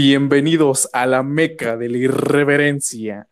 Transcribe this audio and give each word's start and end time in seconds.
Bienvenidos 0.00 0.90
a 0.92 1.06
la 1.06 1.22
meca 1.22 1.78
de 1.78 1.88
la 1.88 1.96
irreverencia, 1.96 3.28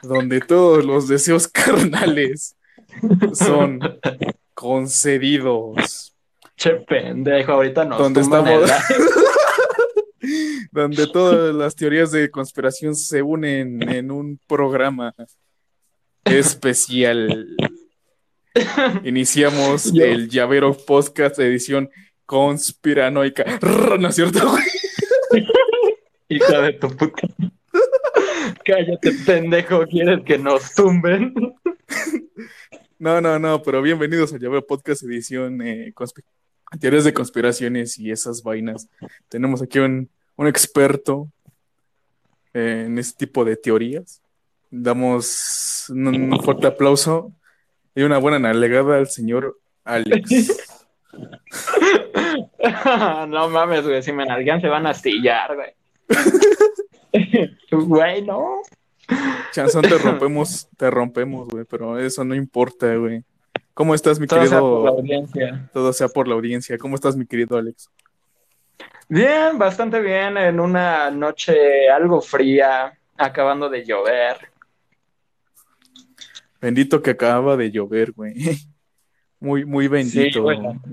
donde 0.00 0.40
todos 0.40 0.84
los 0.84 1.08
deseos 1.08 1.48
carnales 1.48 2.54
son 3.34 3.80
concedidos. 4.54 6.14
Che 6.56 6.70
pendejo, 6.86 7.50
ahorita 7.50 7.84
nos 7.84 7.98
Donde 7.98 8.20
estamos- 8.20 8.70
donde 10.70 11.08
todas 11.08 11.52
las 11.52 11.74
teorías 11.74 12.12
de 12.12 12.30
conspiración 12.30 12.94
se 12.94 13.20
unen 13.20 13.82
en 13.90 14.12
un 14.12 14.38
programa 14.46 15.12
especial. 16.26 17.56
Iniciamos 19.02 19.92
Yo- 19.92 20.04
el 20.04 20.28
Llavero 20.30 20.76
Podcast 20.76 21.40
edición 21.40 21.90
conspiranoica. 22.24 23.58
¿No 23.98 24.10
es 24.10 24.14
cierto? 24.14 24.48
güey? 24.48 24.62
Hija 26.30 26.60
de 26.60 26.72
tu 26.74 26.88
puta. 26.96 27.26
Cállate, 28.64 29.10
pendejo, 29.26 29.84
¿quieres 29.86 30.20
que 30.24 30.38
nos 30.38 30.74
tumben? 30.74 31.34
No, 33.00 33.18
no, 33.18 33.38
no, 33.38 33.62
pero 33.62 33.80
bienvenidos 33.80 34.30
al 34.34 34.40
Llavero 34.40 34.66
Podcast 34.66 35.02
edición 35.04 35.62
eh, 35.62 35.94
teorías 36.78 37.04
de 37.04 37.14
conspiraciones 37.14 37.98
y 37.98 38.10
esas 38.10 38.42
vainas. 38.42 38.90
Tenemos 39.30 39.62
aquí 39.62 39.78
un, 39.78 40.10
un 40.36 40.46
experto 40.46 41.30
eh, 42.52 42.84
en 42.86 42.98
este 42.98 43.24
tipo 43.24 43.42
de 43.46 43.56
teorías. 43.56 44.20
Damos 44.70 45.86
un, 45.88 46.08
un 46.08 46.42
fuerte 46.42 46.66
aplauso 46.66 47.32
y 47.94 48.02
una 48.02 48.18
buena 48.18 48.38
nalegada 48.38 48.98
al 48.98 49.08
señor 49.08 49.58
Alex. 49.82 50.58
no 53.28 53.48
mames, 53.48 53.82
güey, 53.82 54.02
si 54.02 54.12
me 54.12 54.26
nalgan 54.26 54.60
se 54.60 54.68
van 54.68 54.86
a 54.86 54.90
astillar, 54.90 55.56
güey. 55.56 55.79
Güey, 57.70 58.22
no. 58.22 58.62
Chanzón, 59.52 59.82
te 59.82 59.98
rompemos, 59.98 60.68
te 60.76 60.90
rompemos, 60.90 61.48
güey, 61.48 61.64
pero 61.64 61.98
eso 61.98 62.24
no 62.24 62.34
importa, 62.34 62.94
güey. 62.96 63.24
¿Cómo 63.74 63.94
estás, 63.94 64.20
mi 64.20 64.26
Todo 64.26 64.46
sea 64.46 64.60
por 64.60 64.84
la 64.84 64.90
querido? 64.96 65.16
audiencia. 65.16 65.70
Todo 65.72 65.92
sea 65.92 66.08
por 66.08 66.28
la 66.28 66.34
audiencia. 66.34 66.78
¿Cómo 66.78 66.94
estás, 66.96 67.16
mi 67.16 67.26
querido 67.26 67.56
Alex? 67.56 67.88
Bien, 69.08 69.58
bastante 69.58 70.00
bien, 70.00 70.36
en 70.36 70.60
una 70.60 71.10
noche 71.10 71.88
algo 71.88 72.20
fría, 72.20 72.96
acabando 73.16 73.68
de 73.68 73.84
llover. 73.84 74.36
Bendito 76.60 77.02
que 77.02 77.10
acaba 77.10 77.56
de 77.56 77.70
llover, 77.70 78.12
güey. 78.12 78.34
Muy, 79.42 79.64
muy 79.64 79.88
bendito. 79.88 80.44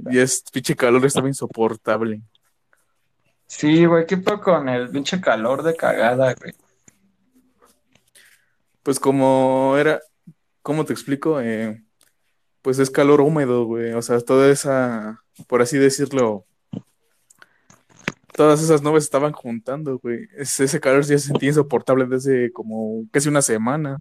y 0.09 0.20
es 0.20 0.42
pinche 0.54 0.74
calor 0.74 1.06
estaba 1.06 1.28
insoportable. 1.28 2.22
Sí, 3.48 3.86
güey, 3.86 4.06
¿qué 4.06 4.22
con 4.42 4.67
el 4.70 4.90
pinche 4.90 5.22
calor 5.22 5.64
de 5.64 5.76
cagada, 5.76 6.34
güey? 6.36 6.53
Pues 8.84 9.00
como 9.00 9.76
era, 9.78 10.02
¿cómo 10.62 10.86
te 10.86 10.94
explico? 10.94 11.40
Eh, 11.42 11.81
pues 12.62 12.80
es 12.80 12.90
calor 12.92 13.22
húmedo, 13.22 13.66
güey. 13.66 13.94
O 13.94 14.02
sea, 14.02 14.20
toda 14.20 14.50
esa, 14.50 15.23
por 15.48 15.62
así 15.62 15.78
decirlo, 15.78 16.45
todas 18.34 18.62
esas 18.62 18.81
nubes 18.81 19.06
estaban 19.06 19.31
juntando, 19.31 19.98
güey. 20.00 20.28
Es- 20.38 20.59
ese 20.59 20.80
calor 20.80 21.02
ya 21.03 21.18
se 21.18 21.28
sentía 21.28 21.50
insoportable 21.50 22.06
desde 22.06 22.52
como 22.52 23.06
casi 23.12 23.30
una 23.30 23.42
semana. 23.42 23.98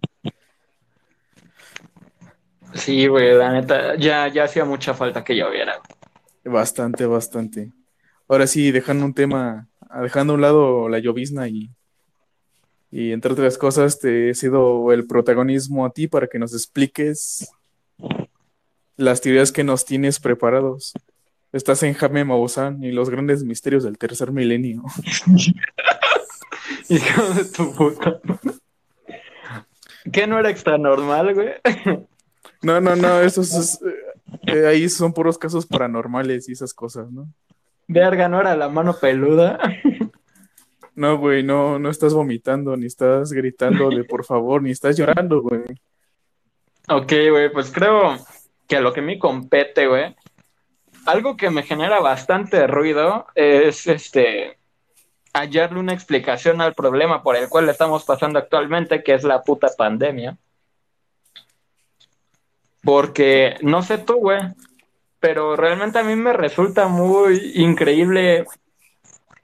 Sí, 2.73 3.07
güey, 3.07 3.33
la 3.33 3.51
neta, 3.53 3.95
ya, 3.95 4.27
ya 4.27 4.43
hacía 4.43 4.65
mucha 4.65 4.93
falta 4.93 5.23
que 5.23 5.35
lloviera. 5.35 5.79
Bastante, 6.43 7.05
bastante. 7.05 7.71
Ahora 8.27 8.47
sí, 8.47 8.71
dejando 8.71 9.05
un 9.05 9.13
tema, 9.13 9.67
dejando 10.01 10.33
a 10.33 10.35
un 10.35 10.41
lado 10.41 10.89
la 10.89 10.99
llovizna 10.99 11.47
y, 11.47 11.69
y 12.91 13.11
entre 13.11 13.31
otras 13.31 13.57
cosas, 13.57 13.99
te 13.99 14.29
he 14.29 14.33
sido 14.33 14.91
el 14.91 15.07
protagonismo 15.07 15.85
a 15.85 15.91
ti 15.91 16.07
para 16.07 16.27
que 16.27 16.39
nos 16.39 16.53
expliques 16.53 17.49
las 18.97 19.21
teorías 19.21 19.51
que 19.51 19.63
nos 19.63 19.85
tienes 19.85 20.19
preparados. 20.19 20.93
Estás 21.53 21.81
en 21.83 21.93
Jaime 21.93 22.25
Maussan 22.25 22.83
y 22.83 22.91
los 22.91 23.09
grandes 23.09 23.43
misterios 23.43 23.83
del 23.83 23.97
tercer 23.97 24.31
milenio. 24.31 24.83
Hijo 26.89 27.33
de 27.33 27.45
tu 27.45 27.73
puta. 27.73 28.19
¿Qué 30.11 30.27
no 30.27 30.39
era 30.39 30.49
extra 30.49 30.77
normal, 30.77 31.33
güey? 31.33 31.49
No, 32.61 32.81
no, 32.81 32.95
no, 32.95 33.21
eso 33.21 33.41
es, 33.41 33.79
eh, 34.47 34.65
ahí 34.65 34.89
son 34.89 35.13
puros 35.13 35.37
casos 35.37 35.65
paranormales 35.65 36.49
y 36.49 36.53
esas 36.53 36.73
cosas, 36.73 37.11
¿no? 37.11 37.27
Verga, 37.87 38.27
no 38.27 38.41
era 38.41 38.55
la 38.55 38.69
mano 38.69 38.95
peluda. 38.99 39.59
No, 40.97 41.15
güey, 41.19 41.43
no, 41.43 41.77
no 41.77 41.91
estás 41.91 42.11
vomitando, 42.15 42.75
ni 42.75 42.87
estás 42.87 43.31
gritando 43.31 43.91
de 43.91 44.03
por 44.03 44.25
favor, 44.25 44.63
ni 44.63 44.71
estás 44.71 44.97
llorando, 44.97 45.43
güey. 45.43 45.61
Ok, 46.89 47.13
güey, 47.29 47.51
pues 47.51 47.71
creo 47.71 48.17
que 48.67 48.77
a 48.77 48.81
lo 48.81 48.93
que 48.93 49.03
me 49.03 49.19
compete, 49.19 49.85
güey, 49.85 50.15
algo 51.05 51.37
que 51.37 51.51
me 51.51 51.61
genera 51.61 51.99
bastante 51.99 52.65
ruido 52.65 53.27
es 53.35 53.85
este 53.85 54.57
hallarle 55.33 55.79
una 55.79 55.93
explicación 55.93 56.61
al 56.61 56.73
problema 56.73 57.21
por 57.21 57.35
el 57.35 57.47
cual 57.47 57.69
estamos 57.69 58.03
pasando 58.03 58.39
actualmente, 58.39 59.03
que 59.03 59.13
es 59.13 59.23
la 59.23 59.43
puta 59.43 59.69
pandemia. 59.77 60.37
Porque 62.83 63.55
no 63.61 63.83
sé 63.83 63.99
tú, 63.99 64.15
güey, 64.15 64.39
pero 65.27 65.57
realmente 65.57 65.99
a 65.99 66.03
mí 66.03 66.15
me 66.15 66.31
resulta 66.31 66.87
muy 66.87 67.51
increíble 67.55 68.45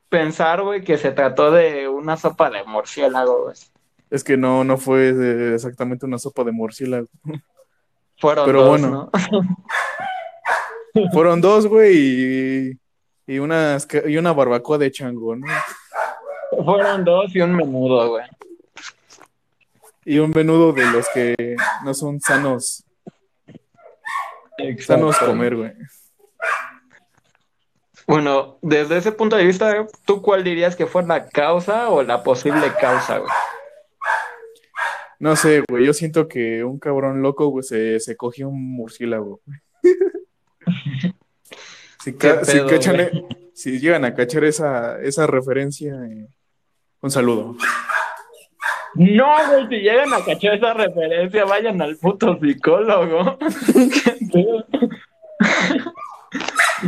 pensar, 0.07 0.61
güey, 0.61 0.81
que 0.81 0.97
se 0.97 1.11
trató 1.11 1.51
de 1.51 1.89
una 1.89 2.15
sopa 2.15 2.49
de 2.49 2.63
murciélago, 2.63 3.43
güey. 3.43 3.55
Es 4.09 4.23
que 4.23 4.37
no, 4.37 4.63
no 4.63 4.77
fue 4.77 5.09
eh, 5.09 5.55
exactamente 5.55 6.05
una 6.05 6.17
sopa 6.17 6.45
de 6.45 6.53
murciélago. 6.53 7.07
Fueron 8.17 8.45
Pero 8.45 8.61
dos, 8.61 8.69
bueno. 8.69 9.11
¿no? 10.93 11.11
Fueron 11.11 11.41
dos, 11.41 11.67
güey, 11.67 11.97
y, 11.97 12.79
y, 13.27 13.39
unas 13.39 13.85
y 14.05 14.15
una 14.15 14.31
barbacoa 14.31 14.77
de 14.77 14.89
chango, 14.89 15.35
¿no? 15.35 15.47
Fueron 16.63 17.03
dos 17.03 17.35
y 17.35 17.41
un 17.41 17.57
menudo, 17.57 18.07
güey. 18.07 18.25
Y 20.05 20.19
un 20.19 20.31
menudo 20.31 20.71
de 20.71 20.85
los 20.89 21.09
que 21.09 21.57
no 21.83 21.93
son 21.93 22.21
sanos, 22.21 22.85
sanos 24.79 25.17
comer, 25.17 25.55
güey. 25.55 25.71
Bueno, 28.05 28.57
desde 28.61 28.97
ese 28.97 29.11
punto 29.13 29.35
de 29.37 29.45
vista, 29.45 29.87
¿tú 30.05 30.21
cuál 30.21 30.43
dirías 30.43 30.75
que 30.75 30.85
fue 30.85 31.05
la 31.05 31.29
causa 31.29 31.89
o 31.89 32.03
la 32.03 32.21
posible 32.23 32.71
causa, 32.79 33.19
güey? 33.19 33.31
No 35.19 35.35
sé, 35.37 35.63
güey, 35.69 35.85
yo 35.85 35.93
siento 35.93 36.27
que 36.27 36.65
un 36.65 36.79
cabrón 36.79 37.21
loco, 37.21 37.47
güey, 37.47 37.63
se, 37.63 37.99
se 38.01 38.17
cogió 38.17 38.49
un 38.49 38.73
murciélago. 38.75 39.39
güey. 39.45 39.59
si, 42.03 42.13
ca- 42.17 42.39
¿Qué 42.39 42.45
si 42.45 42.51
pedo, 42.57 42.67
cachan- 42.67 43.09
güey? 43.11 43.25
si 43.53 43.79
llegan 43.79 44.03
a 44.03 44.13
cachar 44.13 44.43
esa, 44.43 44.99
esa 45.01 45.25
referencia, 45.25 45.93
eh, 46.05 46.27
un 47.01 47.09
saludo. 47.11 47.55
No, 48.95 49.33
güey, 49.49 49.67
si 49.69 49.75
llegan 49.77 50.13
a 50.13 50.25
cachar 50.25 50.55
esa 50.55 50.73
referencia, 50.73 51.45
vayan 51.45 51.81
al 51.81 51.95
puto 51.95 52.37
psicólogo. 52.41 53.37
¿Qué 54.33 54.43
pedo? 54.43 54.65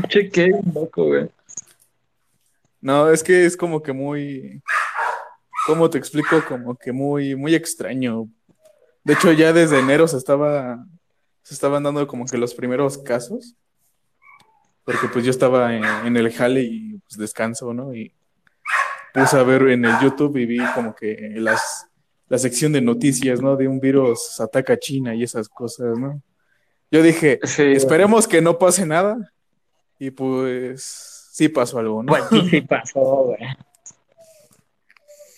Che, 0.10 0.30
qué 0.30 0.52
loco, 0.74 1.06
güey. 1.06 1.30
No, 2.82 3.10
es 3.10 3.24
que 3.24 3.46
es 3.46 3.56
como 3.56 3.82
que 3.82 3.94
muy, 3.94 4.62
¿cómo 5.68 5.90
te 5.90 5.98
explico? 5.98 6.44
Como 6.48 6.76
que 6.76 6.92
muy, 6.92 7.36
muy 7.36 7.56
extraño. 7.56 8.28
De 9.04 9.14
hecho, 9.14 9.32
ya 9.32 9.54
desde 9.54 9.80
enero 9.80 10.08
se 10.08 10.18
estaba, 10.18 10.86
se 11.44 11.54
estaban 11.54 11.84
dando 11.84 12.06
como 12.08 12.26
que 12.26 12.38
los 12.38 12.54
primeros 12.54 12.98
casos, 12.98 13.56
porque 14.84 15.08
pues 15.08 15.24
yo 15.24 15.32
estaba 15.32 15.76
en, 15.76 15.84
en 15.84 16.18
el 16.18 16.32
jale 16.32 16.62
y 16.62 16.98
pues 16.98 17.18
descanso, 17.18 17.74
¿no? 17.74 17.94
Y 17.94 18.14
puse 19.14 19.38
a 19.38 19.44
ver 19.44 19.64
en 19.70 19.86
el 19.86 20.00
YouTube 20.02 20.38
y 20.38 20.46
vi 20.46 20.60
como 20.74 20.94
que 20.94 21.34
las, 21.36 21.88
la 22.28 22.38
sección 22.38 22.74
de 22.74 22.82
noticias, 22.82 23.42
¿no? 23.42 23.56
De 23.56 23.68
un 23.68 23.80
virus 23.80 24.40
ataca 24.40 24.74
a 24.74 24.80
China 24.80 25.16
y 25.16 25.24
esas 25.24 25.48
cosas, 25.48 25.98
¿no? 25.98 26.22
Yo 26.96 27.02
dije, 27.02 27.42
Sí, 27.44 27.74
esperemos 27.74 28.26
que 28.26 28.42
no 28.42 28.58
pase 28.58 28.86
nada. 28.86 29.18
Y 30.00 30.12
pues 30.12 31.28
sí 31.30 31.50
pasó 31.50 31.80
algo, 31.80 32.02
¿no? 32.02 32.08
Pues 32.08 32.24
sí, 32.50 32.62
pasó, 32.70 33.02
güey. 33.02 33.40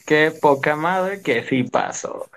Qué 0.05 0.31
poca 0.39 0.75
madre 0.75 1.23
que 1.23 1.43
sí 1.43 1.63
pasó. 1.63 2.29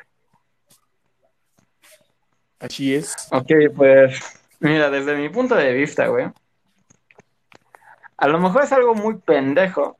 Así 2.60 2.94
es. 2.94 3.14
Ok, 3.30 3.50
pues, 3.76 4.18
mira, 4.58 4.88
desde 4.88 5.14
mi 5.16 5.28
punto 5.28 5.54
de 5.54 5.74
vista, 5.74 6.06
güey, 6.06 6.30
a 8.16 8.26
lo 8.26 8.38
mejor 8.38 8.64
es 8.64 8.72
algo 8.72 8.94
muy 8.94 9.18
pendejo, 9.18 9.98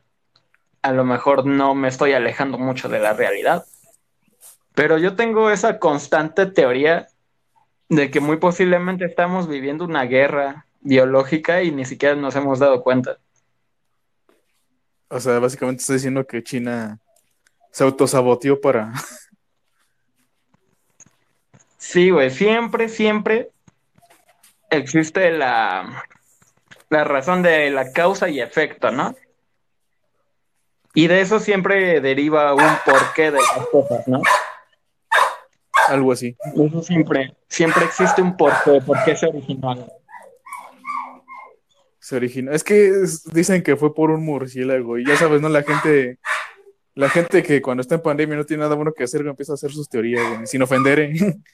a 0.81 0.93
lo 0.93 1.05
mejor 1.05 1.45
no 1.45 1.75
me 1.75 1.89
estoy 1.89 2.15
alejando 2.15 2.57
mucho 2.57 2.89
de 2.89 3.01
la 3.01 3.13
realidad, 3.13 3.67
pero 4.75 4.97
yo 4.97 5.15
tengo 5.15 5.51
esa 5.51 5.79
constante 5.79 6.47
teoría 6.47 7.09
de 7.91 8.11
que 8.11 8.21
muy 8.21 8.37
posiblemente 8.37 9.05
estamos 9.05 9.49
viviendo 9.49 9.85
una 9.85 10.05
guerra 10.05 10.65
biológica 10.81 11.63
y 11.63 11.73
ni 11.73 11.85
siquiera 11.85 12.15
nos 12.15 12.37
hemos 12.37 12.61
dado 12.61 12.83
cuenta. 12.83 13.19
O 15.09 15.19
sea, 15.19 15.41
básicamente 15.41 15.81
está 15.81 15.95
diciendo 15.95 16.25
que 16.25 16.43
China 16.43 17.01
se 17.71 17.85
autosaboteó 17.85 18.61
para. 18.61 18.93
Sí, 21.83 22.11
güey, 22.11 22.31
siempre, 22.31 22.91
siempre 22.91 23.51
existe 24.69 25.31
la, 25.33 26.05
la 26.91 27.05
razón 27.05 27.43
de 27.43 27.71
la 27.71 27.91
causa 27.91 28.29
y 28.29 28.39
efecto, 28.39 28.93
¿no? 28.93 29.17
Y 30.93 31.07
de 31.07 31.23
eso 31.23 31.41
siempre 31.41 32.01
deriva 32.03 32.55
un 32.55 32.77
porqué 32.85 33.31
de 33.31 33.39
las 33.39 33.67
cosas, 33.73 34.07
¿no? 34.07 34.21
Algo 35.91 36.13
así. 36.13 36.37
Eso 36.55 36.83
siempre, 36.83 37.35
siempre 37.49 37.85
existe 37.85 38.23
un 38.23 38.37
porqué, 38.37 38.81
por 38.87 39.03
qué 39.05 39.17
se 39.17 39.27
originó. 39.27 39.89
Se 41.99 42.17
originó. 42.17 42.53
Es 42.53 42.63
que 42.63 42.93
dicen 43.33 43.63
que 43.63 43.77
fue 43.77 43.95
por 43.95 44.11
un 44.11 44.25
murciélago. 44.25 44.99
Y 44.99 45.07
ya 45.07 45.17
sabes, 45.17 45.41
¿no? 45.41 45.49
La 45.49 45.63
gente. 45.63 46.19
La 46.95 47.09
gente 47.09 47.43
que 47.43 47.63
cuando 47.63 47.81
está 47.81 47.95
en 47.97 48.03
pandemia 48.03 48.37
no 48.37 48.45
tiene 48.45 48.63
nada 48.63 48.75
bueno 48.75 48.93
que 48.93 49.05
hacer, 49.05 49.25
empieza 49.27 49.53
a 49.53 49.55
hacer 49.55 49.71
sus 49.71 49.89
teorías, 49.89 50.29
güey, 50.29 50.47
sin 50.47 50.61
ofender, 50.63 51.01
¿eh? 51.01 51.13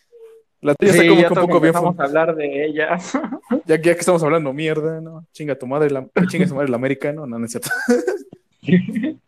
La 0.61 0.75
tuya 0.75 0.93
está 0.93 1.07
como 1.07 1.21
que 1.21 1.27
un 1.27 1.35
poco 1.35 1.61
bien. 1.61 1.75
Vamos 1.75 2.01
a 2.01 2.05
hablar 2.05 2.35
de 2.35 2.65
ella. 2.67 2.99
Ya, 3.65 3.77
ya, 3.77 3.95
que 3.95 4.01
estamos 4.01 4.23
hablando 4.23 4.53
mierda, 4.53 5.01
¿no? 5.01 5.27
Chinga 5.33 5.57
tu 5.57 5.67
madre, 5.67 5.91
la, 5.91 6.07
chinga 6.29 6.47
su 6.47 6.55
madre 6.55 6.69
la 6.69 6.77
América, 6.77 7.13
¿no? 7.13 7.27
No, 7.27 7.39
no 7.39 7.45
es 7.45 7.53
cierto. 7.53 7.71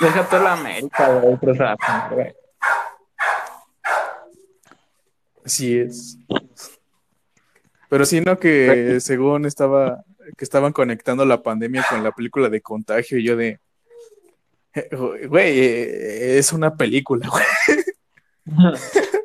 Deja 0.00 0.24
toda 0.28 0.42
la 0.42 0.52
América, 0.54 1.20
güey, 1.20 1.38
Así 5.44 5.78
es. 5.78 6.18
Pero 7.88 8.04
sí, 8.04 8.20
¿no? 8.20 8.38
Que 8.38 9.00
según 9.00 9.46
estaba, 9.46 10.04
que 10.36 10.44
estaban 10.44 10.72
conectando 10.72 11.24
la 11.24 11.42
pandemia 11.42 11.84
con 11.88 12.02
la 12.02 12.12
película 12.12 12.48
de 12.48 12.60
contagio 12.60 13.18
y 13.18 13.24
yo 13.24 13.36
de, 13.36 13.60
güey, 15.28 15.60
eh, 15.60 16.38
es 16.38 16.52
una 16.52 16.74
película, 16.74 17.28
güey. 17.28 17.44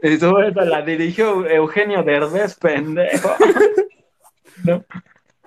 Y 0.03 0.17
tú 0.19 0.31
la 0.37 0.83
dirigió 0.83 1.47
Eugenio 1.47 2.03
Derbez, 2.03 2.55
pendejo. 2.55 3.31
No, 4.63 4.85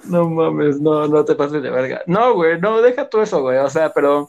no 0.05 0.28
mames, 0.28 0.81
no, 0.81 1.06
no 1.06 1.25
te 1.25 1.37
pases 1.37 1.62
de 1.62 1.70
verga. 1.70 2.02
No, 2.06 2.34
güey, 2.34 2.61
no, 2.61 2.82
deja 2.82 3.08
tú 3.08 3.20
eso, 3.20 3.43
güey. 3.43 3.58
O 3.58 3.70
sea, 3.70 3.93
pero 3.93 4.28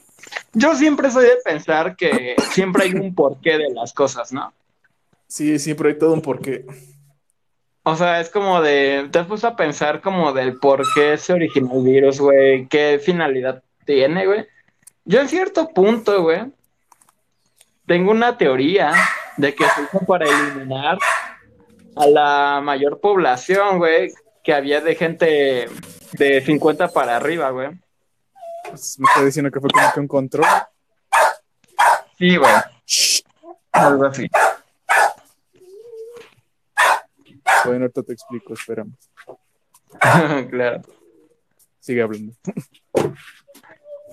yo 0.53 0.75
siempre 0.75 1.09
soy 1.09 1.25
de 1.25 1.37
pensar 1.43 1.95
que 1.95 2.35
siempre 2.51 2.83
hay 2.83 2.93
un 2.93 3.15
porqué 3.15 3.57
de 3.57 3.69
las 3.73 3.93
cosas, 3.93 4.31
¿no? 4.31 4.53
Sí, 5.31 5.59
siempre 5.59 5.91
hay 5.91 5.97
todo 5.97 6.11
un 6.13 6.21
porqué. 6.21 6.65
O 7.83 7.95
sea, 7.95 8.19
es 8.19 8.29
como 8.29 8.61
de, 8.61 9.07
te 9.13 9.19
has 9.19 9.27
puesto 9.27 9.47
a 9.47 9.55
pensar 9.55 10.01
como 10.01 10.33
del 10.33 10.59
por 10.59 10.83
qué 10.93 11.17
se 11.17 11.31
originó 11.31 11.75
el 11.75 11.83
virus, 11.85 12.19
güey, 12.19 12.67
qué 12.67 12.99
finalidad 13.01 13.63
tiene, 13.85 14.25
güey. 14.25 14.45
Yo 15.05 15.21
en 15.21 15.29
cierto 15.29 15.69
punto, 15.69 16.21
güey, 16.21 16.51
tengo 17.87 18.11
una 18.11 18.37
teoría 18.37 18.91
de 19.37 19.55
que 19.55 19.63
se 19.69 19.83
hizo 19.83 20.05
para 20.05 20.25
eliminar 20.27 20.99
a 21.95 22.07
la 22.07 22.59
mayor 22.61 22.99
población, 22.99 23.77
güey, 23.77 24.11
que 24.43 24.53
había 24.53 24.81
de 24.81 24.95
gente 24.95 25.69
de 26.11 26.41
50 26.41 26.89
para 26.89 27.15
arriba, 27.15 27.51
güey. 27.51 27.69
Pues, 28.67 28.99
me 28.99 29.07
está 29.07 29.23
diciendo 29.23 29.49
que 29.49 29.61
fue 29.61 29.69
como 29.69 29.93
que 29.93 29.99
un 30.01 30.07
control. 30.09 30.45
Sí, 32.17 32.35
güey. 32.35 32.51
Algo 33.71 34.05
así. 34.07 34.29
Bueno, 37.65 37.81
ahorita 37.85 38.03
te 38.03 38.13
explico, 38.13 38.53
espérame. 38.53 38.93
claro. 40.49 40.81
Sigue 41.79 42.01
hablando. 42.01 42.33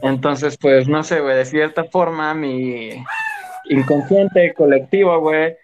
Entonces, 0.03 0.57
pues, 0.57 0.89
no 0.89 1.03
sé, 1.03 1.21
güey, 1.21 1.37
de 1.37 1.45
cierta 1.45 1.85
forma 1.85 2.35
mi 2.35 3.05
inconsciente 3.69 4.55
colectivo, 4.55 5.19
güey, 5.21 5.57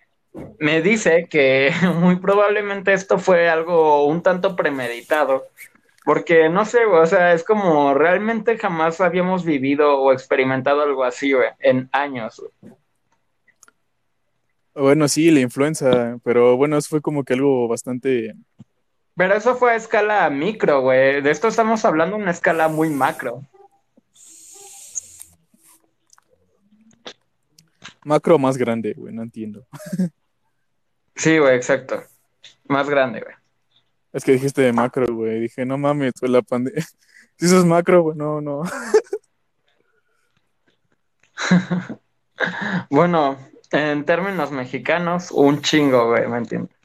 me 0.58 0.82
dice 0.82 1.26
que 1.28 1.72
muy 1.94 2.16
probablemente 2.16 2.92
esto 2.92 3.19
fue 3.19 3.48
algo 3.48 4.06
un 4.06 4.22
tanto 4.22 4.56
premeditado. 4.56 5.46
Porque 6.04 6.50
no 6.50 6.66
sé, 6.66 6.84
güey, 6.84 7.00
o 7.00 7.06
sea, 7.06 7.32
es 7.32 7.44
como 7.44 7.94
realmente 7.94 8.58
jamás 8.58 9.00
habíamos 9.00 9.42
vivido 9.42 9.98
o 9.98 10.12
experimentado 10.12 10.82
algo 10.82 11.02
así, 11.02 11.32
güey, 11.32 11.48
en 11.60 11.88
años. 11.92 12.42
Bueno, 14.75 15.06
sí, 15.06 15.31
la 15.31 15.41
influenza, 15.41 16.19
pero 16.25 16.56
bueno, 16.56 16.76
eso 16.76 16.88
fue 16.88 17.00
como 17.00 17.23
que 17.25 17.35
algo 17.35 17.69
bastante... 17.69 18.35
Pero 19.17 19.35
eso 19.35 19.55
fue 19.55 19.73
a 19.73 19.76
escala 19.76 20.29
micro, 20.31 20.81
güey. 20.81 21.23
De 21.23 21.31
esto 21.31 21.47
estamos 21.47 21.85
hablando 21.85 22.17
en 22.17 22.23
una 22.23 22.32
escala 22.32 22.67
muy 22.67 22.91
macro. 22.91 23.43
Macro 28.05 28.38
más 28.38 28.56
grande, 28.56 28.94
güey, 28.94 29.15
no 29.15 29.23
entiendo. 29.23 29.67
Sí, 31.17 31.38
güey, 31.38 31.55
exacto. 31.55 32.03
Más 32.67 32.91
grande, 32.91 33.21
güey. 33.21 33.35
Es 34.12 34.25
que 34.25 34.32
dijiste 34.32 34.62
de 34.62 34.73
macro, 34.73 35.06
güey. 35.15 35.38
Dije, 35.38 35.65
no 35.65 35.79
mames, 35.79 36.12
fue 36.19 36.29
la 36.29 36.43
pandemia. 36.43 36.85
Si 37.38 37.47
eso 37.47 37.59
es 37.59 37.65
macro, 37.65 38.03
güey, 38.03 38.17
no, 38.17 38.41
no. 38.41 38.62
bueno, 42.91 43.38
en 43.75 44.05
términos 44.05 44.50
mexicanos, 44.50 45.31
un 45.31 45.61
chingo, 45.61 46.09
güey, 46.09 46.26
¿me 46.29 46.38
entiendes? 46.38 46.76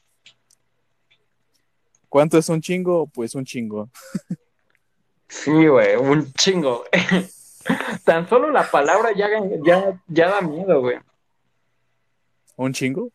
¿Cuánto 2.08 2.38
es 2.38 2.48
un 2.48 2.60
chingo? 2.60 3.06
Pues 3.06 3.34
un 3.34 3.44
chingo. 3.44 3.88
sí, 5.28 5.66
güey, 5.68 5.96
un 5.96 6.32
chingo. 6.32 6.84
Tan 8.04 8.28
solo 8.28 8.50
la 8.50 8.68
palabra 8.68 9.10
ya, 9.14 9.28
ya, 9.64 10.00
ya 10.08 10.28
da 10.28 10.40
miedo, 10.40 10.80
güey. 10.80 10.98
¿Un 12.56 12.72
chingo? 12.72 13.10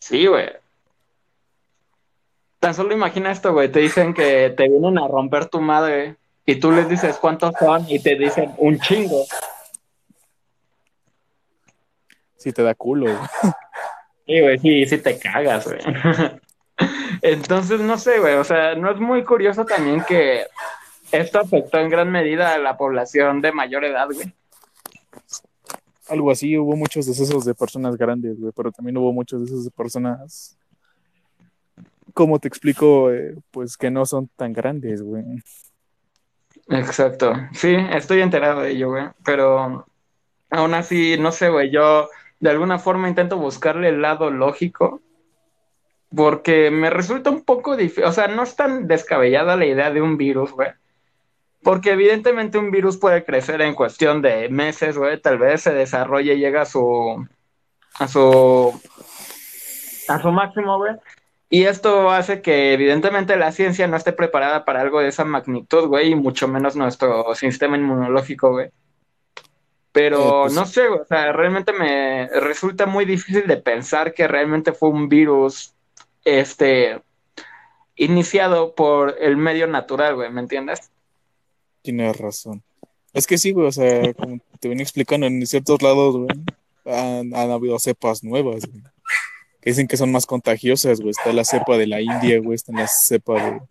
sí, 0.00 0.26
güey. 0.26 0.50
Tan 2.58 2.74
solo 2.74 2.92
imagina 2.92 3.30
esto, 3.30 3.52
güey. 3.52 3.70
Te 3.70 3.78
dicen 3.78 4.12
que 4.12 4.52
te 4.56 4.68
vienen 4.68 4.98
a 4.98 5.06
romper 5.06 5.46
tu 5.46 5.60
madre 5.60 6.16
y 6.44 6.56
tú 6.56 6.72
les 6.72 6.88
dices 6.88 7.16
cuántos 7.18 7.54
son 7.58 7.84
y 7.88 8.00
te 8.00 8.16
dicen 8.16 8.52
un 8.58 8.80
chingo. 8.80 9.24
Sí, 12.46 12.52
te 12.52 12.62
da 12.62 12.76
culo, 12.76 13.06
güey. 13.06 13.28
Sí, 14.26 14.40
güey, 14.40 14.58
sí, 14.58 14.86
sí 14.86 14.98
te 14.98 15.18
cagas, 15.18 15.66
güey. 15.66 15.78
Entonces, 17.22 17.80
no 17.80 17.96
sé, 17.96 18.18
güey. 18.18 18.34
O 18.34 18.44
sea, 18.44 18.74
no 18.74 18.90
es 18.90 18.98
muy 18.98 19.22
curioso 19.22 19.64
también 19.64 20.02
que 20.02 20.46
esto 21.12 21.40
afectó 21.40 21.78
en 21.78 21.88
gran 21.88 22.10
medida 22.10 22.54
a 22.54 22.58
la 22.58 22.76
población 22.76 23.40
de 23.40 23.52
mayor 23.52 23.84
edad, 23.84 24.08
güey 24.12 24.32
algo 26.08 26.30
así, 26.30 26.56
hubo 26.56 26.76
muchos 26.76 27.06
decesos 27.06 27.44
de 27.44 27.54
personas 27.54 27.96
grandes, 27.96 28.38
güey, 28.38 28.52
pero 28.54 28.70
también 28.70 28.96
hubo 28.96 29.12
muchos 29.12 29.40
decesos 29.40 29.64
de 29.64 29.70
personas, 29.70 30.56
como 32.14 32.38
te 32.38 32.48
explico, 32.48 33.10
eh, 33.12 33.34
pues 33.50 33.76
que 33.76 33.90
no 33.90 34.06
son 34.06 34.28
tan 34.36 34.52
grandes, 34.52 35.02
güey. 35.02 35.24
Exacto, 36.68 37.34
sí, 37.52 37.74
estoy 37.92 38.20
enterado 38.20 38.62
de 38.62 38.70
ello, 38.70 38.90
güey, 38.90 39.04
pero 39.24 39.84
aún 40.50 40.74
así, 40.74 41.16
no 41.18 41.32
sé, 41.32 41.48
güey, 41.48 41.70
yo 41.70 42.08
de 42.40 42.50
alguna 42.50 42.78
forma 42.78 43.08
intento 43.08 43.38
buscarle 43.38 43.88
el 43.88 44.02
lado 44.02 44.30
lógico, 44.30 45.00
porque 46.14 46.70
me 46.70 46.90
resulta 46.90 47.30
un 47.30 47.42
poco 47.42 47.76
difícil, 47.76 48.04
o 48.04 48.12
sea, 48.12 48.28
no 48.28 48.42
es 48.42 48.56
tan 48.56 48.86
descabellada 48.86 49.56
la 49.56 49.66
idea 49.66 49.90
de 49.90 50.02
un 50.02 50.16
virus, 50.16 50.52
güey 50.52 50.70
porque 51.66 51.90
evidentemente 51.90 52.58
un 52.58 52.70
virus 52.70 52.96
puede 52.96 53.24
crecer 53.24 53.60
en 53.60 53.74
cuestión 53.74 54.22
de 54.22 54.48
meses, 54.48 54.96
güey, 54.96 55.20
tal 55.20 55.36
vez 55.36 55.62
se 55.62 55.74
desarrolle 55.74 56.34
y 56.34 56.38
llega 56.38 56.62
a 56.62 56.64
su 56.64 57.26
a 57.98 58.06
su 58.06 58.80
a 60.06 60.22
su 60.22 60.30
máximo, 60.30 60.78
güey. 60.78 60.94
Y 61.50 61.64
esto 61.64 62.12
hace 62.12 62.40
que 62.40 62.72
evidentemente 62.72 63.36
la 63.36 63.50
ciencia 63.50 63.88
no 63.88 63.96
esté 63.96 64.12
preparada 64.12 64.64
para 64.64 64.80
algo 64.80 65.00
de 65.00 65.08
esa 65.08 65.24
magnitud, 65.24 65.88
güey, 65.88 66.12
y 66.12 66.14
mucho 66.14 66.46
menos 66.46 66.76
nuestro 66.76 67.34
sistema 67.34 67.76
inmunológico, 67.76 68.52
güey. 68.52 68.70
Pero 69.96 70.42
pues 70.42 70.52
no 70.52 70.66
sé, 70.66 70.88
o 70.88 71.06
sea, 71.06 71.32
realmente 71.32 71.72
me 71.72 72.28
resulta 72.28 72.84
muy 72.84 73.06
difícil 73.06 73.46
de 73.46 73.56
pensar 73.56 74.12
que 74.12 74.28
realmente 74.28 74.72
fue 74.72 74.90
un 74.90 75.08
virus, 75.08 75.72
este, 76.22 77.00
iniciado 77.94 78.74
por 78.74 79.16
el 79.18 79.38
medio 79.38 79.66
natural, 79.66 80.16
güey, 80.16 80.30
¿me 80.30 80.42
entiendes? 80.42 80.90
Tienes 81.80 82.14
razón. 82.18 82.62
Es 83.14 83.26
que 83.26 83.38
sí, 83.38 83.52
güey, 83.52 83.68
o 83.68 83.72
sea, 83.72 84.12
como 84.12 84.38
te 84.60 84.68
venía 84.68 84.82
explicando, 84.82 85.26
en 85.26 85.46
ciertos 85.46 85.80
lados, 85.80 86.14
güey, 86.14 86.28
han, 86.84 87.50
habido 87.50 87.78
cepas 87.78 88.22
nuevas, 88.22 88.66
güey, 88.66 88.82
que 89.62 89.70
dicen 89.70 89.88
que 89.88 89.96
son 89.96 90.12
más 90.12 90.26
contagiosas, 90.26 91.00
güey. 91.00 91.12
Está 91.12 91.32
la 91.32 91.46
cepa 91.46 91.78
de 91.78 91.86
la 91.86 92.02
India, 92.02 92.38
güey, 92.42 92.54
está 92.54 92.70
la 92.70 92.86
cepa 92.86 93.42
de, 93.42 93.62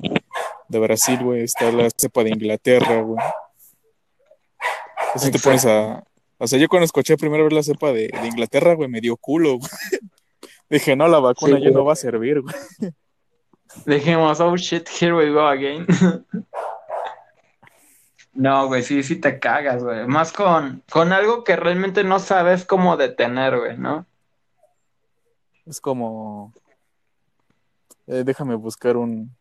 de 0.70 0.80
Brasil, 0.80 1.20
güey, 1.22 1.44
está 1.44 1.72
la 1.72 1.88
cepa 1.96 2.24
de 2.24 2.32
Inglaterra, 2.32 3.02
güey. 3.02 3.24
Así 5.14 5.30
te 5.30 5.38
pones 5.38 5.68
a... 5.68 6.04
O 6.38 6.48
sea, 6.48 6.60
yo 6.60 6.68
cuando 6.68 6.86
escuché 6.86 7.16
primero 7.18 7.44
ver 7.44 7.54
la 7.54 7.64
cepa 7.64 7.92
de, 7.94 8.08
de 8.10 8.28
Inglaterra, 8.28 8.74
güey, 8.74 8.90
me 8.90 9.02
dio 9.02 9.16
culo, 9.18 9.58
güey. 9.58 9.70
Dije, 10.70 10.96
no, 10.96 11.08
la 11.08 11.20
vacuna 11.20 11.60
ya 11.60 11.70
no 11.72 11.86
va 11.86 11.94
a 11.94 11.96
servir, 11.96 12.42
güey. 12.42 12.56
Dijimos, 13.86 14.40
oh 14.40 14.56
shit, 14.58 14.88
here 15.02 15.14
we 15.16 15.30
go 15.32 15.48
again. 15.48 15.86
No, 18.34 18.68
güey, 18.68 18.84
sí, 18.84 19.02
sí 19.02 19.16
te 19.16 19.40
cagas, 19.40 19.82
güey. 19.82 20.06
Más 20.08 20.34
con, 20.34 20.84
con 20.92 21.14
algo 21.14 21.46
que 21.46 21.56
realmente 21.56 22.04
no 22.04 22.20
sabes 22.20 22.66
cómo 22.66 22.98
detener, 22.98 23.58
güey, 23.58 23.78
¿no? 23.78 24.06
Es 25.66 25.80
como. 25.80 26.54
eh, 28.08 28.24
déjame 28.26 28.56
buscar 28.56 28.98
un. 28.98 29.34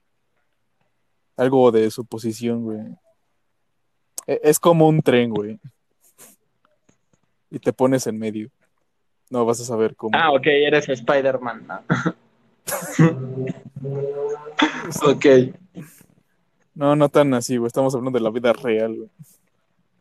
Algo 1.37 1.73
de 1.73 1.91
su 1.91 2.07
posición, 2.07 2.63
güey. 2.63 2.79
E- 4.29 4.41
Es 4.45 4.61
como 4.61 4.87
un 4.87 5.03
tren, 5.03 5.31
güey. 5.31 5.59
Y 7.55 7.61
te 7.61 7.73
pones 7.73 8.09
en 8.09 8.19
medio. 8.19 8.51
No 9.31 9.45
vas 9.45 9.61
a 9.61 9.65
saber 9.65 9.95
cómo. 9.95 10.19
Ah, 10.19 10.33
ok, 10.33 10.45
eres 10.47 10.89
Spider-Man, 10.89 11.67
¿no? 11.69 11.83
ok. 15.07 15.27
No, 16.75 16.97
no 16.97 17.09
tan 17.09 17.33
así, 17.35 17.57
güey. 17.57 17.69
Estamos 17.69 17.95
hablando 17.95 18.19
de 18.19 18.25
la 18.25 18.31
vida 18.31 18.53
real, 18.53 18.97
güey. 18.97 19.09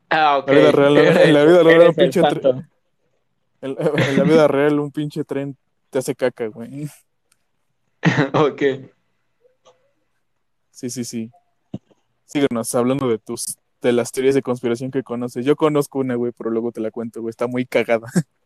Ah, 0.09 0.39
ok. 0.39 0.47
La 0.47 0.53
vida 0.55 0.71
real, 0.71 0.97
en 0.97 1.33
la 1.33 1.45
vida 1.45 1.63
real, 1.63 1.87
un 1.89 1.93
pinche 1.93 2.19
el 2.19 2.25
tre- 2.25 2.41
santo. 2.41 2.63
En, 3.61 3.75
en 3.79 4.17
la 4.17 4.23
vida 4.23 4.47
real, 4.47 4.79
un 4.79 4.91
pinche 4.91 5.23
tren 5.23 5.55
te 5.91 5.99
hace 5.99 6.15
caca, 6.15 6.47
güey. 6.47 6.87
ok. 8.33 8.61
Sí, 10.71 10.89
sí, 10.89 11.03
sí. 11.03 11.31
Síguenos 12.25 12.73
hablando 12.73 13.07
de 13.07 13.19
tus, 13.19 13.57
de 13.87 13.93
las 13.93 14.11
teorías 14.11 14.35
de 14.35 14.41
conspiración 14.41 14.91
que 14.91 15.03
conoces. 15.03 15.45
Yo 15.45 15.55
conozco 15.55 15.99
una, 15.99 16.15
güey, 16.15 16.31
pero 16.37 16.49
luego 16.49 16.71
te 16.71 16.81
la 16.81 16.91
cuento, 16.91 17.21
güey. 17.21 17.29
Está 17.29 17.47
muy 17.47 17.65
cagada. 17.65 18.07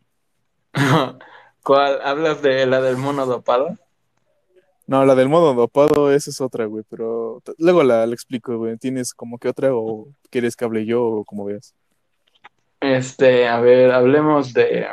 ¿Cuál? 1.62 2.00
¿Hablas 2.02 2.42
de 2.42 2.66
la 2.66 2.80
del 2.80 2.96
mono 2.96 3.26
dopado? 3.26 3.76
No, 4.86 5.04
la 5.04 5.14
del 5.14 5.28
modo 5.28 5.52
dopado, 5.52 6.10
esa 6.12 6.30
es 6.30 6.40
otra, 6.40 6.64
güey, 6.64 6.82
pero 6.88 7.42
luego 7.58 7.82
la, 7.82 8.06
la 8.06 8.14
explico, 8.14 8.56
güey. 8.56 8.78
¿Tienes 8.78 9.12
como 9.12 9.38
que 9.38 9.48
otra 9.48 9.74
o 9.74 10.08
quieres 10.30 10.56
que 10.56 10.64
hable 10.64 10.86
yo 10.86 11.04
o 11.04 11.24
como 11.24 11.44
veas? 11.44 11.74
Este, 12.80 13.46
a 13.48 13.60
ver, 13.60 13.90
hablemos 13.90 14.54
de. 14.54 14.86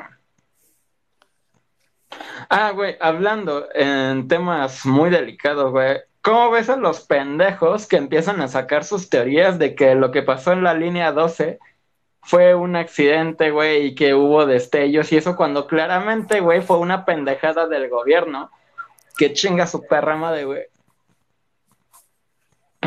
Ah, 2.49 2.71
güey, 2.71 2.97
hablando 2.99 3.69
en 3.73 4.27
temas 4.27 4.85
muy 4.85 5.09
delicados, 5.09 5.71
güey. 5.71 5.99
¿Cómo 6.25 6.50
ves 6.50 6.70
a 6.72 6.75
los 6.75 7.01
pendejos 7.01 7.86
que 7.86 7.98
empiezan 7.98 8.41
a 8.41 8.48
sacar 8.48 8.84
sus 8.84 9.12
teorías 9.12 9.60
de 9.60 9.75
que 9.75 9.94
lo 9.94 10.10
que 10.10 10.24
pasó 10.24 10.53
en 10.53 10.63
la 10.63 10.74
línea 10.74 11.12
12 11.12 11.60
fue 12.24 12.55
un 12.55 12.75
accidente, 12.75 13.51
güey, 13.51 13.86
y 13.86 13.96
que 13.96 14.15
hubo 14.15 14.48
destellos 14.48 15.12
y 15.12 15.17
eso 15.17 15.36
cuando 15.36 15.67
claramente, 15.67 16.39
güey, 16.39 16.63
fue 16.63 16.79
una 16.79 17.05
pendejada 17.05 17.67
del 17.67 17.89
gobierno 17.89 18.50
que 19.15 19.34
chinga 19.34 19.67
su 19.67 19.86
perra 19.86 20.15
madre, 20.15 20.46
güey. 20.46 20.63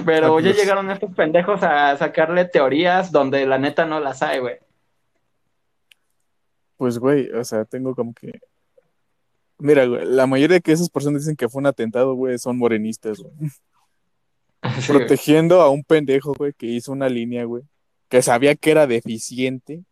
Pero 0.04 0.40
ya 0.40 0.50
llegaron 0.50 0.90
estos 0.90 1.14
pendejos 1.14 1.62
a 1.62 1.96
sacarle 1.96 2.44
teorías 2.44 3.12
donde 3.12 3.46
la 3.46 3.58
neta 3.58 3.84
no 3.84 4.00
las 4.00 4.20
hay, 4.20 4.40
güey. 4.40 4.58
Pues, 6.76 6.98
güey, 6.98 7.30
o 7.30 7.44
sea, 7.44 7.64
tengo 7.64 7.94
como 7.94 8.12
que... 8.14 8.40
Mira, 9.58 9.86
güey, 9.86 10.04
la 10.06 10.26
mayoría 10.26 10.56
de 10.56 10.60
que 10.60 10.72
esas 10.72 10.88
personas 10.88 11.22
dicen 11.22 11.36
que 11.36 11.48
fue 11.48 11.60
un 11.60 11.66
atentado, 11.66 12.14
güey, 12.14 12.38
son 12.38 12.56
morenistas, 12.58 13.18
güey. 13.18 13.32
Sí, 13.40 14.92
güey. 14.92 14.98
Protegiendo 14.98 15.60
a 15.60 15.70
un 15.70 15.82
pendejo, 15.84 16.34
güey, 16.34 16.52
que 16.52 16.66
hizo 16.66 16.92
una 16.92 17.08
línea, 17.08 17.44
güey, 17.44 17.64
que 18.08 18.22
sabía 18.22 18.54
que 18.54 18.70
era 18.70 18.86
deficiente. 18.86 19.84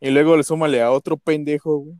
Y 0.00 0.10
luego 0.10 0.36
le 0.36 0.42
súmale 0.44 0.82
a 0.82 0.92
otro 0.92 1.16
pendejo, 1.16 1.78
güey. 1.78 1.96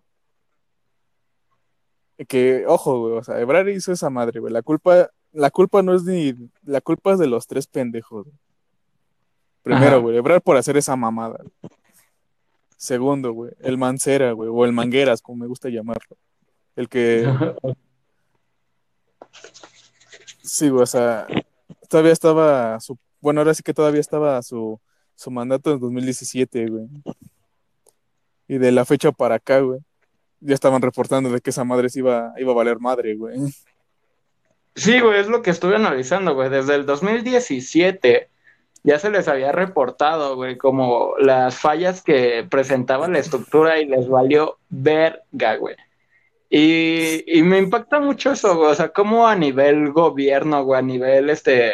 Que, 2.29 2.65
ojo, 2.67 3.01
güey, 3.01 3.19
o 3.19 3.25
sea, 3.25 3.41
Ebrard 3.41 3.69
hizo 3.69 3.93
esa 3.93 4.09
madre, 4.09 4.41
güey. 4.41 4.53
La 4.53 4.63
culpa, 4.63 5.11
la 5.33 5.51
culpa 5.51 5.83
no 5.83 5.95
es 5.95 6.05
ni. 6.05 6.35
La 6.63 6.81
culpa 6.81 7.13
es 7.13 7.19
de 7.19 7.27
los 7.27 7.47
tres 7.47 7.67
pendejos, 7.67 8.25
güey. 8.25 8.37
Primero, 9.63 9.87
Ajá. 9.87 9.97
güey, 9.97 10.17
Ebrard 10.17 10.41
por 10.43 10.57
hacer 10.57 10.77
esa 10.77 10.97
mamada. 10.97 11.39
güey. 11.43 11.71
Segundo, 12.77 13.33
güey, 13.33 13.53
el 13.61 13.79
Mancera, 13.79 14.33
güey, 14.33 14.51
o 14.53 14.65
el 14.65 14.73
Mangueras, 14.73 15.23
como 15.23 15.39
me 15.39 15.47
gusta 15.47 15.69
llamarlo. 15.71 16.17
El 16.77 16.89
que, 16.89 17.27
sí, 20.43 20.69
güey, 20.69 20.83
o 20.83 20.87
sea, 20.87 21.27
todavía 21.89 22.13
estaba 22.13 22.79
su. 22.81 22.99
Bueno, 23.21 23.41
ahora 23.41 23.55
sí 23.55 23.63
que 23.63 23.73
todavía 23.73 24.01
estaba 24.01 24.43
su, 24.43 24.79
su 25.15 25.31
mandato 25.31 25.73
en 25.73 25.81
2017, 25.81 26.67
güey. 26.69 26.87
Y 28.47 28.59
de 28.59 28.71
la 28.73 28.85
fecha 28.85 29.11
para 29.11 29.37
acá, 29.37 29.61
güey, 29.61 29.81
ya 30.41 30.55
estaban 30.55 30.83
reportando 30.83 31.31
de 31.31 31.41
que 31.41 31.51
esa 31.51 31.65
madre 31.65 31.89
se 31.89 32.01
iba, 32.01 32.35
iba 32.37 32.53
a 32.53 32.55
valer 32.55 32.79
madre, 32.79 33.17
güey. 33.17 33.39
Sí, 34.75 35.01
güey, 35.01 35.19
es 35.19 35.29
lo 35.29 35.41
que 35.41 35.51
estuve 35.51 35.77
analizando, 35.77 36.35
güey. 36.35 36.51
Desde 36.51 36.75
el 36.75 36.85
2017 36.85 38.29
ya 38.87 39.01
se 39.01 39.11
les 39.11 39.27
había 39.27 39.51
reportado, 39.51 40.37
güey, 40.37 40.57
como 40.57 41.15
las 41.19 41.59
fallas 41.59 42.03
que 42.03 42.47
presentaba 42.49 43.09
la 43.09 43.19
estructura 43.19 43.81
y 43.81 43.87
les 43.87 44.09
valió 44.09 44.59
verga, 44.69 45.57
güey. 45.57 45.75
Y, 46.49 47.25
y 47.27 47.43
me 47.43 47.59
impacta 47.59 47.99
mucho 47.99 48.31
eso, 48.31 48.57
güey. 48.57 48.71
O 48.71 48.75
sea, 48.77 48.91
como 48.91 49.27
a 49.27 49.35
nivel 49.35 49.91
gobierno, 49.91 50.63
güey, 50.63 50.79
a 50.79 50.83
nivel, 50.83 51.31
este, 51.31 51.73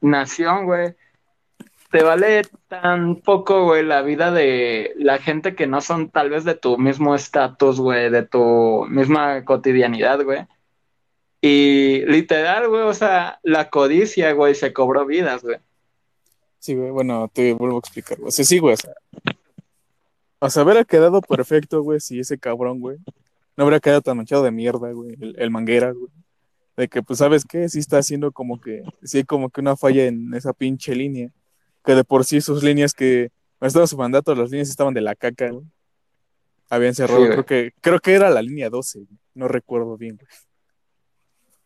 nación, 0.00 0.66
güey, 0.66 0.94
te 1.90 2.04
vale 2.04 2.42
tan 2.68 3.16
poco, 3.16 3.64
güey, 3.64 3.84
la 3.84 4.02
vida 4.02 4.30
de 4.30 4.94
la 4.96 5.18
gente 5.18 5.56
que 5.56 5.66
no 5.66 5.80
son 5.80 6.08
tal 6.10 6.30
vez 6.30 6.44
de 6.44 6.54
tu 6.54 6.78
mismo 6.78 7.16
estatus, 7.16 7.80
güey, 7.80 8.10
de 8.10 8.22
tu 8.22 8.86
misma 8.88 9.44
cotidianidad, 9.44 10.22
güey. 10.22 10.46
Y 11.46 12.06
literal, 12.06 12.70
güey, 12.70 12.84
o 12.84 12.94
sea, 12.94 13.38
la 13.42 13.68
codicia, 13.68 14.32
güey, 14.32 14.54
se 14.54 14.72
cobró 14.72 15.04
vidas, 15.04 15.42
güey. 15.42 15.58
Sí, 16.58 16.74
güey, 16.74 16.88
bueno, 16.90 17.30
te 17.30 17.52
vuelvo 17.52 17.76
a 17.76 17.80
explicar, 17.80 18.16
güey. 18.16 18.28
O 18.28 18.30
sea, 18.30 18.46
sí, 18.46 18.58
güey, 18.58 18.72
o 18.72 18.76
sea. 18.78 18.94
O 20.38 20.48
sea, 20.48 20.62
hubiera 20.62 20.84
quedado 20.84 21.20
perfecto, 21.20 21.82
güey, 21.82 22.00
si 22.00 22.18
ese 22.18 22.38
cabrón, 22.38 22.80
güey, 22.80 22.96
no 23.58 23.64
hubiera 23.64 23.78
quedado 23.78 24.00
tan 24.00 24.16
manchado 24.16 24.42
de 24.42 24.52
mierda, 24.52 24.90
güey, 24.92 25.18
el, 25.20 25.34
el 25.38 25.50
manguera, 25.50 25.92
güey. 25.92 26.10
De 26.78 26.88
que, 26.88 27.02
pues, 27.02 27.18
¿sabes 27.18 27.44
qué? 27.44 27.68
Sí 27.68 27.78
está 27.78 27.98
haciendo 27.98 28.32
como 28.32 28.58
que, 28.58 28.82
sí 29.02 29.18
hay 29.18 29.24
como 29.24 29.50
que 29.50 29.60
una 29.60 29.76
falla 29.76 30.06
en 30.06 30.32
esa 30.32 30.54
pinche 30.54 30.94
línea. 30.94 31.28
Que 31.84 31.94
de 31.94 32.04
por 32.04 32.24
sí 32.24 32.40
sus 32.40 32.62
líneas 32.62 32.94
que, 32.94 33.32
cuando 33.58 33.68
estaba 33.68 33.86
su 33.86 33.98
mandato, 33.98 34.34
las 34.34 34.50
líneas 34.50 34.70
estaban 34.70 34.94
de 34.94 35.02
la 35.02 35.14
caca, 35.14 35.50
güey. 35.50 35.66
Habían 36.70 36.94
cerrado, 36.94 37.22
Sí, 37.22 37.28
creo 37.32 37.44
que, 37.44 37.72
creo 37.82 38.00
que 38.00 38.14
era 38.14 38.30
la 38.30 38.40
línea 38.40 38.70
12, 38.70 39.00
güey. 39.00 39.18
No 39.34 39.46
recuerdo 39.46 39.98
bien, 39.98 40.16
güey. 40.16 40.26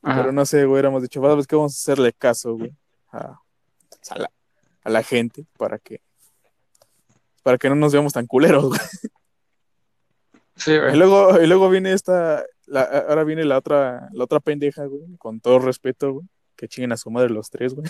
Ajá. 0.03 0.21
Pero 0.21 0.33
no 0.33 0.47
sé, 0.47 0.65
güey, 0.65 0.79
éramos 0.79 1.03
dicho, 1.03 1.21
¿sabes 1.21 1.47
qué? 1.47 1.57
Vamos 1.57 1.75
a 1.75 1.77
hacerle 1.81 2.13
caso, 2.13 2.55
güey, 2.57 2.73
a, 3.11 3.41
a 4.11 4.19
la, 4.19 4.31
a 4.85 4.91
la 4.91 5.03
gente 5.03 5.45
para 5.59 5.79
que, 5.79 6.01
para 7.43 7.59
que 7.59 7.69
no 7.69 7.75
nos 7.75 7.93
veamos 7.93 8.13
tan 8.13 8.27
culeros, 8.27 8.65
güey. 8.69 8.81
Sí, 10.57 10.73
Y 10.73 10.97
luego, 10.97 11.41
y 11.41 11.47
luego 11.47 11.69
viene 11.71 11.93
esta, 11.93 12.45
la- 12.67 12.83
ahora 13.09 13.23
viene 13.25 13.45
la 13.45 13.59
otra, 13.59 14.09
la 14.13 14.25
otra 14.25 14.41
pendeja, 14.41 14.87
güey, 14.87 15.17
con 15.17 15.41
todo 15.41 15.59
respeto, 15.61 16.13
güey, 16.15 16.27
que 16.57 16.67
chinguen 16.69 16.93
a 16.93 16.97
su 16.97 17.11
madre 17.11 17.31
los 17.31 17.49
tres, 17.51 17.75
güey. 17.75 17.89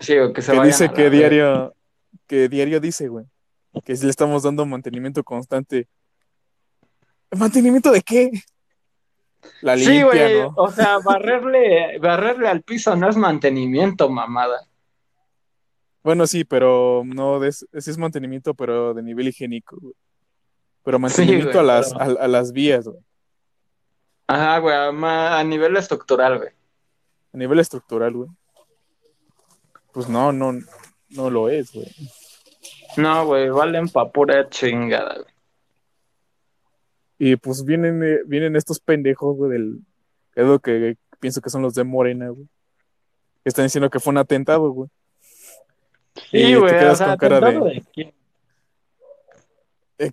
Sí, 0.00 0.16
güey, 0.18 0.32
que 0.32 0.42
se 0.42 0.52
Que 0.52 0.58
vayan 0.58 0.72
dice 0.72 0.84
a 0.84 0.88
la 0.88 0.94
que 0.94 1.10
diario, 1.10 1.74
que 2.26 2.48
diario 2.48 2.80
dice, 2.80 3.06
güey, 3.08 3.26
que 3.84 3.94
si 3.96 4.04
le 4.04 4.10
estamos 4.10 4.42
dando 4.42 4.66
mantenimiento 4.66 5.22
constante. 5.22 5.88
¿Mantenimiento 7.30 7.92
de 7.92 8.02
qué? 8.02 8.30
La 9.62 9.76
Sí, 9.76 10.02
güey, 10.02 10.40
¿no? 10.40 10.54
o 10.56 10.70
sea, 10.70 10.98
barrerle, 10.98 11.98
barrerle 12.00 12.48
al 12.48 12.62
piso 12.62 12.94
no 12.96 13.08
es 13.08 13.16
mantenimiento, 13.16 14.08
mamada. 14.08 14.66
Bueno, 16.02 16.26
sí, 16.26 16.44
pero 16.44 17.02
no, 17.04 17.42
ese 17.44 17.66
es 17.72 17.98
mantenimiento, 17.98 18.54
pero 18.54 18.94
de 18.94 19.02
nivel 19.02 19.28
higiénico, 19.28 19.76
güey. 19.80 19.94
Pero 20.82 20.98
mantenimiento 20.98 21.48
güey, 21.52 21.58
a 21.60 21.62
las, 21.62 21.92
pero- 21.92 22.18
a, 22.20 22.24
a 22.24 22.28
las 22.28 22.52
vías, 22.52 22.86
güey. 22.88 23.00
Ajá, 24.26 24.58
güey, 24.58 24.74
a 24.76 25.44
nivel 25.44 25.76
estructural, 25.76 26.38
güey. 26.38 26.50
A 27.32 27.36
nivel 27.36 27.58
estructural, 27.58 28.12
güey. 28.12 28.30
Pues 29.92 30.08
no, 30.08 30.32
no, 30.32 30.52
no 31.10 31.30
lo 31.30 31.48
es, 31.48 31.72
güey. 31.72 31.88
No, 32.96 33.26
güey, 33.26 33.50
valen 33.50 33.88
pa' 33.88 34.10
pura 34.10 34.48
chingada, 34.48 35.14
güey. 35.14 35.34
Y 37.22 37.36
pues 37.36 37.64
vienen, 37.66 38.02
eh, 38.02 38.20
vienen 38.24 38.56
estos 38.56 38.80
pendejos, 38.80 39.36
güey, 39.36 39.52
del. 39.52 39.80
Es 40.34 40.46
lo 40.46 40.58
que 40.58 40.96
pienso 41.20 41.42
que 41.42 41.50
son 41.50 41.60
los 41.60 41.74
de 41.74 41.84
Morena, 41.84 42.30
güey. 42.30 42.48
Están 43.44 43.66
diciendo 43.66 43.90
que 43.90 44.00
fue 44.00 44.12
un 44.12 44.16
atentado, 44.18 44.70
güey. 44.70 44.88
Sí, 46.14 46.30
te 46.30 46.56
güey, 46.56 46.74
o 46.74 46.78
quedas 46.78 46.96
sea, 46.98 47.08
con 47.08 47.16
cara 47.18 47.40
de- 47.40 47.46
¿atentado 47.46 47.64
de 47.66 47.84
quién? 47.92 48.12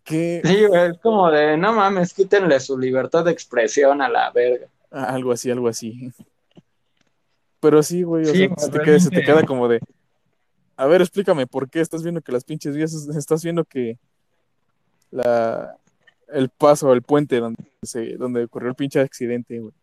Que. 0.03 0.41
Sí, 0.43 0.65
güey, 0.65 0.91
es 0.91 0.97
como 0.99 1.31
de, 1.31 1.55
no 1.55 1.71
mames, 1.71 2.13
quítenle 2.13 2.59
su 2.59 2.77
libertad 2.77 3.23
de 3.23 3.31
expresión 3.31 4.01
a 4.01 4.09
la 4.09 4.29
verga. 4.31 4.67
Ah, 4.91 5.05
algo 5.13 5.31
así, 5.31 5.49
algo 5.49 5.69
así. 5.69 6.11
Pero 7.61 7.81
sí, 7.81 8.03
güey, 8.03 8.23
o 8.23 8.33
Sí, 8.33 8.47
sea, 8.47 8.55
se 8.57 8.69
te, 8.69 8.79
queda, 8.81 8.99
se 8.99 9.09
te 9.09 9.23
queda 9.23 9.43
como 9.43 9.69
de. 9.69 9.79
A 10.75 10.85
ver, 10.87 11.01
explícame 11.01 11.47
por 11.47 11.69
qué 11.69 11.79
estás 11.79 12.03
viendo 12.03 12.21
que 12.21 12.33
las 12.33 12.43
pinches 12.43 12.75
vías, 12.75 12.93
estás 12.93 13.43
viendo 13.43 13.63
que 13.63 13.97
la 15.09 15.77
el 16.27 16.49
paso, 16.49 16.93
el 16.93 17.01
puente 17.01 17.39
donde 17.39 17.63
se, 17.81 18.17
donde 18.17 18.43
ocurrió 18.43 18.69
el 18.69 18.75
pinche 18.75 18.99
accidente, 18.99 19.59
güey. 19.59 19.73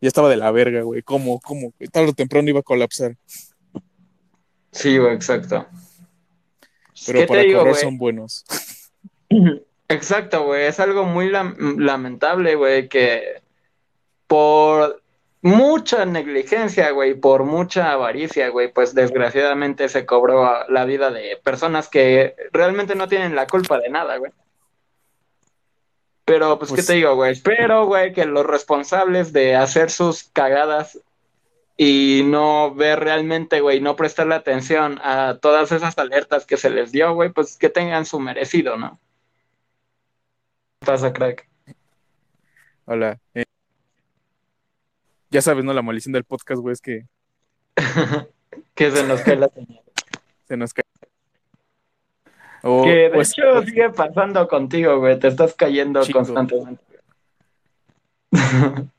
Ya 0.00 0.08
estaba 0.08 0.28
de 0.28 0.36
la 0.36 0.50
verga, 0.50 0.82
güey. 0.82 1.02
¿Cómo, 1.02 1.40
cómo? 1.40 1.72
Tarde 1.90 2.10
o 2.10 2.12
temprano 2.12 2.48
iba 2.50 2.60
a 2.60 2.62
colapsar. 2.62 3.16
Sí, 4.72 4.98
güey, 4.98 5.14
exacto. 5.14 5.66
Pero 7.06 7.20
¿Qué 7.20 7.26
para 7.26 7.40
digo, 7.42 7.60
correr 7.60 7.74
son 7.76 7.98
buenos. 7.98 8.44
Exacto, 9.88 10.44
güey. 10.44 10.66
Es 10.66 10.80
algo 10.80 11.04
muy 11.04 11.28
lam- 11.30 11.78
lamentable, 11.78 12.56
güey, 12.56 12.88
que 12.88 13.40
por 14.26 15.02
mucha 15.42 16.04
negligencia, 16.04 16.90
güey, 16.90 17.14
por 17.14 17.44
mucha 17.44 17.92
avaricia, 17.92 18.48
güey, 18.48 18.72
pues 18.72 18.94
desgraciadamente 18.94 19.88
se 19.88 20.04
cobró 20.04 20.68
la 20.68 20.84
vida 20.84 21.10
de 21.10 21.38
personas 21.42 21.88
que 21.88 22.34
realmente 22.52 22.96
no 22.96 23.06
tienen 23.06 23.36
la 23.36 23.46
culpa 23.46 23.78
de 23.78 23.88
nada, 23.88 24.16
güey. 24.16 24.32
Pero, 26.26 26.58
pues, 26.58 26.70
Pues- 26.70 26.80
¿qué 26.82 26.86
te 26.86 26.92
digo, 26.98 27.14
güey? 27.14 27.32
Espero, 27.32 27.86
güey, 27.86 28.12
que 28.12 28.26
los 28.26 28.44
responsables 28.44 29.32
de 29.32 29.54
hacer 29.56 29.90
sus 29.90 30.24
cagadas 30.24 31.00
y 31.78 32.22
no 32.26 32.74
ver 32.74 33.00
realmente, 33.00 33.60
güey, 33.60 33.80
no 33.80 33.96
prestarle 33.96 34.34
atención 34.34 34.98
a 35.02 35.38
todas 35.40 35.70
esas 35.72 35.96
alertas 35.98 36.44
que 36.44 36.56
se 36.56 36.68
les 36.70 36.90
dio, 36.92 37.14
güey, 37.14 37.30
pues 37.30 37.56
que 37.56 37.68
tengan 37.68 38.06
su 38.06 38.18
merecido, 38.18 38.76
¿no? 38.76 38.98
¿Qué 40.80 40.86
pasa, 40.86 41.12
crack? 41.12 41.48
Hola. 42.86 43.18
eh, 43.34 43.44
ya 45.30 45.42
sabes, 45.42 45.64
¿no? 45.64 45.72
La 45.72 45.82
maldición 45.82 46.12
del 46.12 46.24
podcast, 46.24 46.60
güey, 46.60 46.72
es 46.72 46.80
que 46.80 47.06
que 48.74 48.90
se 48.90 49.04
nos 49.04 49.20
cae 49.20 49.36
la 49.36 49.48
señal. 49.48 49.82
se 50.48 50.56
nos 50.56 50.72
cae. 50.74 50.84
Que 52.62 52.68
de 52.68 53.10
pues, 53.10 53.32
hecho 53.32 53.62
sigue 53.62 53.90
pasando 53.90 54.46
contigo, 54.48 54.98
güey. 54.98 55.18
Te 55.18 55.28
estás 55.28 55.54
cayendo 55.54 56.00
constantemente. 56.12 56.82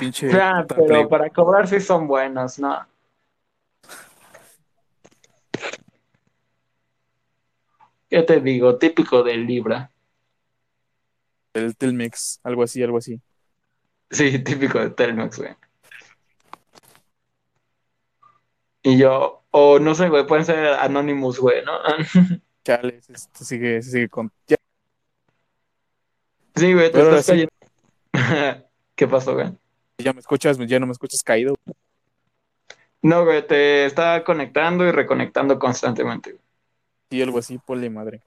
pinche. 0.00 0.28
Puta 0.28 0.64
pero 0.68 0.86
play- 0.86 1.06
para 1.06 1.30
cobrar 1.30 1.68
sí 1.68 1.80
son 1.80 2.06
buenos, 2.06 2.58
¿no? 2.58 2.86
¿Qué 8.08 8.22
te 8.22 8.40
digo? 8.40 8.78
Típico 8.78 9.22
del 9.22 9.46
Libra. 9.46 9.90
El 11.52 11.76
Telmex, 11.76 12.40
algo 12.42 12.62
así, 12.62 12.82
algo 12.82 12.98
así. 12.98 13.20
Sí, 14.10 14.38
típico 14.38 14.78
de 14.78 14.90
Telmex, 14.90 15.38
güey. 15.38 15.56
Y 18.82 18.98
yo, 18.98 19.42
o 19.50 19.78
no 19.78 19.94
sé, 19.94 20.08
güey, 20.08 20.26
pueden 20.26 20.44
ser 20.44 20.66
Anonymous, 20.66 21.40
güey, 21.40 21.64
¿no? 21.64 21.72
Chale, 22.64 23.00
se, 23.02 23.14
se 23.16 23.44
sigue, 23.44 23.82
se 23.82 23.90
sigue 23.90 24.08
con. 24.08 24.32
Ya, 24.46 24.56
sí, 26.56 26.72
güey, 26.72 26.86
te 26.90 26.92
Pero 26.98 27.16
estás 27.16 27.26
sí. 27.26 27.32
cayendo. 27.32 27.52
¿Qué 28.94 29.06
pasó, 29.08 29.34
güey? 29.34 29.52
ya 29.98 30.12
me 30.12 30.20
escuchas, 30.20 30.58
ya 30.58 30.80
no 30.80 30.86
me 30.86 30.92
escuchas 30.92 31.22
caído. 31.22 31.54
No, 33.02 33.24
güey, 33.24 33.46
te 33.46 33.84
está 33.84 34.24
conectando 34.24 34.86
y 34.86 34.90
reconectando 34.90 35.58
constantemente. 35.58 36.32
güey. 36.32 36.42
Sí, 37.10 37.22
algo 37.22 37.38
así, 37.38 37.58
ponle 37.58 37.90
madre. 37.90 38.22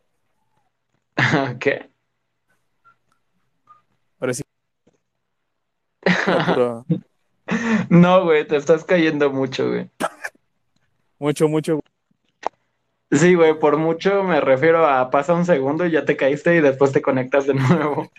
¿Qué? 1.60 1.90
Ahora 4.20 4.34
sí. 4.34 4.44
Pura- 6.54 6.86
No, 7.90 8.24
güey, 8.24 8.48
te 8.48 8.56
estás 8.56 8.84
cayendo 8.84 9.32
mucho, 9.32 9.68
güey. 9.70 9.90
mucho, 11.20 11.48
mucho. 11.48 11.80
Sí, 13.12 13.36
güey, 13.36 13.58
por 13.60 13.78
mucho 13.78 14.24
me 14.24 14.40
refiero 14.42 14.86
a 14.88 15.10
pasa 15.10 15.34
un 15.34 15.46
segundo 15.46 15.86
y 15.86 15.92
ya 15.92 16.06
te 16.06 16.18
caíste 16.18 16.56
y 16.58 16.62
después 16.62 16.92
te 16.92 17.02
conectas 17.02 17.48
de 17.48 17.54
nuevo. 17.56 18.10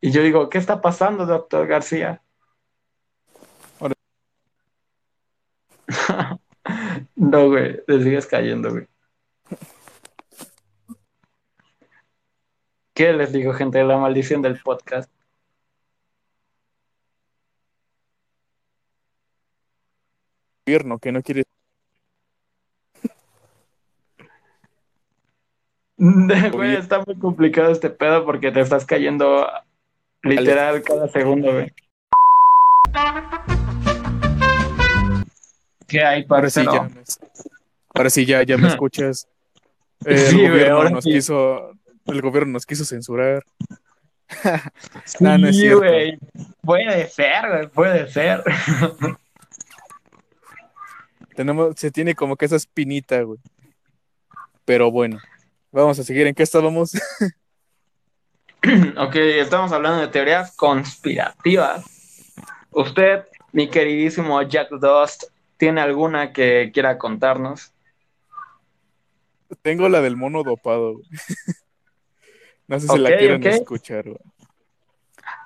Y 0.00 0.10
yo 0.10 0.22
digo, 0.22 0.48
¿qué 0.48 0.56
está 0.58 0.80
pasando, 0.80 1.26
doctor 1.26 1.66
García? 1.66 2.22
No, 7.16 7.48
güey, 7.48 7.84
te 7.86 8.02
sigues 8.02 8.26
cayendo, 8.26 8.70
güey. 8.70 8.86
¿Qué 12.94 13.12
les 13.12 13.32
digo, 13.32 13.52
gente? 13.52 13.84
La 13.84 13.96
maldición 13.96 14.42
del 14.42 14.60
podcast. 14.60 15.08
Gobierno 20.66 20.98
que 20.98 21.12
no 21.12 21.22
quiere. 21.22 21.44
Güey, 26.52 26.76
está 26.76 27.02
muy 27.06 27.18
complicado 27.18 27.70
este 27.72 27.88
pedo 27.88 28.24
porque 28.26 28.52
te 28.52 28.60
estás 28.60 28.84
cayendo 28.84 29.46
literal 30.22 30.82
cada 30.82 31.08
segundo, 31.08 31.52
güey. 31.52 31.72
¿Qué 35.86 36.02
hay, 36.04 36.26
Ahora 36.28 36.50
sí, 36.50 36.64
parcero? 36.64 36.72
ya 36.72 37.02
ahora 37.94 38.10
sí, 38.10 38.26
ya, 38.26 38.42
ya 38.42 38.58
me 38.58 38.68
escuchas. 38.72 39.26
Eh, 40.04 40.18
Sí, 40.18 40.34
el 40.34 40.36
güey, 40.36 40.50
gobierno 40.50 40.76
ahora 40.76 40.90
nos 40.90 41.04
sí. 41.04 41.12
quiso. 41.12 41.70
El 42.06 42.20
gobierno 42.20 42.52
nos 42.52 42.66
quiso 42.66 42.84
censurar. 42.84 43.42
Sí, 45.06 45.16
No, 45.24 45.38
no 45.38 45.48
es 45.48 45.56
cierto. 45.56 45.78
güey. 45.78 46.18
Puede 46.60 47.08
ser, 47.08 47.48
güey, 47.48 47.68
puede 47.68 48.08
ser. 48.12 48.42
Tenemos, 51.36 51.74
se 51.76 51.90
tiene 51.90 52.14
como 52.14 52.36
que 52.36 52.46
esa 52.46 52.56
espinita, 52.56 53.20
güey. 53.22 53.38
Pero 54.64 54.90
bueno, 54.90 55.18
vamos 55.70 55.98
a 55.98 56.02
seguir. 56.02 56.26
¿En 56.26 56.34
qué 56.34 56.42
estábamos? 56.42 56.92
ok, 58.96 59.14
estamos 59.14 59.70
hablando 59.72 60.00
de 60.00 60.08
teorías 60.08 60.56
conspirativas. 60.56 61.84
Usted, 62.70 63.24
mi 63.52 63.68
queridísimo 63.68 64.40
Jack 64.42 64.70
Dust, 64.70 65.24
¿tiene 65.56 65.80
alguna 65.80 66.32
que 66.32 66.70
quiera 66.72 66.98
contarnos? 66.98 67.72
Tengo 69.62 69.88
la 69.88 70.00
del 70.00 70.16
mono 70.16 70.42
dopado, 70.42 70.94
güey. 70.94 71.04
No 72.68 72.80
sé 72.80 72.88
si 72.88 72.98
la 72.98 73.16
quieren 73.16 73.46
escuchar, 73.46 74.02
güey. 74.02 74.18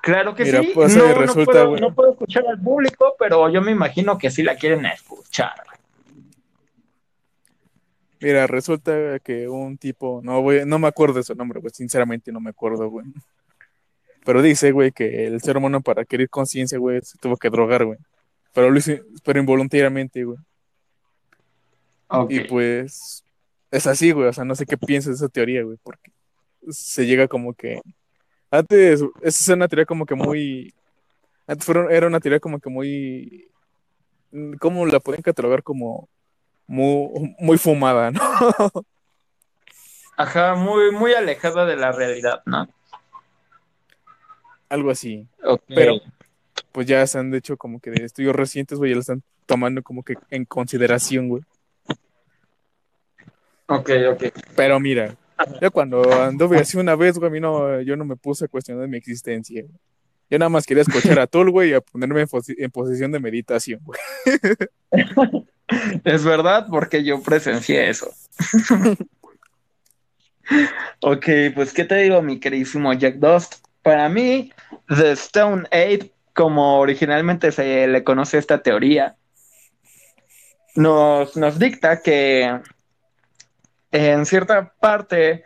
Claro 0.01 0.33
que 0.33 0.43
Mira, 0.43 0.61
sí. 0.61 0.71
pues, 0.73 0.95
no, 0.95 1.05
eh, 1.05 1.13
no 1.13 1.21
resulta, 1.21 1.51
puedo, 1.51 1.69
güey. 1.69 1.81
no 1.81 1.93
puedo 1.93 2.11
escuchar 2.13 2.43
al 2.47 2.59
público, 2.59 3.15
pero 3.19 3.47
yo 3.49 3.61
me 3.61 3.71
imagino 3.71 4.17
que 4.17 4.31
sí 4.31 4.41
la 4.41 4.55
quieren 4.55 4.87
escuchar. 4.87 5.53
Mira, 8.21 8.45
resulta 8.45 9.19
que 9.19 9.49
un 9.49 9.77
tipo, 9.77 10.21
no 10.23 10.41
voy, 10.41 10.61
no 10.65 10.77
me 10.77 10.87
acuerdo 10.87 11.15
de 11.15 11.23
su 11.23 11.33
nombre, 11.33 11.59
güey, 11.59 11.73
sinceramente 11.73 12.31
no 12.31 12.39
me 12.39 12.51
acuerdo, 12.51 12.87
güey. 12.89 13.05
Pero 14.23 14.43
dice, 14.43 14.71
güey, 14.71 14.91
que 14.91 15.25
el 15.25 15.41
ser 15.41 15.57
humano 15.57 15.81
para 15.81 16.03
adquirir 16.03 16.29
conciencia, 16.29 16.77
güey, 16.77 17.01
se 17.01 17.17
tuvo 17.17 17.35
que 17.37 17.49
drogar, 17.49 17.85
güey. 17.85 17.97
Pero 18.53 18.69
lo 18.69 18.77
hizo, 18.77 18.91
pero 19.23 19.39
involuntariamente, 19.39 20.23
güey. 20.23 20.37
Ok. 22.09 22.31
Y 22.31 22.39
pues 22.41 23.23
es 23.71 23.87
así, 23.87 24.11
güey, 24.11 24.27
o 24.27 24.33
sea, 24.33 24.45
no 24.45 24.53
sé 24.53 24.65
qué 24.65 24.77
piensas 24.77 25.19
de 25.19 25.25
esa 25.25 25.29
teoría, 25.29 25.63
güey, 25.63 25.77
porque 25.81 26.11
se 26.69 27.07
llega 27.07 27.27
como 27.27 27.53
que 27.55 27.81
antes 28.51 29.01
esa 29.01 29.09
es 29.21 29.47
una 29.49 29.67
teoría 29.67 29.85
como 29.85 30.05
que 30.05 30.13
muy 30.13 30.73
antes 31.47 31.65
fueron, 31.65 31.91
era 31.91 32.05
una 32.05 32.19
teoría 32.19 32.39
como 32.39 32.59
que 32.59 32.69
muy 32.69 33.49
¿cómo 34.59 34.85
la 34.85 34.99
pueden 34.99 35.21
catalogar 35.21 35.63
como 35.63 36.07
muy, 36.71 37.35
muy 37.37 37.57
fumada, 37.57 38.11
¿no? 38.11 38.21
Ajá, 40.15 40.55
muy, 40.55 40.91
muy 40.91 41.13
alejada 41.13 41.65
de 41.65 41.75
la 41.75 41.91
realidad, 41.91 42.41
¿no? 42.45 42.65
Algo 44.69 44.89
así. 44.89 45.27
Pero 45.67 45.99
pues 46.71 46.87
ya 46.87 47.05
se 47.05 47.19
han 47.19 47.33
hecho 47.33 47.57
como 47.57 47.81
que 47.81 47.91
de 47.91 48.05
estudios 48.05 48.33
recientes, 48.33 48.77
güey, 48.77 48.91
ya 48.91 48.95
lo 48.95 49.01
están 49.01 49.21
tomando 49.45 49.83
como 49.83 50.01
que 50.01 50.15
en 50.29 50.45
consideración, 50.45 51.27
güey. 51.27 51.43
Ok, 53.67 53.89
ok. 54.13 54.23
Pero 54.55 54.79
mira, 54.79 55.15
ya 55.59 55.69
cuando 55.71 56.01
anduve 56.21 56.59
así 56.59 56.77
una 56.77 56.95
vez, 56.95 57.17
güey, 57.17 57.27
a 57.29 57.33
mí 57.33 57.41
no, 57.41 57.81
yo 57.81 57.97
no 57.97 58.05
me 58.05 58.15
puse 58.15 58.45
a 58.45 58.47
cuestionar 58.47 58.87
mi 58.87 58.95
existencia. 58.97 59.61
güey. 59.61 59.90
Yo 60.31 60.39
nada 60.39 60.49
más 60.49 60.65
quería 60.65 60.83
escuchar 60.83 61.19
a 61.19 61.27
Tul, 61.27 61.51
güey, 61.51 61.71
y 61.71 61.73
a 61.73 61.81
ponerme 61.81 62.21
en, 62.21 62.27
posi- 62.27 62.55
en 62.57 62.71
posición 62.71 63.11
de 63.11 63.19
meditación, 63.19 63.81
güey. 63.83 63.99
Es 66.03 66.25
verdad, 66.25 66.67
porque 66.69 67.03
yo 67.03 67.21
presencié 67.21 67.89
eso. 67.89 68.11
ok, 71.01 71.25
pues, 71.55 71.73
¿qué 71.73 71.85
te 71.85 71.95
digo, 71.95 72.21
mi 72.21 72.39
queridísimo 72.39 72.91
Jack 72.93 73.15
Dust? 73.15 73.55
Para 73.81 74.09
mí, 74.09 74.51
The 74.87 75.11
Stone 75.13 75.67
Age, 75.71 76.11
como 76.33 76.79
originalmente 76.79 77.51
se 77.51 77.87
le 77.87 78.03
conoce 78.03 78.37
esta 78.37 78.61
teoría, 78.61 79.15
nos, 80.75 81.35
nos 81.37 81.57
dicta 81.59 82.01
que 82.01 82.59
en 83.91 84.25
cierta 84.25 84.73
parte 84.79 85.43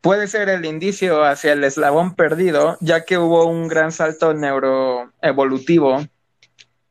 puede 0.00 0.28
ser 0.28 0.48
el 0.48 0.64
indicio 0.64 1.24
hacia 1.24 1.52
el 1.52 1.64
eslabón 1.64 2.14
perdido, 2.14 2.76
ya 2.80 3.04
que 3.04 3.18
hubo 3.18 3.46
un 3.46 3.68
gran 3.68 3.92
salto 3.92 4.34
neuroevolutivo 4.34 6.04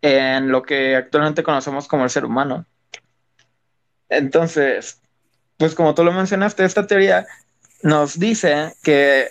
en 0.02 0.52
lo 0.52 0.63
que 0.63 0.96
actualmente 0.96 1.43
conocemos 1.43 1.88
como 1.88 2.04
el 2.04 2.10
ser 2.10 2.26
humano. 2.26 2.65
Entonces, 4.10 5.02
pues 5.58 5.76
como 5.76 5.93
tú 5.96 6.04
lo 6.04 6.12
mencionaste, 6.12 6.63
esta 6.63 6.88
teoría 6.88 7.26
nos 7.82 8.20
dice 8.20 8.74
que 8.84 9.30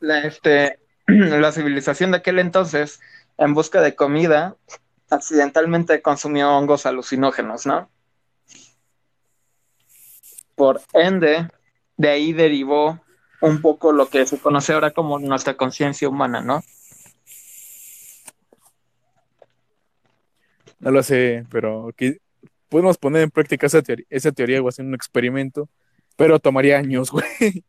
la, 0.00 0.20
este, 0.20 0.78
la 1.06 1.52
civilización 1.52 2.10
de 2.10 2.18
aquel 2.18 2.38
entonces, 2.38 3.00
en 3.36 3.54
busca 3.54 3.80
de 3.80 3.94
comida, 3.94 4.56
accidentalmente 5.10 6.02
consumió 6.02 6.50
hongos 6.50 6.86
alucinógenos, 6.86 7.66
¿no? 7.66 7.90
Por 10.54 10.82
ende, 10.92 11.48
de 11.98 12.08
ahí 12.08 12.32
derivó 12.32 13.00
un 13.40 13.60
poco 13.60 13.92
lo 13.92 14.08
que 14.08 14.24
se 14.24 14.38
conoce 14.38 14.72
ahora 14.72 14.92
como 14.92 15.18
nuestra 15.18 15.56
conciencia 15.56 16.08
humana, 16.08 16.40
¿no? 16.40 16.62
No 20.80 20.90
lo 20.92 21.02
sé, 21.02 21.44
pero 21.50 21.90
podemos 22.68 22.98
poner 22.98 23.22
en 23.22 23.30
práctica 23.30 23.66
esa, 23.66 23.82
teoría, 23.82 24.06
esa 24.10 24.32
teoría 24.32 24.62
o 24.62 24.68
hacer 24.68 24.84
un 24.84 24.94
experimento, 24.94 25.68
pero 26.16 26.38
tomaría 26.38 26.78
años, 26.78 27.10
güey. 27.12 27.64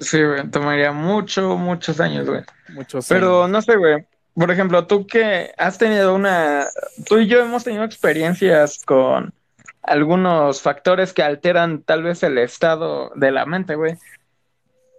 Sí, 0.00 0.22
güey, 0.22 0.50
tomaría 0.50 0.92
mucho, 0.92 1.56
muchos 1.56 2.00
años, 2.00 2.26
güey. 2.26 2.42
Muchos 2.70 3.06
Pero 3.08 3.46
no 3.46 3.60
sé, 3.62 3.76
güey. 3.76 4.06
Por 4.34 4.50
ejemplo, 4.50 4.86
tú 4.86 5.06
que 5.06 5.52
has 5.58 5.76
tenido 5.76 6.14
una. 6.14 6.66
Tú 7.06 7.18
y 7.18 7.26
yo 7.26 7.40
hemos 7.40 7.64
tenido 7.64 7.84
experiencias 7.84 8.82
con 8.84 9.34
algunos 9.82 10.62
factores 10.62 11.12
que 11.12 11.22
alteran 11.22 11.82
tal 11.82 12.02
vez 12.02 12.22
el 12.22 12.38
estado 12.38 13.10
de 13.14 13.32
la 13.32 13.46
mente, 13.46 13.74
güey. 13.74 13.98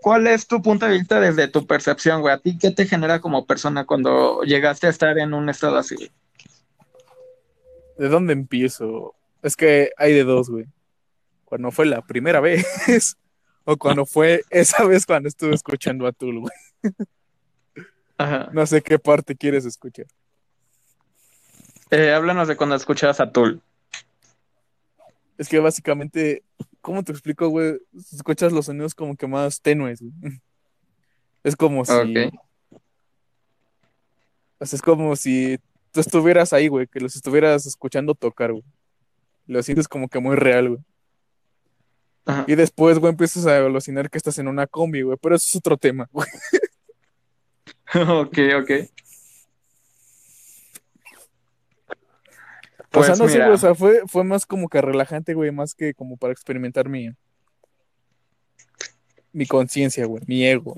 ¿Cuál 0.02 0.28
es 0.28 0.48
tu 0.48 0.62
punto 0.62 0.86
de 0.86 0.98
vista 0.98 1.22
desde 1.22 1.48
tu 1.48 1.66
percepción, 1.66 2.22
güey? 2.22 2.34
¿A 2.34 2.38
ti 2.38 2.58
qué 2.58 2.72
te 2.72 2.86
genera 2.86 3.22
como 3.22 3.46
persona 3.46 3.86
cuando 3.86 4.42
llegaste 4.44 4.88
a 4.88 4.90
estar 4.90 5.18
en 5.18 5.34
un 5.34 5.48
estado 5.50 5.78
así? 5.78 6.12
¿De 7.98 8.10
dónde 8.10 8.34
empiezo? 8.34 9.16
Es 9.42 9.56
que 9.56 9.92
hay 9.98 10.14
de 10.14 10.26
dos, 10.26 10.50
güey. 10.50 10.66
Cuando 11.46 11.72
fue 11.72 11.86
la 11.86 12.02
primera 12.02 12.42
vez 12.42 13.16
o 13.64 13.78
cuando 13.78 14.06
fue 14.06 14.44
esa 14.50 14.84
vez 14.84 15.06
cuando 15.06 15.30
estuve 15.30 15.56
escuchando 15.56 16.06
a 16.06 16.12
Tul, 16.12 16.42
güey. 16.42 16.54
Ajá. 18.18 18.50
No 18.52 18.66
sé 18.66 18.82
qué 18.82 19.00
parte 19.00 19.36
quieres 19.36 19.64
escuchar. 19.64 20.08
Eh, 21.92 22.12
háblanos 22.12 22.48
de 22.50 22.58
cuando 22.58 22.76
escuchabas 22.76 23.22
a 23.22 23.32
Tul. 23.32 23.62
Es 25.44 25.50
que 25.50 25.60
básicamente, 25.60 26.42
¿cómo 26.80 27.04
te 27.04 27.12
explico, 27.12 27.50
güey? 27.50 27.78
Escuchas 28.14 28.54
los 28.54 28.68
sonidos 28.68 28.96
como 28.96 29.18
que 29.18 29.28
más 29.28 29.62
tenues, 29.62 30.02
güey. 30.02 30.14
Es 31.44 31.58
como 31.58 31.84
si. 31.84 31.92
O 31.92 32.06
sea, 34.66 34.78
es 34.78 34.82
como 34.82 35.18
si 35.18 35.60
tú 35.92 36.00
estuvieras 36.00 36.54
ahí, 36.54 36.70
güey, 36.70 36.88
que 36.88 37.02
los 37.02 37.18
estuvieras 37.18 37.66
escuchando 37.66 38.16
tocar, 38.16 38.54
güey. 38.54 38.64
Lo 39.46 39.62
sientes 39.62 39.90
como 39.90 40.08
que 40.08 40.20
muy 40.20 40.38
real, 40.38 40.70
güey. 40.70 40.80
Y 42.48 42.56
después, 42.56 42.98
güey, 43.00 43.12
empiezas 43.12 43.46
a 43.46 43.58
alucinar 43.58 44.10
que 44.10 44.18
estás 44.18 44.40
en 44.40 44.48
una 44.48 44.66
combi, 44.66 45.02
güey, 45.02 45.18
pero 45.22 45.36
eso 45.36 45.46
es 45.50 45.56
otro 45.58 45.76
tema, 45.76 46.08
güey. 46.14 46.30
ok, 47.94 48.38
ok. 48.62 48.72
O 52.94 53.04
sea, 53.04 53.16
pues 53.16 53.20
no 53.20 53.28
sé, 53.28 53.40
güey, 53.40 53.52
o 53.52 53.58
sea, 53.58 53.76
fue, 53.76 54.02
fue 54.08 54.24
más 54.24 54.46
como 54.46 54.70
que 54.70 54.82
relajante, 54.82 55.34
güey, 55.34 55.52
más 55.52 55.74
que 55.74 55.94
como 55.94 56.18
para 56.18 56.34
experimentar 56.34 56.90
mi, 56.90 57.10
mi 59.32 59.48
conciencia, 59.48 60.06
güey, 60.06 60.24
mi 60.28 60.46
ego. 60.46 60.76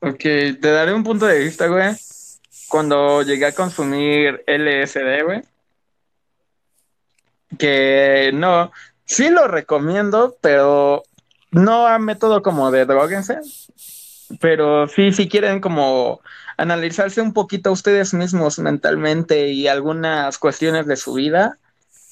Ok, 0.00 0.18
te 0.20 0.70
daré 0.70 0.92
un 0.92 1.04
punto 1.04 1.26
de 1.26 1.38
vista, 1.38 1.66
güey. 1.68 1.94
Cuando 2.68 3.22
llegué 3.22 3.46
a 3.46 3.54
consumir 3.54 4.42
LSD, 4.46 5.24
güey. 5.24 5.42
Que 7.58 8.30
no, 8.32 8.72
sí 9.04 9.28
lo 9.28 9.46
recomiendo, 9.46 10.36
pero 10.40 11.02
no 11.50 11.86
a 11.86 11.98
método 11.98 12.42
como 12.42 12.70
de 12.70 12.86
droguense. 12.86 13.38
Pero 14.40 14.88
sí, 14.88 15.12
si 15.12 15.28
quieren 15.28 15.60
como 15.60 16.20
analizarse 16.60 17.22
un 17.22 17.32
poquito 17.32 17.72
ustedes 17.72 18.12
mismos 18.12 18.58
mentalmente 18.58 19.48
y 19.48 19.66
algunas 19.66 20.36
cuestiones 20.36 20.86
de 20.86 20.96
su 20.96 21.14
vida, 21.14 21.58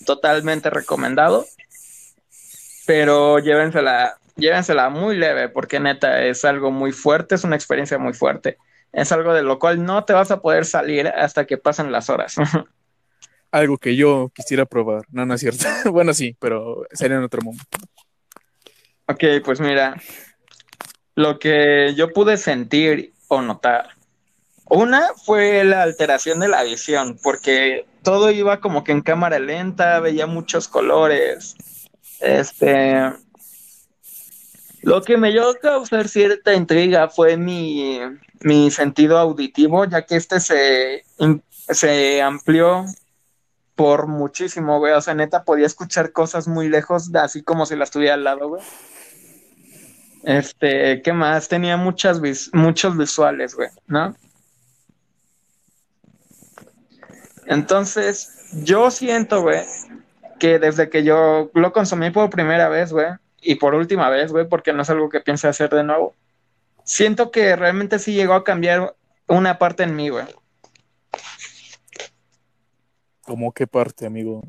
totalmente 0.06 0.70
recomendado. 0.70 1.44
Pero 2.86 3.38
llévensela, 3.38 4.16
llévensela 4.36 4.88
muy 4.88 5.18
leve, 5.18 5.50
porque 5.50 5.80
neta 5.80 6.24
es 6.24 6.46
algo 6.46 6.70
muy 6.70 6.92
fuerte, 6.92 7.34
es 7.34 7.44
una 7.44 7.56
experiencia 7.56 7.98
muy 7.98 8.14
fuerte. 8.14 8.56
Es 8.90 9.12
algo 9.12 9.34
de 9.34 9.42
lo 9.42 9.58
cual 9.58 9.84
no 9.84 10.04
te 10.04 10.14
vas 10.14 10.30
a 10.30 10.40
poder 10.40 10.64
salir 10.64 11.08
hasta 11.08 11.44
que 11.46 11.58
pasen 11.58 11.92
las 11.92 12.08
horas. 12.08 12.36
algo 13.50 13.76
que 13.76 13.96
yo 13.96 14.32
quisiera 14.34 14.64
probar. 14.64 15.02
No, 15.10 15.26
no 15.26 15.34
es 15.34 15.40
cierto. 15.40 15.66
bueno, 15.92 16.14
sí, 16.14 16.34
pero 16.40 16.86
sería 16.92 17.18
en 17.18 17.24
otro 17.24 17.42
momento. 17.42 17.66
Ok, 19.06 19.24
pues 19.44 19.60
mira, 19.60 20.00
lo 21.14 21.38
que 21.38 21.92
yo 21.94 22.08
pude 22.14 22.38
sentir 22.38 23.12
o 23.28 23.42
notar 23.42 23.97
una 24.70 25.08
fue 25.24 25.64
la 25.64 25.82
alteración 25.82 26.40
de 26.40 26.48
la 26.48 26.62
visión, 26.62 27.18
porque 27.22 27.86
todo 28.02 28.30
iba 28.30 28.60
como 28.60 28.84
que 28.84 28.92
en 28.92 29.02
cámara 29.02 29.38
lenta, 29.38 30.00
veía 30.00 30.26
muchos 30.26 30.68
colores. 30.68 31.56
Este. 32.20 33.12
Lo 34.82 35.02
que 35.02 35.16
me 35.16 35.30
dio 35.30 35.50
a 35.50 35.58
causar 35.58 36.08
cierta 36.08 36.54
intriga 36.54 37.08
fue 37.08 37.36
mi, 37.36 38.00
sentido 38.70 39.18
auditivo, 39.18 39.84
ya 39.84 40.02
que 40.06 40.16
este 40.16 40.40
se, 40.40 41.04
se 41.68 42.22
amplió 42.22 42.84
por 43.74 44.06
muchísimo, 44.06 44.78
güey. 44.78 44.92
O 44.92 45.00
sea, 45.00 45.14
neta, 45.14 45.44
podía 45.44 45.66
escuchar 45.66 46.12
cosas 46.12 46.48
muy 46.48 46.68
lejos, 46.68 47.14
así 47.14 47.42
como 47.42 47.66
si 47.66 47.76
las 47.76 47.90
tuviera 47.90 48.14
al 48.14 48.24
lado, 48.24 48.48
güey. 48.48 48.62
Este, 50.24 51.00
¿qué 51.02 51.12
más? 51.12 51.48
Tenía 51.48 51.76
muchas 51.76 52.20
muchos 52.52 52.96
visuales, 52.96 53.54
güey, 53.54 53.68
¿no? 53.86 54.14
Entonces, 57.48 58.30
yo 58.62 58.90
siento, 58.90 59.40
güey, 59.40 59.64
que 60.38 60.58
desde 60.58 60.90
que 60.90 61.02
yo 61.02 61.50
lo 61.54 61.72
consumí 61.72 62.10
por 62.10 62.28
primera 62.28 62.68
vez, 62.68 62.92
güey, 62.92 63.06
y 63.40 63.54
por 63.54 63.74
última 63.74 64.10
vez, 64.10 64.30
güey, 64.30 64.46
porque 64.46 64.74
no 64.74 64.82
es 64.82 64.90
algo 64.90 65.08
que 65.08 65.20
piense 65.20 65.48
hacer 65.48 65.70
de 65.70 65.82
nuevo, 65.82 66.14
siento 66.84 67.30
que 67.30 67.56
realmente 67.56 67.98
sí 67.98 68.12
llegó 68.12 68.34
a 68.34 68.44
cambiar 68.44 68.94
una 69.26 69.58
parte 69.58 69.82
en 69.82 69.96
mí, 69.96 70.10
güey. 70.10 70.26
¿Cómo 73.22 73.52
qué 73.52 73.66
parte, 73.66 74.04
amigo? 74.04 74.42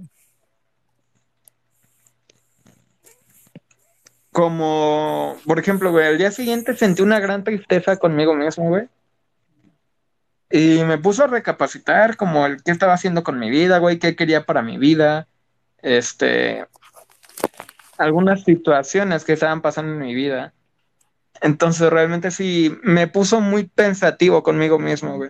Como, 4.33 5.37
por 5.45 5.57
ejemplo, 5.57 5.91
güey, 5.91 6.07
al 6.07 6.17
día 6.17 6.31
siguiente 6.31 6.75
sentí 6.75 7.01
una 7.01 7.19
gran 7.21 7.45
tristeza 7.45 7.95
conmigo 7.95 8.35
mismo, 8.35 8.67
güey. 8.67 8.89
Y 10.51 10.83
me 10.83 10.97
puso 10.97 11.23
a 11.23 11.27
recapacitar 11.27 12.17
como 12.17 12.45
el 12.45 12.63
qué 12.63 12.71
estaba 12.71 12.93
haciendo 12.93 13.23
con 13.23 13.37
mi 13.37 13.49
vida, 13.49 13.77
güey, 13.77 13.99
qué 13.99 14.15
quería 14.15 14.45
para 14.45 14.61
mi 14.61 14.77
vida. 14.77 15.27
Este, 15.81 16.65
algunas 17.97 18.43
situaciones 18.43 19.23
que 19.25 19.33
estaban 19.33 19.61
pasando 19.61 19.93
en 19.93 19.99
mi 19.99 20.15
vida. 20.15 20.53
Entonces 21.41 21.89
realmente 21.89 22.31
sí 22.31 22.75
me 22.81 23.07
puso 23.07 23.41
muy 23.41 23.65
pensativo 23.65 24.41
conmigo 24.41 24.79
mismo, 24.79 25.17
güey. 25.17 25.29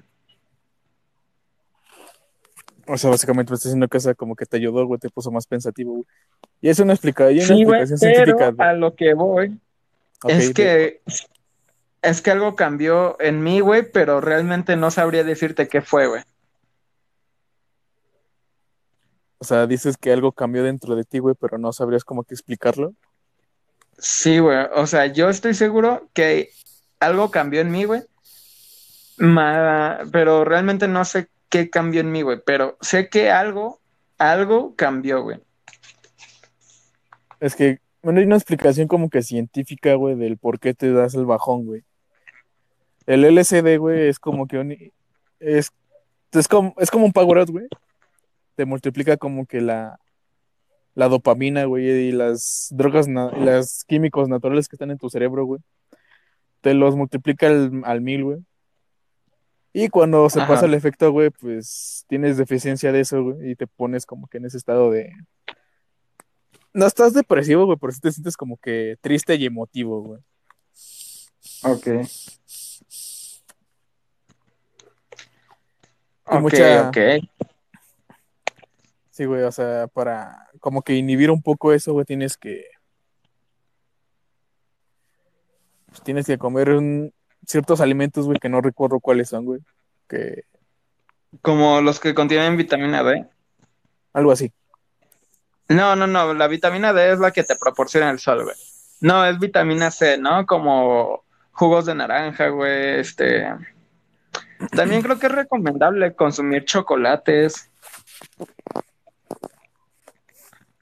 O 2.88 2.98
sea, 2.98 3.12
básicamente 3.12 3.52
me 3.52 3.56
estás 3.56 3.70
diciendo 3.70 3.88
que 3.88 3.98
esa 3.98 4.16
como 4.16 4.36
que 4.36 4.46
te 4.46 4.58
ayudó, 4.58 4.86
güey, 4.86 5.00
te 5.00 5.10
puso 5.10 5.30
más 5.32 5.46
pensativo, 5.46 5.94
güey. 5.94 6.06
Y 6.62 6.70
es 6.70 6.80
una, 6.80 6.94
explicación 6.94 7.46
sí, 7.46 7.62
explicación 7.62 7.98
científica. 8.00 8.54
a 8.58 8.74
lo 8.74 8.96
que 8.96 9.14
voy 9.14 9.60
es 10.28 10.54
que 10.54 11.02
es 12.02 12.22
que 12.22 12.32
algo 12.32 12.56
cambió 12.56 13.20
en 13.20 13.44
mí, 13.44 13.60
güey, 13.60 13.90
pero 13.92 14.22
realmente 14.22 14.76
no 14.76 14.92
sabría 14.92 15.24
decirte 15.24 15.68
qué 15.68 15.82
fue, 15.82 16.08
güey. 16.08 16.24
O 19.40 19.46
sea, 19.46 19.68
dices 19.68 19.98
que 19.98 20.12
algo 20.12 20.34
cambió 20.34 20.64
dentro 20.64 20.96
de 20.96 21.06
ti, 21.06 21.20
güey, 21.20 21.36
pero 21.40 21.58
no 21.58 21.72
sabrías 21.72 22.04
cómo 22.04 22.24
que 22.24 22.34
explicarlo. 22.34 22.94
Sí, 23.98 24.40
güey. 24.40 24.58
O 24.76 24.86
sea, 24.86 25.08
yo 25.08 25.30
estoy 25.30 25.54
seguro 25.54 26.10
que 26.14 26.50
algo 27.00 27.32
cambió 27.32 27.62
en 27.62 27.72
mí, 27.72 27.86
güey. 27.86 28.02
pero 30.12 30.44
realmente 30.44 30.88
no 30.88 31.06
sé 31.06 31.30
qué 31.48 31.70
cambió 31.70 32.02
en 32.02 32.12
mí, 32.12 32.22
güey. 32.22 32.42
Pero 32.46 32.78
sé 32.82 33.10
que 33.10 33.32
algo, 33.32 33.80
algo 34.18 34.76
cambió, 34.76 35.24
güey. 35.24 35.40
Es 37.40 37.56
que, 37.56 37.80
bueno, 38.02 38.20
hay 38.20 38.26
una 38.26 38.36
explicación 38.36 38.90
como 38.90 39.10
que 39.10 39.22
científica, 39.22 39.94
güey, 39.96 40.16
del 40.16 40.38
por 40.38 40.60
qué 40.60 40.74
te 40.74 40.92
das 40.92 41.16
el 41.16 41.26
bajón, 41.26 41.66
güey. 41.66 41.84
El 43.06 43.26
LCD, 43.26 43.78
güey, 43.78 44.08
es 44.08 44.20
como 44.20 44.48
que 44.48 44.58
un, 44.58 44.76
es, 45.40 45.72
es, 46.32 46.48
como, 46.48 46.74
es 46.78 46.92
como 46.92 47.06
un 47.06 47.14
power 47.14 47.40
out, 47.40 47.50
güey. 47.50 47.68
Te 48.56 48.66
multiplica 48.66 49.18
como 49.18 49.46
que 49.46 49.62
la, 49.62 50.00
la 50.96 51.08
dopamina, 51.08 51.66
güey, 51.66 51.88
y 51.88 52.12
las 52.12 52.68
drogas, 52.72 53.08
y 53.08 53.12
los 53.12 53.84
químicos 53.86 54.28
naturales 54.28 54.68
que 54.68 54.76
están 54.76 54.92
en 54.92 54.98
tu 54.98 55.10
cerebro, 55.10 55.46
güey. 55.46 55.62
Te 56.62 56.74
los 56.74 56.96
multiplica 56.96 57.48
al, 57.48 58.02
mil, 58.02 58.24
güey. 58.26 58.38
Y 59.72 59.88
cuando 59.88 60.30
se 60.30 60.40
pasa 60.42 60.66
el 60.66 60.74
efecto, 60.74 61.12
güey, 61.12 61.30
pues 61.30 62.06
tienes 62.10 62.38
deficiencia 62.38 62.92
de 62.92 63.02
eso, 63.02 63.24
güey, 63.24 63.52
y 63.52 63.56
te 63.56 63.68
pones 63.68 64.06
como 64.06 64.28
que 64.28 64.38
en 64.38 64.46
ese 64.46 64.58
estado 64.58 64.92
de... 64.92 65.12
No 66.74 66.86
estás 66.86 67.14
depresivo, 67.14 67.66
güey, 67.66 67.78
pero 67.80 67.94
sí 67.94 68.00
te 68.00 68.12
sientes 68.12 68.36
como 68.36 68.58
que 68.58 68.98
triste 69.02 69.36
y 69.36 69.46
emotivo, 69.46 70.02
güey. 70.02 70.22
Ok. 71.64 71.88
Y 76.32 76.36
Ok, 76.36 76.42
mucha- 76.42 76.90
ok. 76.90 76.98
Sí, 79.12 79.26
güey, 79.26 79.44
o 79.44 79.52
sea, 79.52 79.88
para 79.88 80.48
como 80.60 80.82
que 80.82 80.96
inhibir 80.96 81.30
un 81.32 81.42
poco 81.42 81.74
eso, 81.74 81.94
güey, 81.94 82.06
tienes 82.06 82.38
que... 82.38 82.66
pues, 85.88 86.02
tienes 86.04 86.26
que 86.26 86.38
comer 86.38 86.70
un- 86.72 87.14
ciertos 87.46 87.82
alimentos, 87.82 88.26
güey, 88.26 88.40
que 88.40 88.50
no 88.50 88.62
recuerdo 88.62 89.00
cuáles 89.00 89.30
son, 89.30 89.46
güey. 89.46 89.60
Que 90.08 90.44
Como 91.42 91.82
los 91.82 92.00
que 92.00 92.14
contienen 92.14 92.58
vitamina 92.58 93.04
D. 93.04 93.26
algo 94.14 94.32
así. 94.32 94.52
No, 95.68 95.96
no, 95.96 96.08
no, 96.08 96.34
la 96.34 96.48
vitamina 96.48 96.94
D 96.94 97.12
es 97.14 97.20
la 97.20 97.32
que 97.32 97.44
te 97.44 97.56
proporciona 97.56 98.10
el 98.10 98.20
sol, 98.20 98.44
güey. 98.44 98.56
No, 99.02 99.26
es 99.26 99.40
vitamina 99.40 99.92
C, 99.92 100.18
¿no? 100.18 100.46
Como 100.46 101.24
jugos 101.52 101.86
de 101.86 101.96
naranja, 101.96 102.48
güey, 102.50 103.00
este... 103.00 103.48
También 104.72 105.02
creo 105.02 105.18
que 105.18 105.28
es 105.28 105.32
recomendable 105.32 106.14
consumir 106.16 106.66
chocolates. 106.66 107.70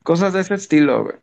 Cosas 0.03 0.33
de 0.33 0.41
ese 0.41 0.55
estilo, 0.55 1.03
güey. 1.03 1.15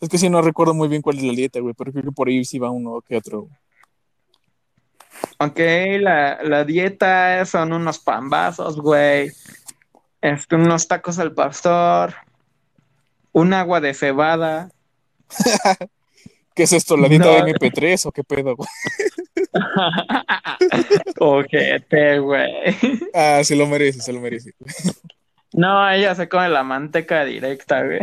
Es 0.00 0.08
que 0.08 0.18
sí, 0.18 0.28
no 0.30 0.42
recuerdo 0.42 0.74
muy 0.74 0.88
bien 0.88 1.02
cuál 1.02 1.18
es 1.18 1.22
la 1.24 1.32
dieta, 1.32 1.60
güey, 1.60 1.74
pero 1.74 1.92
creo 1.92 2.04
que 2.04 2.12
por 2.12 2.28
ahí 2.28 2.44
sí 2.44 2.58
va 2.58 2.70
uno 2.70 3.00
que 3.02 3.16
otro. 3.16 3.48
Ok, 5.38 5.58
la, 6.00 6.42
la 6.42 6.64
dieta 6.64 7.44
son 7.44 7.72
unos 7.72 7.98
pambazos, 7.98 8.80
güey. 8.80 9.30
Este, 10.20 10.56
unos 10.56 10.86
tacos 10.88 11.18
al 11.18 11.32
pastor. 11.32 12.14
Un 13.32 13.54
agua 13.54 13.80
de 13.80 13.94
cebada. 13.94 14.70
¿Qué 16.60 16.64
es 16.64 16.74
esto? 16.74 16.94
¿La 16.98 17.08
dieta 17.08 17.24
No. 17.24 17.42
de 17.46 17.54
MP3 17.54 18.04
o 18.04 18.12
qué 18.12 18.22
pedo, 18.22 18.54
güey? 18.54 18.68
Ojete, 21.18 22.18
güey. 22.18 22.52
Ah, 23.14 23.40
se 23.42 23.56
lo 23.56 23.66
merece, 23.66 24.02
se 24.02 24.12
lo 24.12 24.20
merece. 24.20 24.52
No, 25.54 25.88
ella 25.90 26.14
se 26.14 26.28
come 26.28 26.50
la 26.50 26.62
manteca 26.62 27.24
directa, 27.24 27.82
güey. 27.82 28.00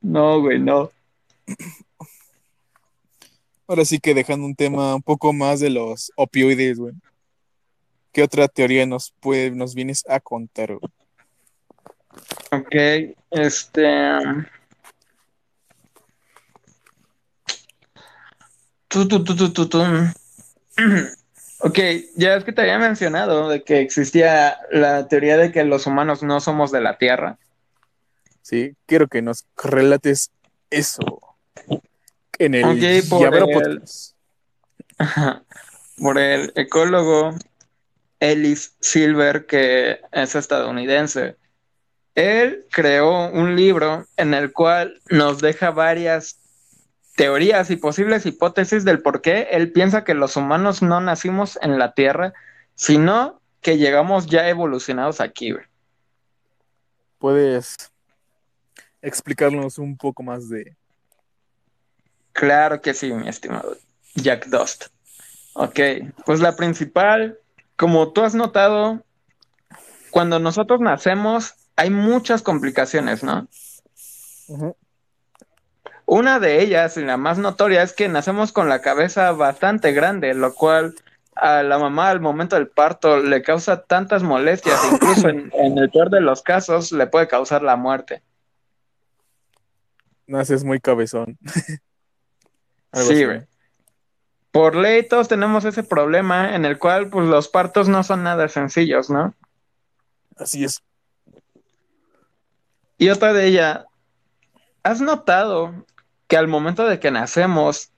No, 0.00 0.40
güey, 0.40 0.58
no. 0.58 0.90
Ahora 3.66 3.84
sí 3.84 3.98
que 4.00 4.14
dejando 4.14 4.46
un 4.46 4.54
tema 4.56 4.94
un 4.94 5.02
poco 5.02 5.34
más 5.34 5.60
de 5.60 5.68
los 5.68 6.12
opioides, 6.16 6.78
güey. 6.78 6.94
¿Qué 8.10 8.22
otra 8.22 8.48
teoría 8.48 8.86
nos 8.86 9.12
puede, 9.20 9.50
nos 9.50 9.74
vienes 9.74 10.02
a 10.08 10.18
contar, 10.18 10.78
güey? 10.78 10.92
Ok, 12.52 13.14
este. 13.32 14.18
Tu, 18.92 19.08
tu, 19.08 19.24
tu. 19.24 19.82
Ok, 21.64 21.78
ya 22.16 22.34
es 22.34 22.42
que 22.42 22.50
te 22.50 22.62
había 22.62 22.76
mencionado 22.80 23.48
de 23.48 23.62
que 23.62 23.80
existía 23.80 24.58
la 24.72 25.06
teoría 25.06 25.36
de 25.36 25.52
que 25.52 25.62
los 25.62 25.86
humanos 25.86 26.24
no 26.24 26.40
somos 26.40 26.72
de 26.72 26.80
la 26.80 26.98
Tierra. 26.98 27.38
Sí, 28.42 28.74
quiero 28.84 29.06
que 29.06 29.22
nos 29.22 29.46
relates 29.56 30.32
eso 30.70 31.20
en 32.40 32.56
el 32.56 32.64
por 33.08 33.64
el-. 33.64 33.82
Por 35.98 36.18
el 36.18 36.52
ecólogo 36.56 37.36
Ellis 38.18 38.74
Silver, 38.80 39.46
que 39.46 40.00
es 40.10 40.34
estadounidense. 40.34 41.36
Él 42.16 42.66
creó 42.72 43.30
un 43.30 43.54
libro 43.54 44.06
en 44.16 44.34
el 44.34 44.52
cual 44.52 45.00
nos 45.10 45.40
deja 45.40 45.70
varias 45.70 46.38
teorías 47.16 47.70
y 47.70 47.76
posibles 47.76 48.26
hipótesis 48.26 48.84
del 48.84 49.02
por 49.02 49.20
qué 49.20 49.48
él 49.50 49.72
piensa 49.72 50.04
que 50.04 50.14
los 50.14 50.36
humanos 50.36 50.82
no 50.82 51.00
nacimos 51.00 51.58
en 51.62 51.78
la 51.78 51.94
Tierra, 51.94 52.32
sino 52.74 53.40
que 53.60 53.78
llegamos 53.78 54.26
ya 54.26 54.48
evolucionados 54.48 55.20
aquí. 55.20 55.52
güey. 55.52 55.64
¿Puedes 57.18 57.76
explicarnos 59.00 59.78
un 59.78 59.96
poco 59.96 60.22
más 60.22 60.48
de... 60.48 60.76
Claro 62.32 62.80
que 62.80 62.94
sí, 62.94 63.12
mi 63.12 63.28
estimado 63.28 63.76
Jack 64.14 64.46
Dust. 64.46 64.86
Ok, 65.54 65.78
pues 66.24 66.40
la 66.40 66.56
principal, 66.56 67.38
como 67.76 68.12
tú 68.12 68.22
has 68.22 68.34
notado, 68.34 69.04
cuando 70.10 70.38
nosotros 70.38 70.80
nacemos 70.80 71.54
hay 71.76 71.90
muchas 71.90 72.42
complicaciones, 72.42 73.22
¿no? 73.22 73.46
Ujú. 74.48 74.76
Una 76.06 76.40
de 76.40 76.62
ellas, 76.62 76.96
y 76.96 77.02
la 77.02 77.16
más 77.16 77.38
notoria, 77.38 77.82
es 77.82 77.92
que 77.92 78.08
nacemos 78.08 78.52
con 78.52 78.68
la 78.68 78.80
cabeza 78.80 79.32
bastante 79.32 79.92
grande, 79.92 80.34
lo 80.34 80.54
cual 80.54 80.94
a 81.34 81.62
la 81.62 81.78
mamá 81.78 82.10
al 82.10 82.20
momento 82.20 82.56
del 82.56 82.68
parto 82.68 83.18
le 83.18 83.42
causa 83.42 83.82
tantas 83.82 84.22
molestias, 84.22 84.78
incluso 84.92 85.28
en, 85.28 85.50
en 85.54 85.78
el 85.78 85.90
peor 85.90 86.10
de 86.10 86.20
los 86.20 86.42
casos 86.42 86.92
le 86.92 87.06
puede 87.06 87.28
causar 87.28 87.62
la 87.62 87.76
muerte. 87.76 88.22
Naces 90.26 90.64
muy 90.64 90.80
cabezón. 90.80 91.38
Sí. 92.94 93.24
Por 94.50 94.76
ley 94.76 95.08
todos 95.08 95.28
tenemos 95.28 95.64
ese 95.64 95.82
problema 95.82 96.54
en 96.54 96.66
el 96.66 96.78
cual 96.78 97.08
pues 97.08 97.26
los 97.26 97.48
partos 97.48 97.88
no 97.88 98.04
son 98.04 98.22
nada 98.22 98.48
sencillos, 98.48 99.08
¿no? 99.08 99.34
Así 100.36 100.64
es. 100.64 100.82
Y 102.98 103.08
otra 103.08 103.32
de 103.32 103.46
ella, 103.46 103.86
¿has 104.82 105.00
notado 105.00 105.86
que 106.32 106.38
al 106.38 106.48
momento 106.48 106.86
de 106.86 106.98
que 106.98 107.10
nacemos 107.10 107.92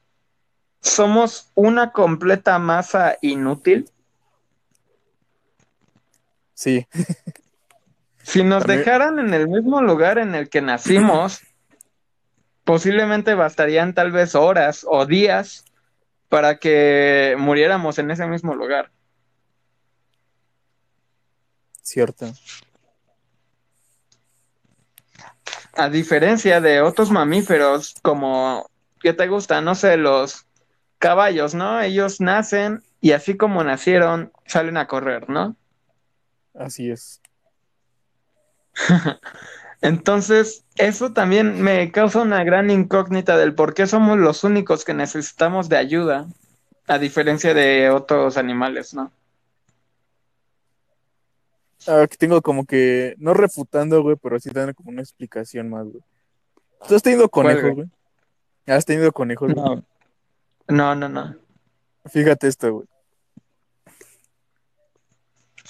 somos 0.81 1.53
una 1.55 1.92
completa 1.92 2.59
masa 2.59 3.16
inútil? 3.23 3.88
Sí, 6.53 6.85
Si 8.25 8.42
nos 8.42 8.62
También- 8.64 8.81
dejaran 8.81 9.20
en 9.20 9.35
el 9.35 9.47
mismo 9.47 9.81
lugar 9.83 10.18
en 10.18 10.35
el 10.35 10.49
que 10.49 10.61
nacimos, 10.62 11.42
posiblemente 12.64 13.35
bastarían 13.35 13.94
tal 13.94 14.11
vez 14.11 14.35
horas 14.35 14.85
o 14.88 15.07
días 15.07 15.64
para 16.29 16.59
que 16.59 17.37
muriéramos 17.38 18.01
en 18.01 18.11
ese 18.11 18.27
mismo 18.27 18.57
lugar. 18.57 18.90
cierto. 21.83 22.33
A 25.76 25.88
diferencia 25.88 26.60
de 26.60 26.80
otros 26.80 27.10
mamíferos 27.10 27.94
como, 28.02 28.70
¿qué 29.00 29.12
te 29.12 29.28
gusta? 29.28 29.60
No 29.60 29.74
sé, 29.74 29.96
los 29.96 30.46
caballos, 30.98 31.54
¿no? 31.54 31.80
Ellos 31.80 32.20
nacen 32.20 32.82
y 33.00 33.12
así 33.12 33.37
como 33.37 33.62
nacieron, 33.64 34.32
salen 34.46 34.76
a 34.76 34.87
correr, 34.87 35.28
¿no? 35.28 35.56
Así 36.54 36.90
es. 36.90 37.20
Entonces, 39.82 40.64
eso 40.76 41.12
también 41.12 41.60
me 41.60 41.92
causa 41.92 42.22
una 42.22 42.42
gran 42.44 42.70
incógnita 42.70 43.37
del 43.37 43.54
por 43.54 43.74
qué 43.74 43.87
somos 43.87 44.18
los 44.18 44.44
únicos 44.44 44.84
que 44.84 44.94
necesitamos 44.94 45.68
de 45.68 45.76
ayuda, 45.76 46.26
a 46.87 46.98
diferencia 46.98 47.52
de 47.52 47.90
otros 47.90 48.37
animales, 48.37 48.94
¿no? 48.94 49.12
Aquí 51.87 52.16
tengo 52.16 52.40
como 52.40 52.64
que, 52.64 53.14
no 53.18 53.35
refutando, 53.35 54.03
güey, 54.03 54.16
pero 54.16 54.40
sí 54.40 54.51
dando 54.51 54.75
como 54.75 54.90
una 54.90 55.03
explicación 55.03 55.68
más, 55.68 55.87
güey. 55.87 56.03
¿Tú 56.88 56.94
has 56.94 57.03
tenido 57.03 57.29
¿Cuál, 57.29 57.47
conejos, 57.47 57.75
güey? 57.75 57.88
¿Has 58.66 58.85
tenido 58.85 59.12
conejos? 59.12 59.53
güey? 59.53 59.66
No, 60.68 60.94
no, 60.94 61.09
no. 61.09 61.09
no. 61.09 61.37
Fíjate 62.07 62.49
esto, 62.49 62.73
güey. 62.73 62.88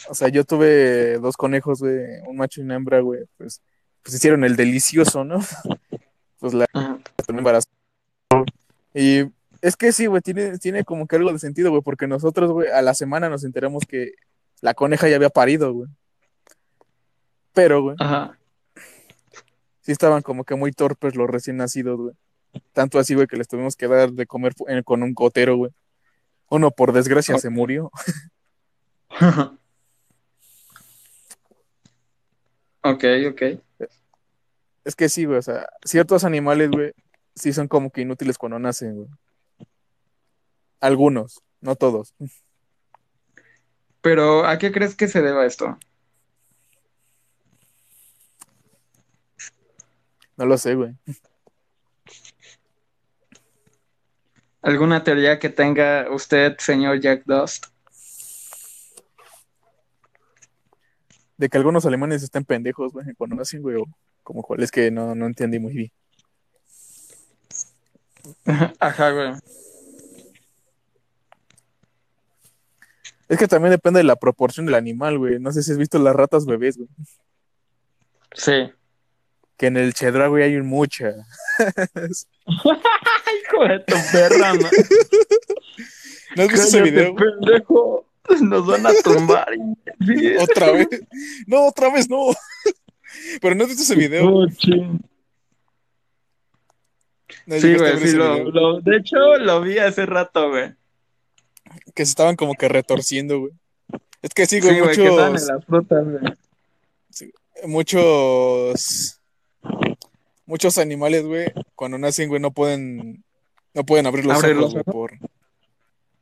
O 0.09 0.15
sea, 0.15 0.29
yo 0.29 0.45
tuve 0.45 1.19
dos 1.19 1.37
conejos, 1.37 1.81
güey, 1.81 2.21
un 2.27 2.37
macho 2.37 2.61
y 2.61 2.65
una 2.65 2.75
hembra, 2.75 3.01
güey, 3.01 3.25
pues, 3.37 3.63
pues 4.03 4.15
hicieron 4.15 4.45
el 4.45 4.57
delicioso, 4.57 5.25
¿no? 5.25 5.41
Pues 6.41 6.53
la 6.53 6.67
embarazó. 7.29 7.71
Y 8.93 9.23
es 9.63 9.77
que 9.77 9.93
sí, 9.93 10.05
güey, 10.05 10.21
tiene, 10.21 10.59
tiene 10.59 10.85
como 10.85 11.07
que 11.07 11.17
algo 11.17 11.33
de 11.33 11.39
sentido, 11.39 11.71
güey, 11.71 11.81
porque 11.81 12.07
nosotros, 12.07 12.53
güey, 12.53 12.69
a 12.69 12.83
la 12.83 12.93
semana 12.93 13.31
nos 13.31 13.45
enteramos 13.45 13.85
que 13.89 14.13
la 14.61 14.75
coneja 14.75 15.09
ya 15.09 15.17
había 15.17 15.31
parido, 15.31 15.73
güey. 15.73 15.89
Pero, 17.55 17.83
güey, 17.83 17.97
Ajá. 18.01 18.39
sí 19.81 19.93
estaban 19.93 20.23
como 20.23 20.45
que 20.45 20.57
muy 20.57 20.73
torpes 20.73 21.15
los 21.15 21.31
recién 21.31 21.57
nacidos, 21.57 21.99
güey. 21.99 22.15
Tanto 22.73 22.99
así, 22.99 23.15
güey, 23.15 23.27
que 23.27 23.37
les 23.37 23.49
tuvimos 23.49 23.77
que 23.77 23.89
dar 23.89 24.13
de 24.13 24.27
comer 24.27 24.55
con 24.85 25.03
un 25.03 25.15
gotero, 25.15 25.57
güey. 25.57 25.71
Uno, 26.51 26.71
por 26.71 26.93
desgracia, 26.93 27.39
se 27.39 27.51
murió. 27.51 27.91
Ok, 32.87 33.03
ok. 33.31 33.43
Es 34.85 34.95
que 34.95 35.09
sí, 35.09 35.25
güey, 35.25 35.39
o 35.39 35.43
sea, 35.43 35.67
ciertos 35.85 36.23
animales, 36.23 36.71
güey, 36.71 36.93
sí 37.35 37.55
son 37.55 37.67
como 37.67 37.91
que 37.91 38.03
inútiles 38.03 38.37
cuando 38.37 38.59
nacen, 38.59 38.95
güey. 38.97 39.09
Algunos, 40.81 41.41
no 41.63 41.77
todos. 41.77 42.13
Pero, 44.03 44.45
¿a 44.45 44.59
qué 44.59 44.71
crees 44.71 44.95
que 44.95 45.09
se 45.09 45.23
deba 45.23 45.47
esto? 45.47 45.79
No 50.37 50.47
lo 50.47 50.59
sé, 50.59 50.75
güey. 50.75 50.95
¿Alguna 54.63 55.05
teoría 55.05 55.39
que 55.39 55.51
tenga 55.51 56.11
usted, 56.11 56.57
señor 56.59 57.01
Jack 57.01 57.25
Dust? 57.27 57.67
De 61.37 61.49
que 61.49 61.59
algunos 61.59 61.85
alemanes 61.85 62.23
estén 62.23 62.45
pendejos, 62.45 62.93
güey, 62.93 63.15
cuando 63.15 63.37
nacen, 63.37 63.61
güey, 63.61 63.77
o 63.77 63.85
como 64.23 64.43
cuál 64.43 64.63
es 64.63 64.71
que 64.71 64.91
no, 64.91 65.15
no 65.15 65.27
entendí 65.27 65.59
muy 65.59 65.75
bien. 65.75 65.93
Ajá, 68.81 69.11
güey. 69.11 69.35
Es 73.29 73.39
que 73.39 73.49
también 73.49 73.71
depende 73.71 73.99
de 73.99 74.05
la 74.05 74.17
proporción 74.17 74.67
del 74.67 74.75
animal, 74.75 75.19
güey. 75.19 75.39
No 75.39 75.53
sé 75.53 75.63
si 75.63 75.73
has 75.73 75.79
visto 75.79 75.99
las 75.99 76.15
ratas 76.15 76.47
bebés, 76.47 76.77
güey. 76.77 76.89
Sí. 78.33 78.73
Que 79.57 79.67
en 79.67 79.77
el 79.77 79.95
chedra, 79.95 80.27
güey, 80.29 80.43
hay 80.45 80.57
un 80.57 80.67
mucha. 80.67 81.11
Hijo 82.47 83.65
de 83.69 83.79
tu 83.87 83.95
perra, 84.13 84.55
¿no? 84.55 84.69
¿No 86.37 86.43
has 86.43 86.49
visto 86.49 86.67
ese 86.67 86.83
video? 86.83 87.15
pendejo. 87.15 88.07
Nos 88.41 88.67
van 88.67 88.87
a 88.87 88.91
tumbar. 89.03 89.49
Sí. 90.05 90.35
Otra 90.37 90.73
vez. 90.73 90.89
No, 91.47 91.67
otra 91.69 91.91
vez 91.91 92.11
no. 92.11 92.27
Pero 93.41 93.55
no 93.55 93.63
has 93.63 93.69
visto 93.71 93.85
ese 93.85 93.95
video. 93.95 94.27
Oh. 94.29 94.47
No 97.47 97.61
Sí, 97.61 97.75
güey, 97.77 97.99
sí, 98.01 98.17
lo, 98.17 98.45
lo- 98.51 98.81
de 98.81 98.97
hecho 98.97 99.17
lo 99.39 99.61
vi 99.63 99.79
hace 99.79 100.05
rato, 100.05 100.51
güey. 100.51 100.75
Que 101.95 102.05
se 102.05 102.11
estaban 102.11 102.37
como 102.37 102.55
que 102.55 102.69
retorciendo, 102.69 103.39
güey. 103.41 103.53
Es 104.21 104.31
que 104.35 104.47
sí, 104.47 104.61
Sí, 104.61 104.67
güey, 104.67 104.81
güey, 104.81 104.97
que 104.97 105.07
en 105.07 105.15
muchos, 105.15 105.47
las 105.49 105.65
frutas, 105.65 106.05
güey. 106.05 106.35
muchos, 107.67 109.21
muchos 110.47 110.79
animales, 110.79 111.25
güey, 111.25 111.53
cuando 111.75 111.99
nacen, 111.99 112.29
güey, 112.29 112.41
no 112.41 112.51
pueden, 112.51 113.25
no 113.73 113.85
pueden 113.85 114.07
abrir 114.07 114.27
los 114.27 114.39
¿Abrir 114.39 114.57
ojos, 114.59 114.73
güey, 114.73 114.85
por, 114.85 115.13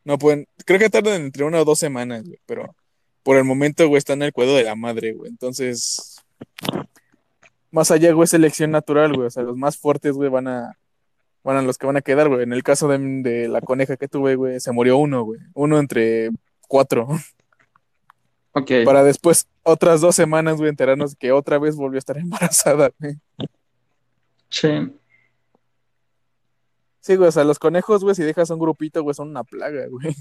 no 0.05 0.19
pueden, 0.19 0.47
creo 0.65 0.79
que 0.79 0.91
tardan 0.91 1.23
entre 1.23 1.45
una 1.45 1.61
o 1.61 1.65
dos 1.65 1.79
semanas, 1.79 2.25
güey, 2.25 2.39
pero 2.47 2.75
por 3.23 3.37
el 3.37 3.45
momento, 3.45 3.87
güey, 3.89 3.99
están 3.99 4.23
en 4.23 4.27
el 4.27 4.33
cuidado 4.33 4.57
de 4.57 4.65
la 4.65 4.75
madre, 4.75 5.13
güey, 5.13 5.31
entonces, 5.31 6.17
más 7.71 7.91
allá, 7.91 8.13
güey, 8.13 8.25
es 8.25 8.31
selección 8.31 8.71
natural, 8.71 9.13
güey, 9.15 9.27
o 9.27 9.31
sea, 9.31 9.43
los 9.43 9.57
más 9.57 9.77
fuertes, 9.77 10.13
güey, 10.13 10.31
van 10.31 10.49
a, 10.49 10.79
van 11.45 11.57
a 11.57 11.63
los 11.63 11.79
que 11.79 11.87
van 11.87 11.97
a 11.97 12.03
quedar, 12.03 12.29
güey, 12.29 12.43
en 12.43 12.53
el 12.53 12.63
caso 12.63 12.89
de, 12.89 12.99
de 12.99 13.49
la 13.49 13.61
coneja 13.61 13.97
que 13.97 14.09
tuve, 14.09 14.37
güey, 14.37 14.61
se 14.61 14.73
murió 14.73 14.97
uno, 14.99 15.23
güey, 15.25 15.41
uno 15.55 15.79
entre 15.79 16.31
cuatro. 16.69 17.09
Para 18.53 19.03
después, 19.03 19.49
otras 19.63 20.01
dos 20.01 20.15
semanas, 20.15 20.57
güey, 20.57 20.69
enterarnos 20.69 21.17
que 21.17 21.33
otra 21.33 21.59
vez 21.59 21.77
volvió 21.77 21.97
a 21.97 22.01
estar 22.01 22.19
embarazada, 22.19 22.91
güey. 22.99 23.17
Sí. 24.51 24.93
Sí, 27.01 27.17
güey, 27.17 27.29
o 27.29 27.33
sea, 27.33 27.45
los 27.45 27.59
conejos, 27.59 28.05
güey, 28.05 28.15
si 28.15 28.23
dejas 28.23 28.51
un 28.51 28.61
grupito, 28.61 29.03
güey, 29.03 29.15
son 29.15 29.31
una 29.31 29.43
plaga, 29.43 29.87
güey. 29.89 30.15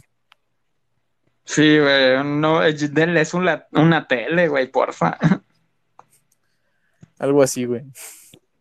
Sí, 1.44 1.80
güey. 1.80 2.24
No, 2.24 2.63
eh, 2.63 2.74
denles 2.74 3.34
una, 3.34 3.67
una 3.74 4.08
tele, 4.08 4.48
güey, 4.48 4.72
porfa. 4.72 5.17
Algo 7.20 7.44
así, 7.44 7.65
güey. 7.65 7.84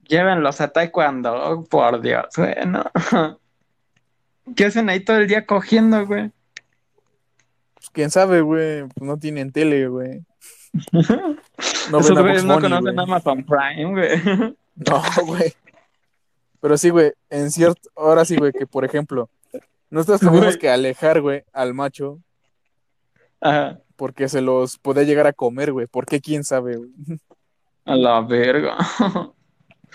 Llévenlos 0.07 0.61
a 0.61 0.69
Taekwondo, 0.69 1.65
por 1.71 2.01
Dios, 2.01 2.27
güey, 2.37 2.57
no. 2.67 2.85
¿Qué 4.57 4.65
hacen 4.65 4.91
ahí 4.91 5.01
todo 5.01 5.19
el 5.19 5.29
día 5.29 5.47
cogiendo, 5.47 6.05
güey? 6.05 6.33
Pues, 7.81 7.91
quién 7.93 8.11
sabe, 8.11 8.43
güey, 8.43 8.83
pues 8.83 9.09
no 9.09 9.19
tienen 9.19 9.53
tele, 9.53 9.89
güey. 9.89 10.21
No 11.91 11.99
Esos 11.99 12.17
güeyes 12.21 12.45
no 12.45 12.61
conocen. 12.61 12.99
Amazon 13.01 13.45
Prime, 13.45 13.91
güey. 13.91 14.55
No, 14.77 15.03
güey. 15.27 15.53
Pero 16.61 16.79
sí, 16.79 16.91
güey, 16.91 17.13
en 17.29 17.51
cierto, 17.51 17.89
ahora 17.97 18.25
sí, 18.25 18.37
güey, 18.37 18.53
que 18.53 18.67
por 18.67 18.85
ejemplo, 18.85 19.29
nosotros 19.91 20.21
tuvimos 20.21 20.57
que 20.57 20.71
alejar, 20.71 21.21
güey, 21.21 21.43
al 21.53 21.75
macho 21.75 22.21
Ajá. 23.41 23.81
porque 23.97 24.29
se 24.29 24.41
los 24.41 24.79
podía 24.79 25.03
llegar 25.03 25.27
a 25.27 25.33
comer, 25.33 25.73
güey. 25.73 25.87
¿Por 25.87 26.07
qué? 26.07 26.21
¿Quién 26.21 26.45
sabe, 26.45 26.77
güey? 26.77 26.91
A 27.85 27.97
la 27.97 28.21
verga. 28.21 28.77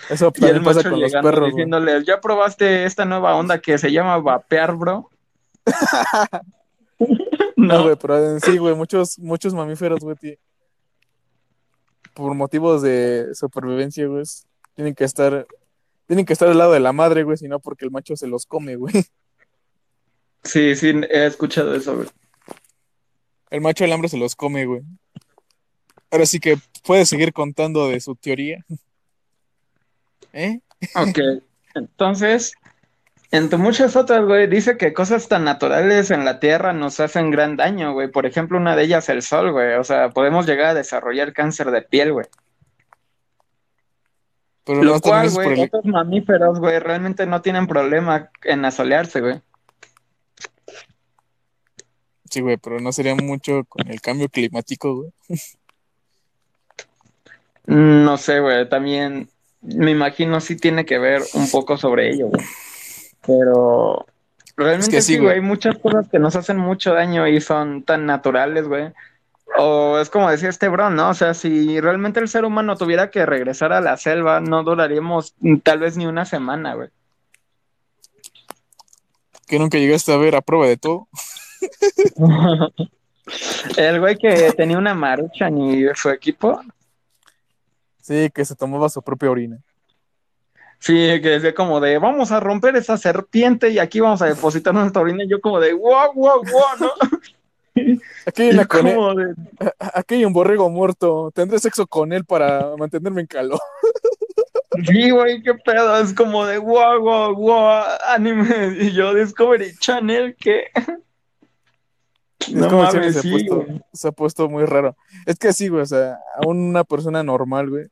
Eso 0.09 0.33
Y 0.35 0.45
el 0.45 0.61
pasa 0.61 0.79
macho 0.79 0.91
con 0.91 0.99
los 0.99 1.11
perros, 1.13 1.39
güey. 1.39 1.51
diciéndoles, 1.51 2.05
¿ya 2.05 2.19
probaste 2.19 2.83
esta 2.83 3.05
nueva 3.05 3.35
onda 3.35 3.59
que 3.59 3.77
se 3.77 3.91
llama 3.91 4.17
vapear, 4.17 4.75
bro? 4.75 5.09
No, 7.55 7.83
güey, 7.83 7.95
pero 7.95 8.31
en 8.31 8.41
sí, 8.41 8.57
güey, 8.57 8.75
muchos, 8.75 9.17
muchos 9.17 9.53
mamíferos, 9.53 9.99
güey, 9.99 10.17
por 12.13 12.33
motivos 12.33 12.81
de 12.81 13.33
supervivencia, 13.33 14.07
güey, 14.07 14.23
tienen 14.73 14.93
que 14.93 15.03
estar, 15.03 15.47
tienen 16.05 16.25
que 16.25 16.33
estar 16.33 16.49
al 16.49 16.57
lado 16.57 16.73
de 16.73 16.79
la 16.79 16.93
madre, 16.93 17.23
güey, 17.23 17.37
si 17.37 17.47
no 17.47 17.59
porque 17.59 17.85
el 17.85 17.91
macho 17.91 18.15
se 18.15 18.27
los 18.27 18.45
come, 18.45 18.75
güey. 18.75 18.93
sí, 20.43 20.75
sí, 20.75 20.93
he 21.09 21.25
escuchado 21.25 21.73
eso, 21.75 21.95
güey. 21.95 22.07
El 23.49 23.61
macho 23.61 23.83
del 23.83 23.93
hambre 23.93 24.09
se 24.09 24.17
los 24.17 24.35
come, 24.35 24.65
güey. 24.65 24.81
Ahora 26.11 26.25
sí 26.25 26.39
que 26.39 26.57
puedes 26.83 27.09
seguir 27.09 27.33
contando 27.33 27.89
de 27.89 27.99
su 27.99 28.15
teoría. 28.15 28.65
¿Eh? 30.33 30.59
Ok, 30.95 31.19
entonces, 31.73 32.53
entre 33.31 33.57
muchas 33.57 33.95
otras, 33.95 34.23
güey, 34.25 34.47
dice 34.47 34.77
que 34.77 34.93
cosas 34.93 35.27
tan 35.27 35.43
naturales 35.43 36.11
en 36.11 36.25
la 36.25 36.39
Tierra 36.39 36.73
nos 36.73 36.99
hacen 36.99 37.31
gran 37.31 37.57
daño, 37.57 37.93
güey. 37.93 38.09
Por 38.09 38.25
ejemplo, 38.25 38.57
una 38.57 38.75
de 38.75 38.83
ellas 38.83 39.09
el 39.09 39.21
sol, 39.21 39.51
güey. 39.51 39.73
O 39.73 39.83
sea, 39.83 40.09
podemos 40.09 40.45
llegar 40.45 40.67
a 40.67 40.73
desarrollar 40.73 41.33
cáncer 41.33 41.71
de 41.71 41.81
piel, 41.81 42.13
güey. 42.13 42.25
Pero 44.63 44.83
Lo 44.83 44.99
cual, 44.99 45.29
güey, 45.29 45.61
otros 45.61 45.85
mamíferos, 45.85 46.59
güey, 46.59 46.79
realmente 46.79 47.25
no 47.25 47.41
tienen 47.41 47.67
problema 47.67 48.31
en 48.43 48.65
asolearse, 48.65 49.21
güey. 49.21 49.41
Sí, 52.29 52.41
güey, 52.41 52.57
pero 52.57 52.79
no 52.79 52.91
sería 52.91 53.15
mucho 53.15 53.63
con 53.65 53.87
el 53.89 54.01
cambio 54.01 54.27
climático, 54.27 54.95
güey. 54.95 55.11
No 57.67 58.17
sé, 58.17 58.39
güey, 58.39 58.67
también 58.67 59.29
me 59.61 59.91
imagino 59.91 60.39
sí 60.39 60.55
tiene 60.55 60.85
que 60.85 60.99
ver 60.99 61.21
un 61.33 61.49
poco 61.49 61.77
sobre 61.77 62.11
ello, 62.11 62.27
güey. 62.27 62.45
Pero 63.25 64.05
realmente 64.55 64.97
que 64.97 65.01
sí, 65.01 65.17
güey. 65.17 65.35
hay 65.35 65.41
muchas 65.41 65.77
cosas 65.77 66.07
que 66.09 66.19
nos 66.19 66.35
hacen 66.35 66.57
mucho 66.57 66.93
daño 66.93 67.27
y 67.27 67.41
son 67.41 67.83
tan 67.83 68.05
naturales, 68.05 68.67
güey. 68.67 68.91
O 69.57 69.99
es 69.99 70.09
como 70.09 70.29
decía 70.29 70.49
este 70.49 70.67
bro, 70.67 70.89
¿no? 70.89 71.09
O 71.09 71.13
sea, 71.13 71.33
si 71.33 71.79
realmente 71.79 72.19
el 72.19 72.27
ser 72.27 72.45
humano 72.45 72.75
tuviera 72.75 73.09
que 73.09 73.25
regresar 73.25 73.73
a 73.73 73.81
la 73.81 73.95
selva, 73.97 74.41
no 74.41 74.63
duraríamos 74.63 75.35
tal 75.63 75.79
vez 75.79 75.97
ni 75.97 76.05
una 76.05 76.25
semana, 76.25 76.73
güey. 76.73 76.89
Que 79.47 79.59
nunca 79.59 79.77
llegaste 79.77 80.11
a 80.11 80.17
ver 80.17 80.35
a 80.35 80.41
prueba 80.41 80.67
de 80.67 80.77
todo. 80.77 81.07
El 83.77 83.99
güey 83.99 84.17
que 84.17 84.53
tenía 84.53 84.77
una 84.77 84.93
marucha 84.93 85.49
ni 85.49 85.83
su 85.95 86.09
equipo, 86.09 86.61
Sí, 88.05 88.29
que 88.31 88.45
se 88.45 88.55
tomaba 88.55 88.87
su 88.87 89.01
propia 89.01 89.31
orina. 89.31 89.57
Sí, 90.85 91.21
que 91.21 91.29
decía 91.29 91.55
como 91.55 91.79
de, 91.79 91.97
vamos 91.97 92.31
a 92.31 92.39
romper 92.39 92.75
esa 92.75 92.97
serpiente 92.97 93.69
y 93.69 93.79
aquí 93.79 93.99
vamos 93.99 94.21
a 94.21 94.27
depositar 94.27 94.73
nuestra 94.73 95.01
orina. 95.01 95.23
Y 95.23 95.29
yo 95.29 95.41
como 95.41 95.59
de, 95.59 95.73
wow, 95.73 96.13
wow, 96.13 96.41
wow, 96.43 96.79
¿no? 96.79 96.91
Aquí 98.25 98.43
hay, 98.43 98.49
una 98.51 98.65
como 98.65 99.13
de, 99.13 99.35
aquí 99.93 100.15
hay 100.15 100.25
un 100.25 100.31
borrego 100.31 100.69
muerto. 100.69 101.29
Tendré 101.35 101.59
sexo 101.59 101.85
con 101.85 102.13
él 102.13 102.23
para 102.23 102.75
mantenerme 102.77 103.21
en 103.21 103.27
calor. 103.27 103.59
Sí, 104.85 105.09
güey, 105.09 105.41
qué 105.41 105.53
pedo. 105.53 105.97
Es 105.97 106.13
como 106.13 106.45
de 106.45 106.57
wow, 106.57 106.99
wow, 106.99 107.33
wow, 107.33 107.81
anime. 108.09 108.75
Y 108.77 108.91
yo, 108.91 109.13
Discovery 109.13 109.73
Channel, 109.79 110.35
¿qué? 110.37 110.65
No 112.51 112.69
mames, 112.69 113.13
se, 113.13 113.19
ha 113.19 113.31
puesto, 113.31 113.65
se 113.93 114.07
ha 114.07 114.11
puesto 114.11 114.49
muy 114.49 114.65
raro. 114.65 114.97
Es 115.25 115.39
que 115.39 115.53
sí, 115.53 115.69
güey, 115.69 115.83
o 115.83 115.85
sea, 115.85 116.19
a 116.35 116.45
una 116.45 116.83
persona 116.83 117.23
normal, 117.23 117.69
güey, 117.69 117.87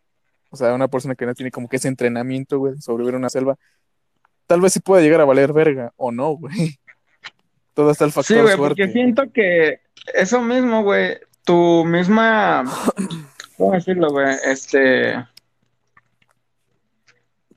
o 0.53 0.55
sea, 0.55 0.71
una 0.75 0.87
persona 0.87 1.15
que 1.15 1.25
no 1.25 1.33
tiene 1.33 1.49
como 1.49 1.67
que 1.67 1.77
ese 1.77 1.87
entrenamiento, 1.87 2.59
güey, 2.59 2.79
sobrevivir 2.79 3.15
en 3.15 3.21
una 3.21 3.29
selva, 3.31 3.55
tal 4.45 4.61
vez 4.61 4.71
sí 4.73 4.79
pueda 4.81 5.01
llegar 5.01 5.19
a 5.19 5.25
valer 5.25 5.51
verga, 5.51 5.91
o 5.97 6.11
no, 6.11 6.29
güey. 6.37 6.53
Todo 7.73 7.89
está 7.89 8.05
el 8.05 8.11
Sí, 8.11 8.15
factor 8.15 8.43
güey, 8.43 8.55
suerte. 8.55 8.67
porque 8.67 8.91
siento 8.93 9.31
que 9.33 9.79
eso 10.13 10.41
mismo, 10.41 10.83
güey, 10.83 11.17
tu 11.43 11.83
misma, 11.85 12.63
¿cómo 13.57 13.73
decirlo, 13.73 14.09
güey? 14.11 14.27
Este, 14.45 15.15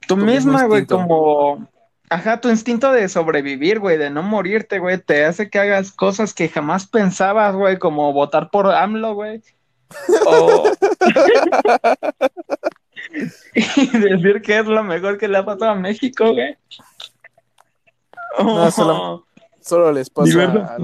tu, 0.09 0.17
Tu 0.17 0.17
misma, 0.17 0.65
güey, 0.65 0.87
como, 0.87 1.69
ajá, 2.09 2.41
tu 2.41 2.49
instinto 2.49 2.93
de 2.93 3.11
sobrevivir, 3.11 3.79
güey, 3.79 3.99
de 3.99 4.09
no 4.09 4.23
morirte, 4.23 4.79
güey, 4.79 4.97
te 4.97 5.27
hace 5.27 5.51
que 5.51 5.59
hagas 5.59 5.93
cosas 5.93 6.33
que 6.33 6.49
jamás 6.49 6.87
pensabas, 6.87 7.55
güey, 7.55 7.79
como 7.79 8.15
votar 8.15 8.49
por 8.51 8.73
AMLO, 8.73 9.13
güey. 9.13 9.43
O... 10.27 10.71
y 13.55 13.99
decir 13.99 14.43
que 14.43 14.59
es 14.59 14.67
lo 14.67 14.83
mejor 14.85 15.19
que 15.19 15.29
le 15.29 15.39
ha 15.39 15.45
pasado 15.45 15.71
a 15.73 15.75
México, 15.75 16.33
güey. 16.33 16.57
No, 18.39 18.71
solo- 18.71 19.27
Solo 19.61 19.91
les 19.91 20.11
pasa 20.11 20.77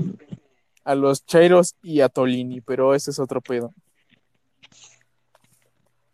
a 0.85 0.95
los 0.97 1.25
Chairos 1.25 1.77
y 1.83 2.01
a 2.01 2.09
Tolini, 2.09 2.61
pero 2.61 2.95
ese 2.97 3.13
es 3.13 3.19
otro 3.21 3.41
pedo. 3.41 3.73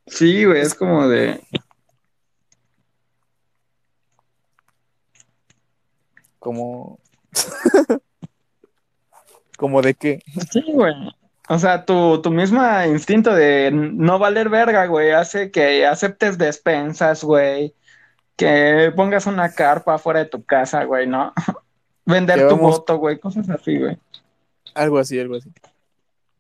Sí, 0.07 0.45
güey, 0.45 0.61
es 0.61 0.75
como 0.75 1.09
de... 1.09 1.41
Como, 6.39 7.01
¿Como 9.59 9.83
de 9.83 9.95
qué? 9.95 10.21
Sí, 10.53 10.63
güey. 10.73 10.95
O 11.49 11.59
sea, 11.59 11.85
tu, 11.85 12.21
tu 12.21 12.31
mismo 12.31 12.61
instinto 12.87 13.35
de 13.35 13.71
no 13.73 14.19
valer 14.19 14.51
verga, 14.51 14.87
güey, 14.87 15.13
hace 15.13 15.51
que 15.51 15.87
aceptes 15.87 16.37
despensas, 16.37 17.25
güey. 17.25 17.75
Que 18.37 18.93
pongas 18.95 19.27
una 19.27 19.53
carpa 19.53 19.99
fuera 19.99 20.21
de 20.21 20.27
tu 20.27 20.45
casa, 20.45 20.85
güey, 20.85 21.07
¿no? 21.07 21.33
Vender 22.05 22.49
tu 22.49 22.57
voto, 22.57 22.99
güey, 22.99 23.19
cosas 23.19 23.49
así, 23.49 23.79
güey. 23.79 23.97
Algo 24.75 24.99
así, 24.99 25.19
algo 25.19 25.37
así. 25.37 25.51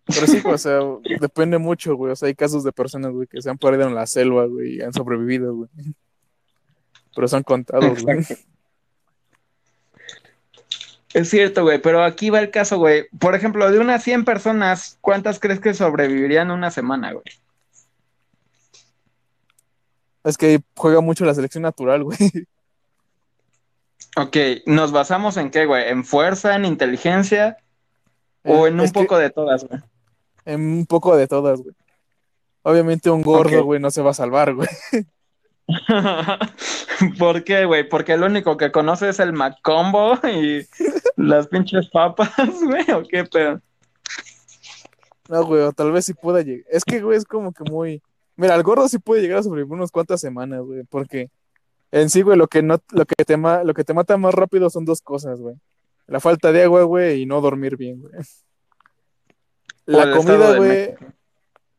Pero 0.06 0.26
sí, 0.26 0.42
o 0.44 0.59
sea, 0.59 0.80
depende 1.20 1.59
mucho, 1.59 1.94
güey. 1.96 2.12
O 2.12 2.16
sea, 2.16 2.28
hay 2.28 2.34
casos 2.34 2.62
de 2.62 2.72
personas, 2.72 3.12
güey, 3.12 3.26
que 3.26 3.42
se 3.42 3.50
han 3.50 3.59
perdido 3.59 3.88
en 3.88 3.94
la 3.94 4.06
selva, 4.06 4.46
güey, 4.46 4.76
y 4.76 4.82
han 4.82 4.92
sobrevivido, 4.92 5.54
güey. 5.54 5.70
Pero 7.14 7.28
son 7.28 7.42
contados, 7.42 8.02
güey. 8.02 8.24
Es 11.14 11.30
cierto, 11.30 11.62
güey, 11.62 11.80
pero 11.80 12.02
aquí 12.02 12.30
va 12.30 12.40
el 12.40 12.50
caso, 12.50 12.78
güey. 12.78 13.06
Por 13.18 13.34
ejemplo, 13.34 13.70
de 13.70 13.78
unas 13.78 14.02
100 14.02 14.24
personas, 14.24 14.98
¿cuántas 15.00 15.40
crees 15.40 15.59
que 15.61 15.72
sobrevivirían 15.72 16.50
una 16.50 16.70
semana, 16.70 17.12
güey? 17.12 17.24
Es 20.24 20.36
que 20.36 20.61
juega 20.76 21.00
mucho 21.00 21.24
la 21.24 21.34
selección 21.34 21.62
natural, 21.62 22.04
güey. 22.04 22.18
Ok, 24.16 24.36
¿nos 24.66 24.92
basamos 24.92 25.36
en 25.36 25.50
qué, 25.50 25.64
güey? 25.64 25.88
¿En 25.88 26.04
fuerza, 26.04 26.56
en 26.56 26.64
inteligencia 26.64 27.56
o 28.44 28.66
en 28.66 28.80
un 28.80 28.86
que 28.86 28.92
poco 28.92 29.16
de 29.16 29.30
todas, 29.30 29.64
güey? 29.64 29.80
En 30.44 30.61
un 30.61 30.86
poco 30.86 31.16
de 31.16 31.26
todas, 31.26 31.61
güey. 31.62 31.74
Obviamente 32.62 33.11
un 33.11 33.22
gordo, 33.22 33.64
güey, 33.64 33.80
no 33.80 33.90
se 33.90 34.02
va 34.02 34.11
a 34.11 34.14
salvar, 34.14 34.54
güey. 34.54 34.68
¿Por 37.19 37.45
qué, 37.45 37.64
güey? 37.64 37.89
Porque 37.89 38.14
el 38.14 38.23
único 38.23 38.57
que 38.57 38.73
conoce 38.73 39.11
es 39.11 39.21
el 39.21 39.33
Macombo 39.33 40.19
y 40.27 40.66
las 41.16 41.47
pinches 41.49 41.89
papas, 41.91 42.31
güey, 42.62 42.91
¿o 42.93 43.03
qué 43.03 43.25
pedo? 43.25 43.61
No, 45.29 45.45
güey, 45.45 45.62
o 45.62 45.73
tal 45.73 45.93
vez 45.93 46.07
sí 46.07 46.14
pueda 46.14 46.41
llegar. 46.43 46.64
Es 46.71 46.85
que, 46.85 47.01
güey, 47.03 47.19
es 47.19 47.25
como 47.25 47.53
que 47.53 47.64
muy. 47.71 48.03
Mira, 48.37 48.55
el 48.55 48.62
gordo 48.62 48.89
sí 48.89 48.99
puede 48.99 49.21
llegar 49.21 49.39
a 49.39 49.43
sobrevivir 49.43 49.73
unas 49.75 49.91
cuantas 49.91 50.21
semanas, 50.21 50.62
güey, 50.62 50.85
porque 50.85 51.31
en 51.91 52.09
sí, 52.09 52.23
güey, 52.23 52.39
lo 52.39 52.47
que 52.47 52.62
no, 52.62 52.79
lo 52.93 53.05
que 53.05 53.25
te 53.25 53.37
ma- 53.37 53.64
lo 53.64 53.75
que 53.75 53.85
te 53.85 53.95
mata 53.95 54.16
más 54.16 54.33
rápido 54.33 54.71
son 54.71 54.85
dos 54.85 55.03
cosas, 55.03 55.39
güey. 55.41 55.57
La 56.07 56.21
falta 56.21 56.53
de 56.53 56.62
agua, 56.62 56.85
güey, 56.85 57.23
y 57.23 57.27
no 57.27 57.41
dormir 57.43 57.77
bien, 57.77 58.01
güey. 58.01 58.14
La 59.85 60.16
comida, 60.16 60.57
güey. 60.57 60.95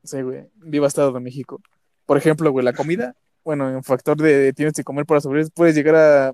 Sí, 0.04 0.22
güey. 0.22 0.46
Viva 0.56 0.88
Estado 0.88 1.12
de 1.12 1.20
México. 1.20 1.62
Por 2.06 2.18
ejemplo, 2.18 2.52
güey, 2.52 2.64
la 2.66 2.74
comida, 2.74 3.16
bueno, 3.44 3.70
en 3.70 3.84
factor 3.84 4.18
de, 4.18 4.38
de 4.38 4.54
tienes 4.54 4.74
que 4.74 4.84
comer 4.84 5.06
para 5.06 5.22
sobrevivir, 5.22 5.52
puedes 5.54 5.76
llegar 5.76 5.96
a. 5.96 6.34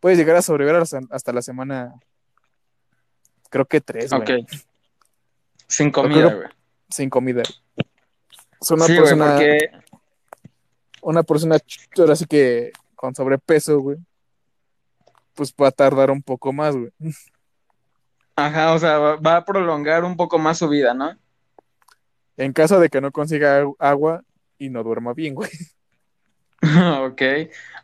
Puedes 0.00 0.18
llegar 0.18 0.34
a 0.36 0.42
sobrevivir 0.42 0.80
hasta, 0.80 1.00
hasta 1.10 1.32
la 1.32 1.42
semana. 1.42 1.94
Creo 3.50 3.66
que 3.66 3.80
tres, 3.80 4.10
güey. 4.10 4.22
Ok. 4.42 4.48
Sin 5.68 5.90
comida, 5.90 6.34
güey. 6.34 6.48
Sin 6.88 7.08
comida. 7.08 7.42
Es 8.60 8.70
una 8.70 8.86
Sí, 8.86 8.96
persona. 8.96 9.26
porque 9.36 9.70
una 11.02 11.22
persona 11.22 11.56
ahora 11.98 12.16
sí 12.16 12.26
que 12.26 12.72
con 12.96 13.14
sobrepeso, 13.14 13.78
güey, 13.80 13.98
pues 15.34 15.54
va 15.60 15.68
a 15.68 15.72
tardar 15.72 16.10
un 16.10 16.22
poco 16.22 16.52
más, 16.52 16.76
güey. 16.76 16.90
Ajá, 18.36 18.72
o 18.74 18.78
sea, 18.78 18.98
va 18.98 19.36
a 19.36 19.44
prolongar 19.44 20.04
un 20.04 20.16
poco 20.16 20.38
más 20.38 20.58
su 20.58 20.68
vida, 20.68 20.94
¿no? 20.94 21.16
En 22.36 22.52
caso 22.52 22.80
de 22.80 22.88
que 22.88 23.00
no 23.00 23.12
consiga 23.12 23.62
agu- 23.62 23.76
agua 23.78 24.24
y 24.58 24.70
no 24.70 24.82
duerma 24.82 25.12
bien, 25.12 25.34
güey. 25.34 25.50
ok. 27.02 27.22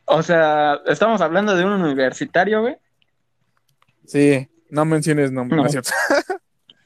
O 0.07 0.23
sea, 0.23 0.81
estamos 0.87 1.21
hablando 1.21 1.55
de 1.55 1.65
un 1.65 1.73
universitario, 1.73 2.63
güey. 2.63 2.77
Sí, 4.07 4.49
no 4.71 4.85
menciones 4.85 5.31
nombres, 5.33 5.57
No. 5.59 5.63
no 5.65 5.69
es 5.69 5.73
cierto. 5.73 5.91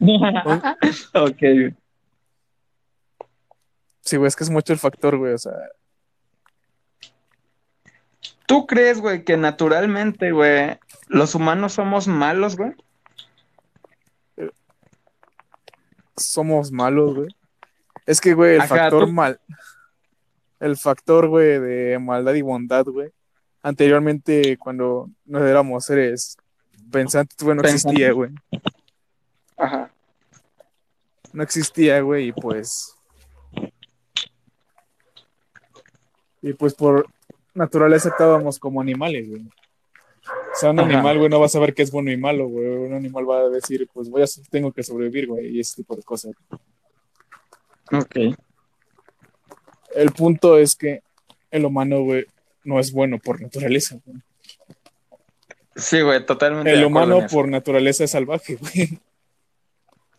ok. 1.15 1.39
güey. 1.41 1.75
Sí, 4.01 4.17
güey, 4.17 4.27
es 4.29 4.35
que 4.37 4.43
es 4.45 4.51
mucho 4.51 4.73
el 4.73 4.79
factor, 4.81 5.17
güey, 5.17 5.33
o 5.35 5.39
sea, 5.39 5.53
¿Tú 8.47 8.67
crees, 8.67 9.01
güey, 9.01 9.25
que 9.25 9.37
naturalmente, 9.37 10.33
güey, 10.33 10.79
los 11.09 11.35
humanos 11.35 11.75
somos 11.75 12.09
malos, 12.09 12.57
güey? 12.57 12.73
somos 16.17 16.71
malos, 16.73 17.15
güey. 17.15 17.29
Es 18.07 18.21
que, 18.21 18.35
güey, 18.35 18.57
el 18.57 18.61
Ajá, 18.61 18.77
factor 18.77 19.07
tú- 19.07 19.13
mal, 19.13 19.41
el 20.63 20.77
factor, 20.77 21.27
güey, 21.27 21.59
de 21.59 21.99
maldad 21.99 22.35
y 22.35 22.43
bondad, 22.43 22.85
güey. 22.85 23.11
Anteriormente, 23.63 24.57
cuando 24.59 25.11
no 25.25 25.45
éramos 25.45 25.85
seres 25.85 26.37
pensantes, 26.91 27.37
güey, 27.43 27.57
no 27.57 27.63
existía, 27.63 28.13
güey. 28.13 28.31
Ajá. 29.57 29.93
no 31.33 31.43
existía, 31.43 32.01
güey, 32.01 32.29
y 32.29 32.33
pues. 32.33 32.95
Y 36.41 36.53
pues 36.55 36.75
por 36.75 37.07
naturaleza 37.55 38.11
estábamos 38.11 38.59
como 38.61 38.81
animales, 38.81 39.29
güey. 39.29 39.43
O 39.43 40.55
sea, 40.55 40.71
un 40.71 40.79
Ajá. 40.79 40.89
animal, 40.89 41.19
güey, 41.19 41.29
no 41.29 41.41
va 41.41 41.47
a 41.47 41.49
saber 41.49 41.75
qué 41.75 41.83
es 41.83 41.91
bueno 41.91 42.13
y 42.13 42.17
malo, 42.17 42.47
güey. 42.47 42.67
Un 42.69 42.95
animal 42.95 43.29
va 43.29 43.39
a 43.41 43.49
decir, 43.49 43.89
pues 43.93 44.09
voy 44.09 44.23
a, 44.23 44.27
tengo 44.49 44.71
que 44.71 44.85
sobrevivir, 44.85 45.27
güey, 45.27 45.57
y 45.57 45.61
ese 45.61 45.83
tipo 45.83 45.97
de 45.97 46.03
cosas. 46.03 46.33
Ok. 47.91 48.37
El 49.95 50.13
punto 50.13 50.59
es 50.59 50.77
que 50.77 51.03
el 51.51 51.65
humano, 51.65 52.03
güey, 52.03 52.27
no 52.65 52.79
es 52.79 52.93
bueno 52.93 53.19
por 53.19 53.41
naturaleza. 53.41 53.97
güey. 54.05 54.19
Sí, 55.77 56.01
güey, 56.01 56.25
totalmente. 56.25 56.73
El 56.73 56.85
humano 56.85 57.27
por 57.31 57.49
naturaleza 57.49 58.05
es 58.05 58.11
salvaje, 58.11 58.57
güey. 58.57 59.01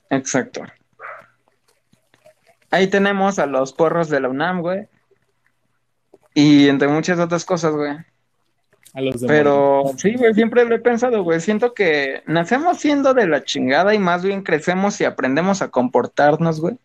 Exacto. 0.10 0.64
Ahí 2.72 2.88
tenemos 2.88 3.38
a 3.40 3.46
los 3.46 3.74
porros 3.74 4.10
de 4.10 4.20
la 4.20 4.30
UNAM, 4.30 4.62
güey. 4.62 4.88
Y 6.34 6.68
entre 6.70 6.88
muchas 6.88 7.20
otras 7.20 7.46
cosas, 7.46 7.74
güey. 7.74 7.92
A 8.94 9.02
los 9.02 9.22
demás. 9.22 9.28
Pero 9.28 9.92
sí, 9.98 10.16
güey, 10.16 10.34
siempre 10.34 10.66
lo 10.66 10.76
he 10.76 10.80
pensado, 10.80 11.24
güey. 11.24 11.40
Siento 11.40 11.74
que 11.74 12.24
nacemos 12.26 12.80
siendo 12.80 13.14
de 13.14 13.28
la 13.28 13.44
chingada 13.44 13.94
y 13.94 14.00
más 14.00 14.24
bien 14.24 14.42
crecemos 14.42 15.00
y 15.02 15.06
aprendemos 15.06 15.62
a 15.62 15.70
comportarnos, 15.70 16.62
güey. 16.62 16.78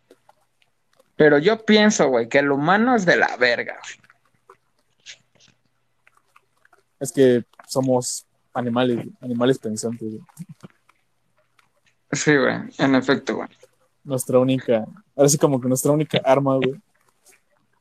Pero 1.19 1.37
yo 1.37 1.65
pienso, 1.65 2.07
güey, 2.07 2.29
que 2.29 2.39
el 2.39 2.49
humano 2.49 2.95
es 2.95 3.05
de 3.05 3.17
la 3.17 3.35
verga. 3.35 3.77
Es 6.97 7.11
que 7.11 7.43
somos 7.67 8.25
animales, 8.53 9.05
animales 9.19 9.59
pensantes, 9.59 10.11
güey. 10.11 10.21
Sí, 12.13 12.37
güey, 12.37 12.55
en 12.77 12.95
efecto, 12.95 13.35
güey. 13.35 13.49
nuestra 14.05 14.39
única, 14.39 14.85
ahora 15.13 15.27
sí 15.27 15.37
como 15.37 15.59
que 15.59 15.67
nuestra 15.67 15.91
única 15.91 16.21
arma, 16.23 16.55
güey, 16.55 16.79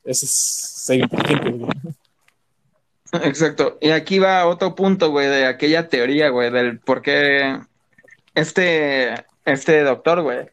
es 0.03 0.19
ser 0.19 0.99
inteligente, 0.99 1.51
güey. 1.51 1.71
Exacto. 3.23 3.79
Y 3.81 3.91
aquí 3.91 4.19
va 4.19 4.49
otro 4.49 4.75
punto, 4.75 5.13
güey, 5.13 5.29
de 5.29 5.47
aquella 5.47 5.89
teoría, 5.89 6.31
güey, 6.31 6.51
del 6.51 6.81
por 6.81 7.03
qué 7.03 7.61
este, 8.35 9.15
este 9.45 9.85
doctor, 9.85 10.23
güey, 10.23 10.49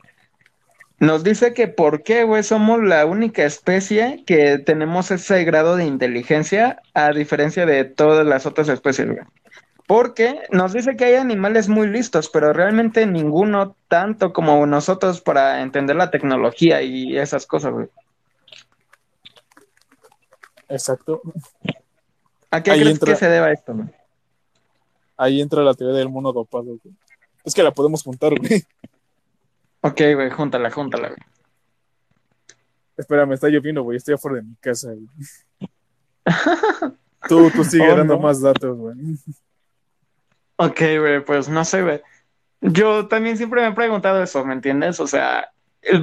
nos 0.99 1.23
dice 1.23 1.53
que 1.53 1.67
por 1.67 2.03
qué, 2.03 2.23
güey, 2.23 2.43
somos 2.43 2.81
la 2.81 3.05
única 3.05 3.43
especie 3.43 4.23
que 4.25 4.57
tenemos 4.59 5.11
ese 5.11 5.43
grado 5.43 5.75
de 5.75 5.85
inteligencia 5.85 6.81
a 6.93 7.11
diferencia 7.11 7.65
de 7.65 7.83
todas 7.85 8.25
las 8.25 8.45
otras 8.45 8.69
especies, 8.69 9.07
güey. 9.07 9.19
Porque 9.87 10.39
nos 10.51 10.73
dice 10.73 10.95
que 10.95 11.05
hay 11.05 11.15
animales 11.15 11.69
muy 11.69 11.87
listos, 11.87 12.29
pero 12.29 12.53
realmente 12.53 13.05
ninguno 13.05 13.75
tanto 13.87 14.33
como 14.33 14.65
nosotros 14.65 15.21
para 15.21 15.61
entender 15.61 15.95
la 15.95 16.09
tecnología 16.09 16.81
y 16.81 17.17
esas 17.17 17.45
cosas, 17.45 17.73
güey. 17.73 17.87
Exacto. 20.69 21.21
¿A 22.51 22.63
qué 22.63 22.71
Ahí 22.71 22.79
crees 22.81 22.95
entra- 22.95 23.13
que 23.13 23.19
se 23.19 23.29
deba 23.29 23.51
esto, 23.51 23.73
güey? 23.75 23.87
Ahí 25.17 25.41
entra 25.41 25.61
la 25.61 25.73
teoría 25.73 25.97
del 25.97 26.09
mono 26.09 26.33
dopado, 26.33 26.63
güey. 26.65 26.79
Es 27.43 27.53
que 27.53 27.63
la 27.63 27.71
podemos 27.71 28.01
juntar, 28.03 28.33
güey. 28.39 28.63
Ok, 29.85 30.01
güey, 30.15 30.29
júntala, 30.31 30.71
júntala, 30.71 31.09
güey. 31.09 31.19
Espera, 32.97 33.25
me 33.25 33.35
está 33.35 33.49
lloviendo, 33.49 33.83
güey. 33.83 33.97
Estoy 33.97 34.15
afuera 34.15 34.37
de 34.37 34.43
mi 34.43 34.55
casa, 34.55 34.89
güey. 34.93 35.07
Tú, 37.27 37.49
tú 37.51 37.63
sigue 37.63 37.91
Oh, 37.91 37.97
dando 37.97 38.15
no. 38.15 38.19
más 38.21 38.39
datos, 38.41 38.77
güey. 38.77 38.95
Ok, 40.57 40.79
güey, 40.99 41.23
pues 41.25 41.49
no 41.49 41.65
sé, 41.65 41.81
güey. 41.81 42.01
Yo 42.61 43.07
también 43.07 43.35
siempre 43.37 43.61
me 43.61 43.67
he 43.69 43.71
preguntado 43.73 44.21
eso, 44.21 44.45
¿me 44.45 44.53
entiendes? 44.53 44.99
O 44.99 45.07
sea, 45.07 45.51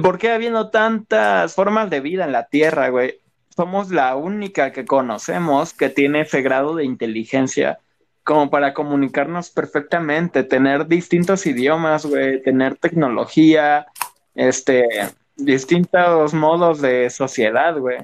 por 0.01 0.17
qué 0.17 0.31
habiendo 0.31 0.69
tantas 0.69 1.55
formas 1.55 1.89
de 1.89 2.01
vida 2.01 2.25
en 2.25 2.31
la 2.33 2.47
Tierra, 2.47 2.89
güey. 2.89 3.19
Somos 3.55 3.89
la 3.91 4.15
única 4.15 4.71
que 4.71 4.85
conocemos 4.85 5.73
que 5.73 5.89
tiene 5.89 6.21
ese 6.21 6.41
grado 6.41 6.75
de 6.75 6.85
inteligencia 6.85 7.79
como 8.23 8.49
para 8.49 8.73
comunicarnos 8.73 9.49
perfectamente, 9.49 10.43
tener 10.43 10.87
distintos 10.87 11.45
idiomas, 11.45 12.05
güey, 12.05 12.41
tener 12.41 12.77
tecnología, 12.77 13.87
este, 14.33 14.87
distintos 15.35 16.33
modos 16.33 16.81
de 16.81 17.09
sociedad, 17.09 17.77
güey. 17.77 17.97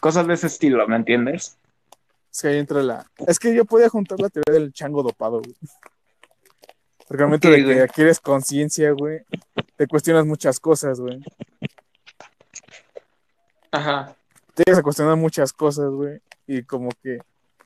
Cosas 0.00 0.26
de 0.26 0.34
ese 0.34 0.46
estilo, 0.46 0.86
¿me 0.88 0.96
entiendes? 0.96 1.58
Es 2.32 2.42
que 2.42 2.48
ahí 2.48 2.58
entra 2.58 2.82
la. 2.82 3.10
Es 3.26 3.38
que 3.38 3.54
yo 3.54 3.64
podía 3.64 3.88
juntar 3.88 4.20
la 4.20 4.28
teoría 4.30 4.54
del 4.60 4.72
chango 4.72 5.02
dopado, 5.02 5.40
güey. 5.40 5.56
Porque 7.06 7.22
al 7.22 7.28
momento 7.28 7.50
de 7.50 7.56
que 7.56 7.64
güey. 7.64 7.80
adquieres 7.80 8.20
conciencia, 8.20 8.92
güey, 8.92 9.22
te 9.76 9.86
cuestionas 9.86 10.26
muchas 10.26 10.60
cosas, 10.60 11.00
güey. 11.00 11.20
Ajá. 13.72 14.14
Te 14.54 14.62
llegas 14.66 14.80
a 14.80 14.82
cuestionar 14.82 15.16
muchas 15.16 15.52
cosas, 15.52 15.90
güey. 15.90 16.20
Y 16.46 16.62
como 16.62 16.90
que 17.02 17.18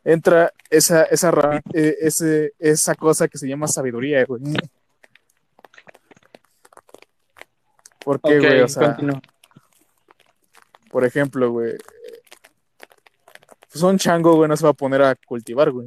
entra 0.04 0.52
esa, 0.70 1.04
esa, 1.04 1.30
ra- 1.30 1.62
eh, 1.74 1.96
ese, 2.00 2.52
esa 2.58 2.94
cosa 2.94 3.28
que 3.28 3.38
se 3.38 3.48
llama 3.48 3.68
sabiduría, 3.68 4.24
güey. 4.24 4.42
¿Por 8.04 8.20
qué, 8.20 8.38
güey? 8.38 8.60
O 8.60 8.68
sea, 8.68 8.96
por 10.90 11.04
ejemplo, 11.04 11.50
güey. 11.50 11.74
Pues 13.70 13.82
un 13.82 13.96
chango, 13.96 14.34
güey, 14.34 14.48
no 14.48 14.56
se 14.56 14.64
va 14.64 14.70
a 14.70 14.74
poner 14.74 15.02
a 15.02 15.14
cultivar, 15.14 15.70
güey. 15.70 15.86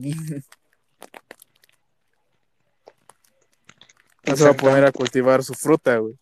No 4.26 4.36
se 4.36 4.44
va 4.44 4.52
a 4.52 4.54
poner 4.56 4.86
a 4.86 4.92
cultivar 4.92 5.44
su 5.44 5.54
fruta, 5.54 5.98
güey. 5.98 6.18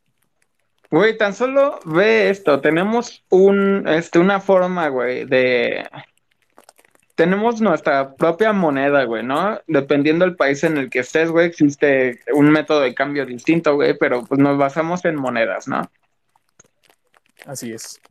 Güey, 0.91 1.17
tan 1.17 1.33
solo 1.33 1.79
ve 1.85 2.29
esto. 2.29 2.59
Tenemos 2.59 3.23
un, 3.29 3.87
este, 3.87 4.19
una 4.19 4.41
forma, 4.41 4.89
güey, 4.89 5.25
de. 5.25 5.89
Tenemos 7.23 7.61
nuestra 7.61 8.15
propia 8.15 8.51
moneda, 8.51 9.05
güey, 9.05 9.23
¿no? 9.23 9.57
Dependiendo 9.65 10.25
del 10.25 10.35
país 10.35 10.61
en 10.65 10.75
el 10.77 10.89
que 10.89 10.99
estés, 10.99 11.31
güey, 11.31 11.47
existe 11.47 12.19
un 12.33 12.49
método 12.51 12.81
de 12.81 12.93
cambio 12.93 13.25
distinto, 13.25 13.75
güey, 13.75 13.97
pero 13.97 14.25
pues 14.25 14.41
nos 14.41 14.57
basamos 14.57 15.05
en 15.05 15.15
monedas, 15.15 15.65
¿no? 15.69 15.89
Así 17.45 17.71
es. 17.71 18.01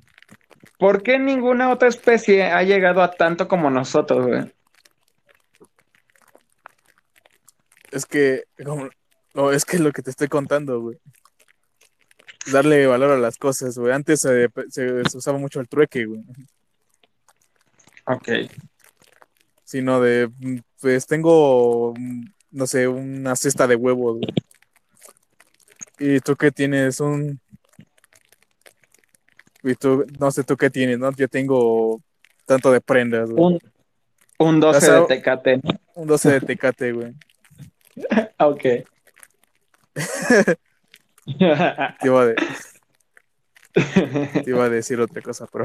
¿Por 0.78 1.02
qué 1.02 1.18
ninguna 1.18 1.68
otra 1.70 1.88
especie 1.90 2.44
ha 2.44 2.62
llegado 2.62 3.02
a 3.02 3.10
tanto 3.10 3.48
como 3.48 3.68
nosotros, 3.68 4.26
güey? 4.26 4.50
Es 7.90 8.06
que, 8.06 8.44
como- 8.64 8.88
no, 9.34 9.52
es 9.52 9.66
que 9.66 9.76
es 9.76 9.82
lo 9.82 9.92
que 9.92 10.00
te 10.00 10.08
estoy 10.08 10.28
contando, 10.28 10.80
güey. 10.80 10.96
Darle 12.50 12.86
valor 12.86 13.10
a 13.10 13.18
las 13.18 13.36
cosas, 13.36 13.76
güey. 13.76 13.92
Antes 13.92 14.20
se, 14.22 14.48
se- 14.70 15.04
se 15.04 15.18
usaba 15.18 15.36
mucho 15.36 15.60
el 15.60 15.68
trueque, 15.68 16.06
güey. 16.06 16.22
Ok. 18.06 18.28
Sino 19.72 20.02
de, 20.02 20.30
pues 20.82 21.06
tengo, 21.06 21.94
no 22.50 22.66
sé, 22.66 22.88
una 22.88 23.34
cesta 23.36 23.66
de 23.66 23.74
huevos. 23.74 24.18
Y 25.98 26.20
tú 26.20 26.36
qué 26.36 26.50
tienes, 26.52 27.00
un... 27.00 27.40
Y 29.62 29.74
tú, 29.76 30.04
no 30.20 30.30
sé, 30.30 30.44
tú 30.44 30.58
qué 30.58 30.68
tienes, 30.68 30.98
¿no? 30.98 31.10
Yo 31.12 31.26
tengo 31.26 32.02
tanto 32.44 32.70
de 32.70 32.82
prendas, 32.82 33.30
güey. 33.30 33.42
Un, 33.42 33.58
un 34.46 34.60
12 34.60 34.90
Las 34.90 35.08
de 35.08 35.16
tecate. 35.16 35.60
Un 35.94 36.06
12 36.06 36.32
de 36.32 36.40
tecate, 36.42 36.92
güey. 36.92 37.14
Ok. 38.40 38.62
Te 41.24 42.06
iba, 42.08 42.20
a 42.20 42.26
de- 42.26 42.36
te 43.72 44.50
iba 44.50 44.64
a 44.66 44.68
decir 44.68 45.00
otra 45.00 45.22
cosa, 45.22 45.46
pero... 45.50 45.64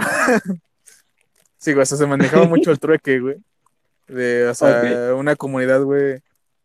sí, 1.57 1.73
güey, 1.73 1.83
o 1.83 1.85
sea, 1.85 1.97
se 1.97 2.05
manejaba 2.05 2.45
mucho 2.45 2.71
el 2.71 2.79
trueque, 2.79 3.19
güey. 3.19 3.35
De, 4.07 4.47
o 4.47 4.53
sea, 4.55 5.15
una 5.15 5.35
comunidad, 5.35 5.81
güey, 5.83 6.19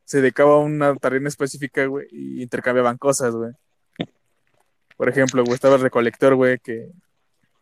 se 0.04 0.20
dedicaba 0.20 0.54
a 0.54 0.58
una 0.58 0.94
tarea 0.96 1.26
específica, 1.26 1.86
güey, 1.86 2.06
y 2.10 2.42
intercambiaban 2.42 2.98
cosas, 2.98 3.34
güey. 3.34 3.52
Por 4.96 5.08
ejemplo, 5.08 5.42
güey, 5.42 5.54
estaba 5.54 5.74
el 5.76 5.80
recolector, 5.82 6.34
güey, 6.36 6.58
que 6.58 6.88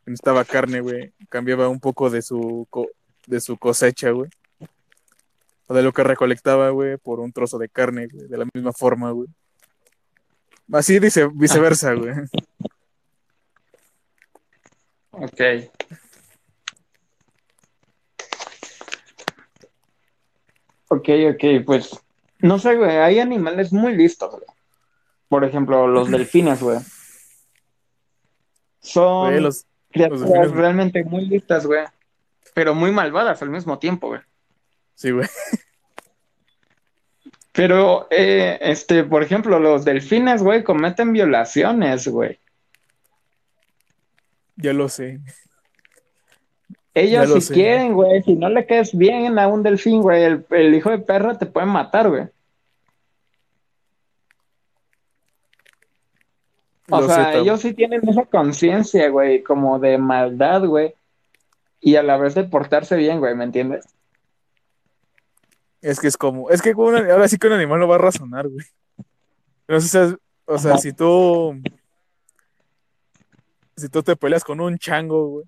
necesitaba 0.04 0.44
carne, 0.44 0.80
güey, 0.80 1.12
cambiaba 1.28 1.68
un 1.68 1.80
poco 1.80 2.10
de 2.10 2.20
su, 2.22 2.66
co- 2.68 2.90
de 3.26 3.40
su 3.40 3.56
cosecha, 3.56 4.10
güey. 4.10 4.28
O 5.66 5.74
de 5.74 5.82
lo 5.82 5.92
que 5.92 6.02
recolectaba, 6.02 6.70
güey, 6.70 6.96
por 6.96 7.20
un 7.20 7.32
trozo 7.32 7.56
de 7.56 7.68
carne, 7.68 8.08
güey, 8.08 8.26
de 8.26 8.36
la 8.36 8.46
misma 8.52 8.72
forma, 8.72 9.12
güey. 9.12 9.28
Así 10.72 10.98
dice, 10.98 11.28
viceversa, 11.32 11.94
güey. 11.94 12.12
Ok. 15.12 15.40
Ok, 20.92 21.08
ok, 21.34 21.64
pues 21.64 21.90
no 22.40 22.58
sé, 22.58 22.74
güey, 22.76 22.96
hay 22.96 23.18
animales 23.20 23.72
muy 23.72 23.94
listos, 23.94 24.30
güey. 24.30 24.44
Por 25.28 25.44
ejemplo, 25.44 25.86
los 25.86 26.10
delfines, 26.10 26.60
güey. 26.62 26.78
Son 28.80 29.28
Güey, 29.30 29.40
los, 29.40 29.66
criaturas 29.90 30.22
delfines- 30.30 30.50
realmente 30.52 31.04
muy 31.04 31.26
listas, 31.26 31.66
güey. 31.66 31.84
Pero 32.54 32.74
muy 32.74 32.90
malvadas 32.90 33.40
al 33.42 33.50
mismo 33.50 33.78
tiempo, 33.78 34.08
güey. 34.08 34.20
sí, 34.94 35.10
güey. 35.12 35.28
Pero, 37.52 38.06
eh, 38.10 38.58
este, 38.60 39.02
por 39.04 39.22
ejemplo, 39.22 39.58
los 39.58 39.84
delfines, 39.84 40.42
güey, 40.42 40.62
cometen 40.64 41.12
violaciones, 41.12 42.06
güey. 42.08 42.38
Ya 44.56 44.72
lo 44.72 44.88
sé. 44.88 45.20
Ellos 46.94 47.32
si 47.32 47.40
sé. 47.40 47.54
quieren, 47.54 47.94
güey, 47.94 48.22
si 48.22 48.34
no 48.34 48.48
le 48.48 48.66
caes 48.66 48.96
bien 48.96 49.38
a 49.38 49.46
un 49.48 49.62
delfín, 49.62 50.02
güey, 50.02 50.24
el, 50.24 50.44
el 50.50 50.74
hijo 50.74 50.90
de 50.90 50.98
perra 50.98 51.38
te 51.38 51.46
puede 51.46 51.66
matar, 51.66 52.08
güey. 52.08 52.24
O 56.92 57.06
sea, 57.06 57.34
ellos 57.34 57.60
sí 57.60 57.72
tienen 57.72 58.06
esa 58.08 58.24
conciencia, 58.24 59.08
güey, 59.10 59.42
como 59.44 59.78
de 59.78 59.96
maldad, 59.96 60.64
güey. 60.64 60.94
Y 61.80 61.94
a 61.96 62.02
la 62.02 62.16
vez 62.18 62.34
de 62.34 62.44
portarse 62.44 62.96
bien, 62.96 63.20
güey, 63.20 63.34
¿me 63.36 63.44
entiendes? 63.44 63.86
Es 65.80 66.00
que 66.00 66.08
es 66.08 66.16
como, 66.16 66.50
es 66.50 66.60
que 66.60 66.74
un- 66.74 66.96
ahora 67.10 67.28
sí 67.28 67.38
que 67.38 67.46
un 67.46 67.54
animal 67.54 67.78
no 67.80 67.88
va 67.88 67.94
a 67.94 67.98
razonar, 67.98 68.48
güey. 68.48 68.66
No 69.68 69.80
sé 69.80 69.88
si 69.88 70.16
o 70.46 70.58
sea, 70.58 70.72
Ajá. 70.72 70.80
si 70.80 70.92
tú, 70.92 71.54
si 73.76 73.88
tú 73.88 74.02
te 74.02 74.16
peleas 74.16 74.42
con 74.42 74.60
un 74.60 74.76
chango, 74.76 75.28
güey, 75.28 75.46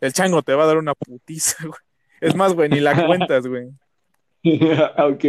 el 0.00 0.12
chango 0.12 0.42
te 0.42 0.54
va 0.54 0.64
a 0.64 0.66
dar 0.66 0.78
una 0.78 0.94
putiza, 0.94 1.56
güey. 1.66 1.80
Es 2.20 2.34
más, 2.34 2.54
güey, 2.54 2.68
ni 2.68 2.80
la 2.80 3.06
cuentas, 3.06 3.46
güey. 3.46 3.68
ok. 4.98 5.24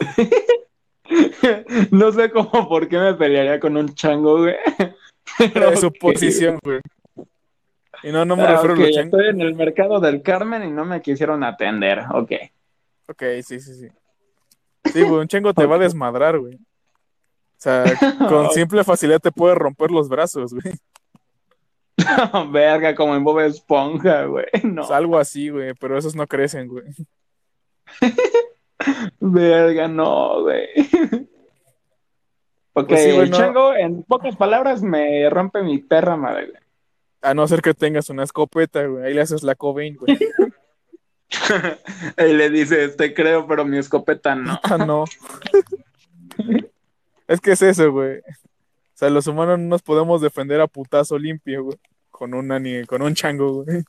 no 1.90 2.12
sé 2.12 2.30
cómo 2.30 2.68
por 2.68 2.88
qué 2.88 2.98
me 2.98 3.14
pelearía 3.14 3.60
con 3.60 3.76
un 3.76 3.94
chango, 3.94 4.38
güey. 4.38 4.56
Pero 5.38 5.70
Es 5.70 5.80
su 5.80 5.92
posición, 5.92 6.58
güey. 6.62 6.80
Y 8.02 8.10
no, 8.12 8.24
no 8.24 8.34
me 8.36 8.44
Ah, 8.44 8.52
refiero 8.52 8.74
a 8.74 8.76
los 8.78 8.90
changos. 8.90 9.20
Estoy 9.20 9.28
en 9.28 9.40
el 9.40 9.54
mercado 9.54 10.00
del 10.00 10.22
Carmen 10.22 10.64
y 10.64 10.70
no 10.70 10.84
me 10.84 11.02
quisieron 11.02 11.44
atender, 11.44 12.00
ok. 12.12 12.32
Ok, 13.08 13.22
sí, 13.42 13.60
sí, 13.60 13.74
sí. 13.74 13.88
Sí, 14.92 15.02
güey, 15.02 15.20
un 15.20 15.28
chango 15.28 15.52
te 15.52 15.66
va 15.66 15.76
a 15.76 15.80
desmadrar, 15.80 16.38
güey. 16.38 16.54
O 16.54 17.62
sea, 17.62 17.84
con 18.28 18.50
simple 18.50 18.82
facilidad 18.84 19.20
te 19.20 19.30
puede 19.30 19.54
romper 19.54 19.90
los 19.90 20.08
brazos, 20.08 20.54
güey. 20.54 20.74
Verga, 22.50 22.94
como 22.94 23.14
en 23.14 23.24
Bob 23.24 23.40
Esponja, 23.40 24.24
güey. 24.24 24.46
No, 24.62 24.84
sea, 24.84 24.96
algo 24.96 25.18
así, 25.18 25.48
güey, 25.48 25.74
pero 25.74 25.98
esos 25.98 26.14
no 26.14 26.26
crecen, 26.26 26.68
güey. 26.68 26.84
verga, 29.20 29.88
no, 29.88 30.42
güey. 30.42 30.68
Ok, 32.72 32.88
Pues 32.88 33.02
sí, 33.02 33.10
el 33.10 33.30
no. 33.30 33.36
chango, 33.36 33.74
en 33.74 34.02
pocas 34.04 34.36
palabras, 34.36 34.82
me 34.82 35.28
rompe 35.28 35.62
mi 35.62 35.78
perra 35.78 36.16
madre, 36.16 36.46
güey. 36.46 36.62
A 37.22 37.34
no 37.34 37.46
ser 37.46 37.60
que 37.60 37.74
tengas 37.74 38.08
una 38.08 38.22
escopeta, 38.24 38.84
güey. 38.86 39.04
Ahí 39.04 39.14
le 39.14 39.20
haces 39.20 39.42
la 39.42 39.54
Cobain, 39.54 39.96
güey. 39.96 40.18
Y 42.18 42.32
le 42.32 42.50
dice, 42.50 42.88
te 42.88 43.14
creo, 43.14 43.46
pero 43.46 43.64
mi 43.64 43.78
escopeta 43.78 44.34
no. 44.34 44.58
Ah, 44.64 44.78
no. 44.78 45.04
es 47.28 47.40
que 47.40 47.52
es 47.52 47.62
eso, 47.62 47.92
güey. 47.92 48.18
O 48.18 48.22
sea, 48.94 49.10
los 49.10 49.26
humanos 49.26 49.58
no 49.58 49.66
nos 49.66 49.82
podemos 49.82 50.20
defender 50.20 50.60
a 50.60 50.66
putazo 50.66 51.18
limpio, 51.18 51.64
güey. 51.64 51.78
Con 52.20 52.62
ni 52.62 52.84
con 52.84 53.00
un 53.00 53.14
chango, 53.14 53.64
güey. 53.64 53.82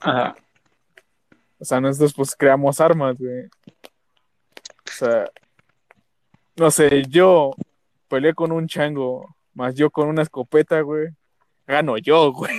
Ajá. 0.00 0.34
O 1.58 1.64
sea, 1.66 1.78
nosotros 1.78 2.14
pues 2.14 2.34
creamos 2.34 2.80
armas, 2.80 3.18
güey. 3.18 3.44
O 3.44 4.90
sea, 4.90 5.30
no 6.56 6.70
sé, 6.70 7.02
yo 7.06 7.50
peleé 8.08 8.32
con 8.32 8.50
un 8.50 8.66
chango, 8.66 9.36
más 9.52 9.74
yo 9.74 9.90
con 9.90 10.08
una 10.08 10.22
escopeta, 10.22 10.80
güey. 10.80 11.08
Gano 11.66 11.98
yo, 11.98 12.32
güey. 12.32 12.56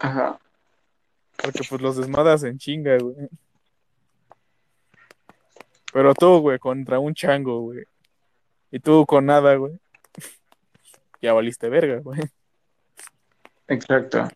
Ajá. 0.00 0.40
Porque 1.36 1.60
pues 1.68 1.80
los 1.80 1.96
desmadas 1.96 2.42
en 2.42 2.58
chinga, 2.58 2.98
güey. 2.98 3.28
Pero 5.92 6.12
tú, 6.12 6.40
güey, 6.40 6.58
contra 6.58 6.98
un 6.98 7.14
chango, 7.14 7.60
güey. 7.60 7.84
Y 8.72 8.80
tú 8.80 9.06
con 9.06 9.26
nada, 9.26 9.54
güey. 9.54 9.78
Ya 11.24 11.32
valiste 11.32 11.70
verga, 11.70 12.00
güey. 12.00 12.20
Exacto. 13.66 14.28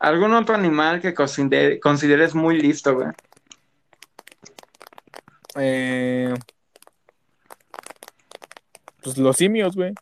¿Algún 0.00 0.34
otro 0.34 0.56
animal 0.56 1.00
que 1.00 1.14
considere- 1.14 1.78
consideres 1.78 2.34
muy 2.34 2.60
listo, 2.60 2.92
güey? 2.96 3.06
Eh, 5.54 6.34
Pues 9.00 9.16
los 9.16 9.36
simios, 9.36 9.76
güey. 9.76 9.94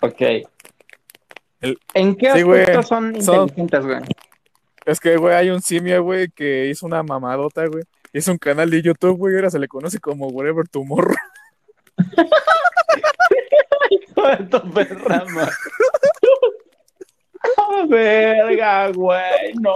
Ok. 0.00 0.22
¿En 1.92 2.16
qué 2.16 2.32
Sí, 2.32 2.40
aspectos 2.40 2.88
son 2.88 3.22
Son- 3.22 3.42
inteligentes, 3.42 3.84
güey? 3.84 4.00
Es 4.86 5.00
que, 5.00 5.18
güey, 5.18 5.34
hay 5.34 5.50
un 5.50 5.60
simio, 5.60 6.02
güey, 6.02 6.28
que 6.30 6.68
hizo 6.70 6.86
una 6.86 7.02
mamadota, 7.02 7.66
güey. 7.66 7.84
Hizo 8.14 8.32
un 8.32 8.38
canal 8.38 8.70
de 8.70 8.80
YouTube, 8.80 9.18
güey, 9.18 9.34
y 9.34 9.36
ahora 9.36 9.50
se 9.50 9.58
le 9.58 9.68
conoce 9.68 9.98
como 9.98 10.28
Whatever 10.28 10.66
Tomorrow. 10.66 11.14
Perra 14.74 15.24
madre. 15.26 15.52
¡Ah, 17.58 17.84
verga, 17.88 18.92
güey! 18.92 19.52
¡No! 19.60 19.74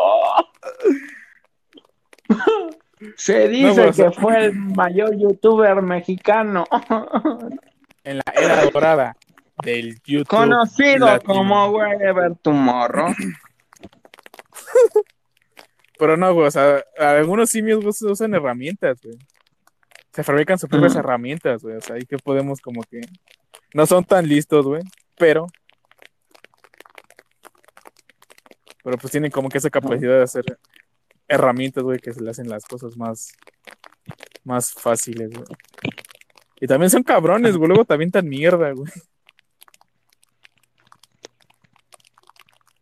Se 3.17 3.49
dice 3.49 3.91
que 3.93 4.11
fue 4.13 4.47
el 4.47 4.55
mayor 4.55 5.17
youtuber 5.17 5.83
mexicano, 5.83 6.65
En 8.05 8.19
la 8.19 8.25
era 8.35 8.71
dorada 8.71 9.17
del 9.63 10.01
YouTube. 10.05 10.29
conocido 10.29 11.07
latino. 11.07 11.35
como 11.35 11.67
Wherever 11.71 12.35
Tomorrow. 12.37 13.15
Pero 15.99 16.17
no, 16.17 16.35
güey, 16.35 16.47
o 16.47 16.51
sea, 16.51 16.85
algunos 16.99 17.51
simios 17.51 17.81
güey, 17.81 18.13
usan 18.13 18.35
herramientas, 18.35 19.01
güey. 19.03 19.17
Se 20.13 20.23
fabrican 20.23 20.59
sus 20.59 20.69
propias 20.69 20.97
herramientas, 20.97 21.63
güey. 21.63 21.77
O 21.77 21.81
sea, 21.81 21.97
ahí 21.97 22.03
que 22.03 22.17
podemos 22.17 22.61
como 22.61 22.83
que... 22.83 23.01
No 23.75 23.87
son 23.87 24.05
tan 24.05 24.29
listos, 24.29 24.67
güey, 24.67 24.83
pero... 25.17 25.47
Pero 28.83 28.99
pues 28.99 29.11
tienen 29.11 29.31
como 29.31 29.49
que 29.49 29.59
esa 29.59 29.71
capacidad 29.71 30.17
de 30.17 30.23
hacer 30.23 30.45
herramientas, 31.29 31.83
güey, 31.83 31.99
que 31.99 32.13
se 32.13 32.23
le 32.23 32.31
hacen 32.31 32.49
las 32.49 32.65
cosas 32.65 32.97
más... 32.97 33.33
Más 34.45 34.73
fáciles, 34.73 35.31
güey. 35.31 35.45
Y 36.61 36.67
también 36.67 36.91
son 36.91 37.03
cabrones, 37.03 37.57
güey. 37.57 37.69
Luego 37.69 37.85
también 37.85 38.11
tan 38.13 38.29
mierda, 38.29 38.71
güey. 38.71 38.91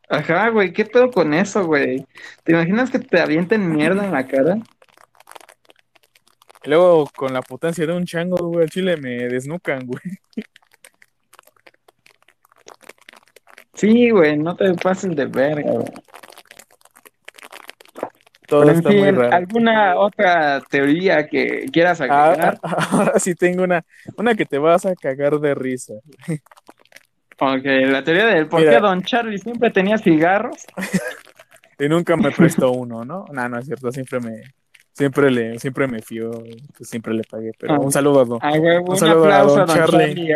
Ajá, 0.08 0.50
güey, 0.50 0.72
¿qué 0.72 0.84
pedo 0.84 1.10
con 1.10 1.34
eso, 1.34 1.64
güey? 1.64 2.06
¿Te 2.44 2.52
imaginas 2.52 2.90
que 2.90 2.98
te 2.98 3.18
avienten 3.18 3.74
mierda 3.74 4.04
en 4.04 4.12
la 4.12 4.26
cara? 4.26 4.58
Luego 6.64 7.10
con 7.16 7.32
la 7.32 7.42
potencia 7.42 7.86
de 7.86 7.92
un 7.92 8.04
chango, 8.04 8.36
güey, 8.48 8.64
al 8.64 8.70
chile 8.70 8.96
me 8.96 9.28
desnucan, 9.28 9.86
güey. 9.86 10.02
Sí, 13.74 14.10
güey, 14.10 14.36
no 14.38 14.54
te 14.56 14.72
pases 14.74 15.14
de 15.16 15.26
verga, 15.26 15.70
güey. 15.72 15.92
Todo 18.46 18.60
Pero, 18.60 18.72
en 18.72 18.82
muy 18.82 18.92
fin, 18.92 19.16
raro. 19.16 19.32
¿Alguna 19.34 19.96
otra 19.96 20.60
teoría 20.70 21.26
que 21.26 21.66
quieras 21.72 22.00
Ah, 22.02 22.30
agregar? 22.30 22.58
ah, 22.62 22.88
ahora 22.92 23.18
sí 23.18 23.34
tengo 23.34 23.64
una, 23.64 23.84
una 24.16 24.34
que 24.34 24.44
te 24.44 24.58
vas 24.58 24.84
a 24.86 24.94
cagar 24.94 25.38
de 25.40 25.54
risa. 25.54 25.94
Ok, 27.40 27.64
la 27.64 28.04
teoría 28.04 28.26
del 28.26 28.46
por 28.48 28.60
Mira. 28.60 28.72
qué 28.76 28.80
Don 28.80 29.02
Charlie 29.02 29.38
siempre 29.38 29.70
tenía 29.70 29.98
cigarros. 29.98 30.64
Y 31.76 31.88
nunca 31.88 32.16
me 32.16 32.30
prestó 32.30 32.70
uno, 32.70 33.04
¿no? 33.04 33.24
No, 33.32 33.48
no 33.48 33.58
es 33.58 33.66
cierto, 33.66 33.90
siempre 33.90 34.20
me, 34.20 34.42
siempre 34.94 35.30
le, 35.30 35.58
siempre 35.58 35.86
me 35.88 36.00
fió, 36.00 36.30
pues 36.76 36.88
siempre 36.88 37.12
le 37.14 37.24
pagué. 37.24 37.50
Pero 37.58 37.74
Ah. 37.74 37.78
un 37.80 37.92
saludo 37.92 38.20
a 38.20 38.24
don, 38.24 38.38
Ah, 38.40 38.56
güey, 38.56 38.78
un, 38.78 38.96
saludo 38.96 39.30
a 39.30 39.42
Don 39.42 39.66
Charlie. 39.66 40.32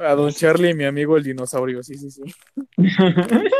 A 0.00 0.14
don 0.14 0.30
Charlie, 0.30 0.74
mi 0.74 0.84
amigo 0.84 1.16
el 1.16 1.24
dinosaurio, 1.24 1.82
sí, 1.82 1.96
sí, 1.96 2.10
sí. 2.10 2.22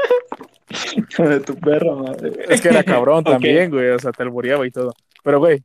De 1.18 1.40
tu 1.40 1.56
perro, 1.56 1.96
madre. 1.96 2.32
Es 2.48 2.60
que 2.60 2.68
era 2.68 2.84
cabrón 2.84 3.24
también, 3.24 3.70
güey, 3.70 3.90
o 3.90 3.98
sea, 3.98 4.12
te 4.12 4.22
alboreaba 4.22 4.66
y 4.66 4.70
todo. 4.70 4.94
Pero, 5.22 5.38
güey, 5.38 5.62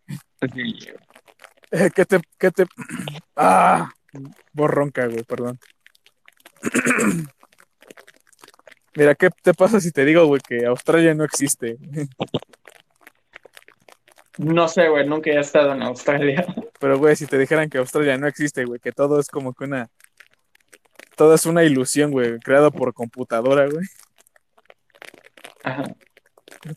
eh, 1.71 1.89
¿qué 1.93 2.05
te, 2.05 2.19
qué 2.37 2.51
te, 2.51 2.65
ah, 3.35 3.89
borronca, 4.53 5.07
güey, 5.07 5.23
perdón. 5.23 5.59
Mira, 8.95 9.15
¿qué 9.15 9.29
te 9.43 9.53
pasa 9.53 9.79
si 9.79 9.91
te 9.91 10.05
digo, 10.05 10.25
güey, 10.25 10.41
que 10.41 10.65
Australia 10.65 11.13
no 11.13 11.23
existe? 11.23 11.77
No 14.37 14.67
sé, 14.67 14.87
güey, 14.87 15.07
nunca 15.07 15.31
he 15.31 15.39
estado 15.39 15.73
en 15.73 15.81
Australia. 15.81 16.45
Pero, 16.79 16.97
güey, 16.97 17.15
si 17.15 17.25
te 17.25 17.37
dijeran 17.37 17.69
que 17.69 17.79
Australia 17.79 18.17
no 18.17 18.27
existe, 18.27 18.65
güey, 18.65 18.79
que 18.79 18.91
todo 18.91 19.19
es 19.19 19.27
como 19.27 19.53
que 19.53 19.65
una. 19.65 19.89
Todo 21.15 21.33
es 21.33 21.45
una 21.47 21.63
ilusión, 21.63 22.11
güey, 22.11 22.37
creado 22.39 22.71
por 22.71 22.93
computadora, 22.93 23.67
güey. 23.67 23.85
Ajá. 25.63 25.83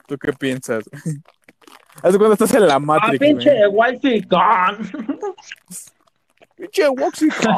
¿Tú 0.06 0.16
qué 0.18 0.32
piensas? 0.32 0.84
Haz 2.02 2.12
de 2.12 2.18
cuando 2.18 2.32
estás 2.32 2.54
en 2.54 2.66
la 2.66 2.74
Ah, 2.74 2.78
Matrix, 2.78 3.18
pinche 3.18 3.66
güey. 3.68 3.92
Wi-Fi 3.92 4.22
con. 4.22 5.18
Pinche 6.56 6.88
Woxicon. 6.88 7.56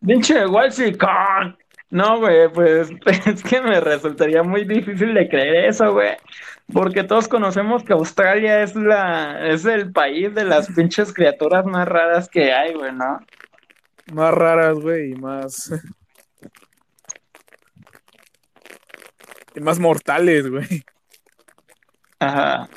Pinche 0.06 0.46
Wi-Fi 0.46 0.98
con. 0.98 1.56
No, 1.90 2.18
güey, 2.18 2.48
pues 2.48 2.90
es 3.26 3.42
que 3.42 3.60
me 3.60 3.80
resultaría 3.80 4.42
muy 4.42 4.64
difícil 4.64 5.14
de 5.14 5.28
creer 5.28 5.66
eso, 5.66 5.92
güey. 5.92 6.16
Porque 6.72 7.04
todos 7.04 7.28
conocemos 7.28 7.82
que 7.84 7.92
Australia 7.92 8.62
es 8.62 8.74
la, 8.76 9.46
es 9.48 9.64
el 9.64 9.92
país 9.92 10.34
de 10.34 10.44
las 10.44 10.68
pinches 10.72 11.12
criaturas 11.12 11.64
más 11.66 11.86
raras 11.88 12.28
que 12.28 12.52
hay, 12.52 12.74
güey, 12.74 12.92
¿no? 12.92 13.20
Más 14.12 14.34
raras, 14.34 14.78
güey, 14.78 15.12
y 15.12 15.14
más. 15.14 15.72
Y 19.54 19.60
más 19.60 19.78
mortales, 19.78 20.50
güey. 20.50 20.82
Ajá. 22.18 22.68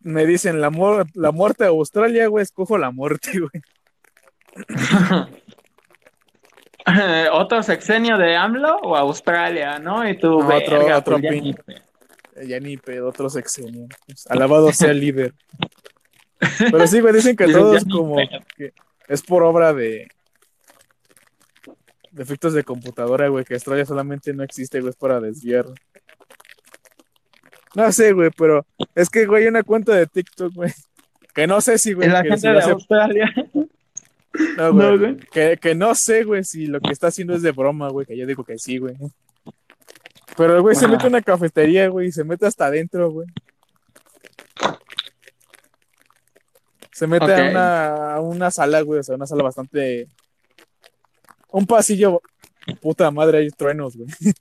Me 0.00 0.24
dicen 0.24 0.60
la, 0.60 0.70
muer- 0.70 1.10
la 1.14 1.32
muerte 1.32 1.64
de 1.64 1.70
Australia, 1.70 2.28
güey, 2.28 2.44
escojo 2.44 2.78
la 2.78 2.90
muerte, 2.92 3.32
güey. 3.40 3.62
¿Otro 7.32 7.62
sexenio 7.62 8.16
de 8.16 8.36
AMLO 8.36 8.76
o 8.76 8.96
Australia, 8.96 9.78
no? 9.78 10.08
Y 10.08 10.16
tú, 10.18 10.38
No, 10.40 10.46
otro- 10.54 10.78
verga, 10.78 10.98
otro 10.98 11.12
pues 11.18 11.22
ya 11.24 11.30
pin- 11.30 11.56
Ya 12.44 12.60
ni 12.60 12.76
pedo, 12.76 13.08
otro 13.08 13.30
sexenio. 13.30 13.86
Pues, 14.06 14.26
Alabado 14.28 14.72
sea 14.72 14.90
el 14.90 15.00
líder. 15.00 15.34
Pero 16.58 16.86
sí, 16.86 17.00
güey, 17.00 17.14
dicen 17.14 17.34
que 17.36 17.46
Dicen, 17.46 17.60
todo 17.60 17.72
ya 17.72 17.78
es 17.78 17.86
ni 17.86 17.92
como 17.92 18.16
que 18.56 18.72
es 19.08 19.22
por 19.22 19.42
obra 19.42 19.72
de, 19.72 20.08
de 22.10 22.22
efectos 22.22 22.52
de 22.52 22.64
computadora, 22.64 23.28
güey, 23.28 23.44
que 23.44 23.54
Australia 23.54 23.86
solamente 23.86 24.32
no 24.34 24.42
existe, 24.42 24.80
güey, 24.80 24.90
es 24.90 24.96
para 24.96 25.20
desviar. 25.20 25.64
No 27.74 27.90
sé, 27.92 28.12
güey, 28.12 28.30
pero 28.36 28.66
es 28.94 29.08
que, 29.10 29.26
güey, 29.26 29.42
hay 29.44 29.48
una 29.48 29.62
cuenta 29.62 29.94
de 29.94 30.06
TikTok, 30.06 30.52
güey, 30.54 30.72
que 31.34 31.46
no 31.46 31.60
sé 31.60 31.78
si, 31.78 31.92
güey, 31.92 32.08
la 32.08 32.22
que 32.22 32.28
gente 32.30 32.40
si 32.40 32.48
de 32.52 32.58
hace- 32.58 32.70
Australia. 32.70 33.32
no, 34.56 34.72
güey, 34.72 34.88
No, 34.88 34.98
güey. 34.98 35.16
que, 35.32 35.58
que 35.60 35.74
no 35.74 35.94
sé, 35.94 36.24
güey, 36.24 36.44
si 36.44 36.66
lo 36.66 36.80
que 36.80 36.92
está 36.92 37.06
haciendo 37.08 37.34
es 37.34 37.42
de 37.42 37.52
broma, 37.52 37.88
güey, 37.90 38.06
que 38.06 38.16
yo 38.16 38.26
digo 38.26 38.44
que 38.44 38.58
sí, 38.58 38.78
güey. 38.78 38.94
Pero 40.36 40.56
el 40.56 40.62
güey 40.62 40.76
se 40.76 40.86
mete 40.86 41.04
a 41.04 41.08
una 41.08 41.22
cafetería, 41.22 41.88
güey, 41.88 42.08
y 42.08 42.12
se 42.12 42.24
mete 42.24 42.46
hasta 42.46 42.66
adentro, 42.66 43.10
güey. 43.10 43.26
Se 46.92 47.06
mete 47.06 47.34
a, 47.34 47.50
una, 47.50 48.14
a 48.14 48.20
una 48.20 48.50
sala, 48.50 48.80
güey, 48.82 49.00
o 49.00 49.02
sea, 49.02 49.16
una 49.16 49.26
sala 49.26 49.42
bastante... 49.42 50.08
Un 51.50 51.66
pasillo... 51.66 52.20
Puta 52.80 53.10
madre, 53.10 53.38
hay 53.38 53.50
truenos, 53.50 53.96
güey. 53.96 54.08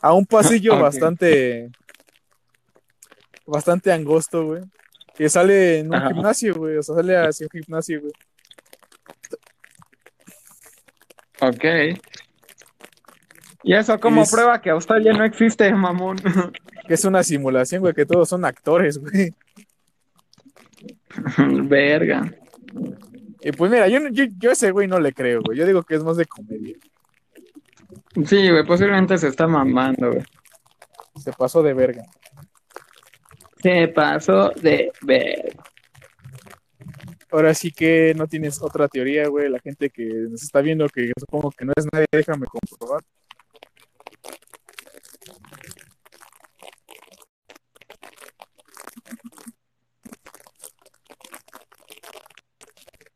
A 0.00 0.12
un 0.12 0.26
pasillo 0.26 0.78
bastante... 0.78 1.70
Bastante 3.46 3.90
angosto, 3.90 4.44
güey. 4.44 4.62
Que 5.14 5.28
sale 5.28 5.80
en 5.80 5.88
un 5.88 5.94
Ajá. 5.94 6.08
gimnasio, 6.08 6.54
güey. 6.54 6.76
O 6.76 6.82
sea, 6.82 6.94
sale 6.94 7.16
hacia 7.16 7.48
un 7.52 7.60
gimnasio, 7.62 8.00
güey. 8.00 8.12
Ok. 11.40 12.00
¿Y 13.64 13.74
eso 13.74 13.98
cómo 13.98 14.22
Es- 14.22 14.30
prueba 14.30 14.60
que 14.60 14.70
Australia 14.70 15.12
no 15.12 15.24
existe, 15.24 15.72
mamón? 15.72 16.16
Que 16.88 16.94
es 16.94 17.04
una 17.04 17.22
simulación, 17.22 17.82
güey, 17.82 17.92
que 17.92 18.06
todos 18.06 18.30
son 18.30 18.46
actores, 18.46 18.96
güey. 18.96 19.34
Verga. 21.68 22.32
Y 23.42 23.52
pues 23.52 23.70
mira, 23.70 23.88
yo, 23.88 24.08
yo, 24.10 24.24
yo 24.38 24.50
a 24.50 24.52
ese 24.54 24.70
güey 24.70 24.88
no 24.88 24.98
le 24.98 25.12
creo, 25.12 25.42
güey. 25.44 25.58
Yo 25.58 25.66
digo 25.66 25.82
que 25.82 25.96
es 25.96 26.02
más 26.04 26.16
de 26.16 26.24
comedia. 26.24 26.76
Sí, 28.24 28.50
güey, 28.50 28.64
posiblemente 28.66 29.18
se 29.18 29.28
está 29.28 29.46
mamando, 29.46 30.12
güey. 30.12 30.24
Se 31.22 31.32
pasó 31.32 31.62
de 31.62 31.74
verga. 31.74 32.04
Se 33.62 33.88
pasó 33.88 34.50
de 34.50 34.90
verga. 35.02 35.62
Ahora 37.30 37.52
sí 37.52 37.70
que 37.70 38.14
no 38.16 38.26
tienes 38.26 38.62
otra 38.62 38.88
teoría, 38.88 39.28
güey. 39.28 39.50
La 39.50 39.58
gente 39.58 39.90
que 39.90 40.04
nos 40.30 40.42
está 40.42 40.62
viendo, 40.62 40.88
que 40.88 41.12
supongo 41.18 41.50
que 41.50 41.64
no 41.66 41.72
es 41.76 41.86
nadie, 41.92 42.06
déjame 42.10 42.46
comprobar. 42.46 43.02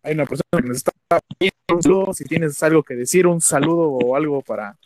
Hay 0.03 0.14
una 0.14 0.26
persona 0.26 0.61
que 0.61 0.68
nos 0.68 0.76
está 0.78 0.92
viendo. 1.38 2.12
Si 2.12 2.24
tienes 2.24 2.62
algo 2.62 2.82
que 2.82 2.94
decir, 2.94 3.26
un 3.26 3.40
saludo 3.40 3.88
o 3.88 4.16
algo 4.16 4.42
para 4.42 4.76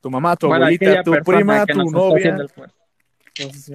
tu 0.00 0.10
mamá, 0.10 0.36
tu 0.36 0.48
Bueno, 0.48 0.64
abuelita, 0.64 1.02
tu 1.02 1.12
prima, 1.24 1.66
tu 1.66 1.82
novia. 1.90 2.36
Entonces, 3.34 3.72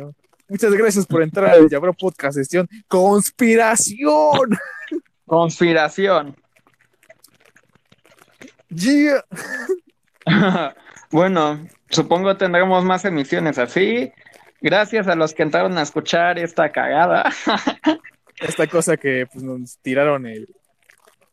Muchas 0.49 0.73
gracias 0.73 1.05
por 1.05 1.21
entrar 1.21 1.49
al 1.49 1.69
Yabro 1.69 1.93
Podcast 1.93 2.37
Sesión 2.37 2.69
Conspiración. 2.87 4.57
Conspiración. 5.25 6.35
Yeah. 8.69 9.25
Bueno, 11.09 11.65
supongo 11.89 12.35
tendremos 12.35 12.83
más 12.83 13.05
emisiones 13.05 13.57
así. 13.57 14.11
Gracias 14.59 15.07
a 15.07 15.15
los 15.15 15.33
que 15.33 15.43
entraron 15.43 15.77
a 15.77 15.83
escuchar 15.83 16.37
esta 16.37 16.69
cagada. 16.71 17.31
Esta 18.39 18.67
cosa 18.67 18.97
que 18.97 19.25
pues, 19.31 19.43
nos 19.43 19.77
tiraron 19.79 20.27
el. 20.27 20.53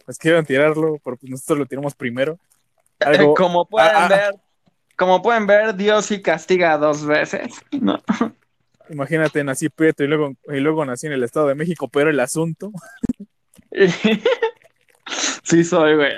Nos 0.07 0.19
quisieron 0.19 0.45
tirarlo, 0.45 0.99
pero 1.03 1.17
pues, 1.17 1.31
nosotros 1.31 1.59
lo 1.61 1.67
tiramos 1.67 1.95
primero. 1.95 2.39
Algo- 3.01 3.35
como 3.35 3.67
pueden 3.67 3.91
Ah, 3.95 4.05
ah. 4.05 4.09
ver, 4.09 4.35
como 4.97 5.21
pueden 5.23 5.47
ver, 5.47 5.75
Dios 5.75 6.07
sí 6.07 6.21
castiga 6.23 6.77
dos 6.79 7.05
veces. 7.05 7.53
¿no? 7.73 8.03
Imagínate, 8.91 9.43
nací 9.45 9.69
Prieto 9.71 10.05
y 10.05 10.07
luego, 10.07 10.35
y 10.49 10.61
luego 10.61 10.85
nací 10.85 11.07
en 11.07 11.15
el 11.15 11.23
Estado 11.25 11.49
de 11.49 11.55
México, 11.55 11.89
pero 11.89 12.11
el 12.11 12.21
asunto. 12.21 12.71
sí 15.43 15.65
soy, 15.65 15.97
güey. 15.97 16.13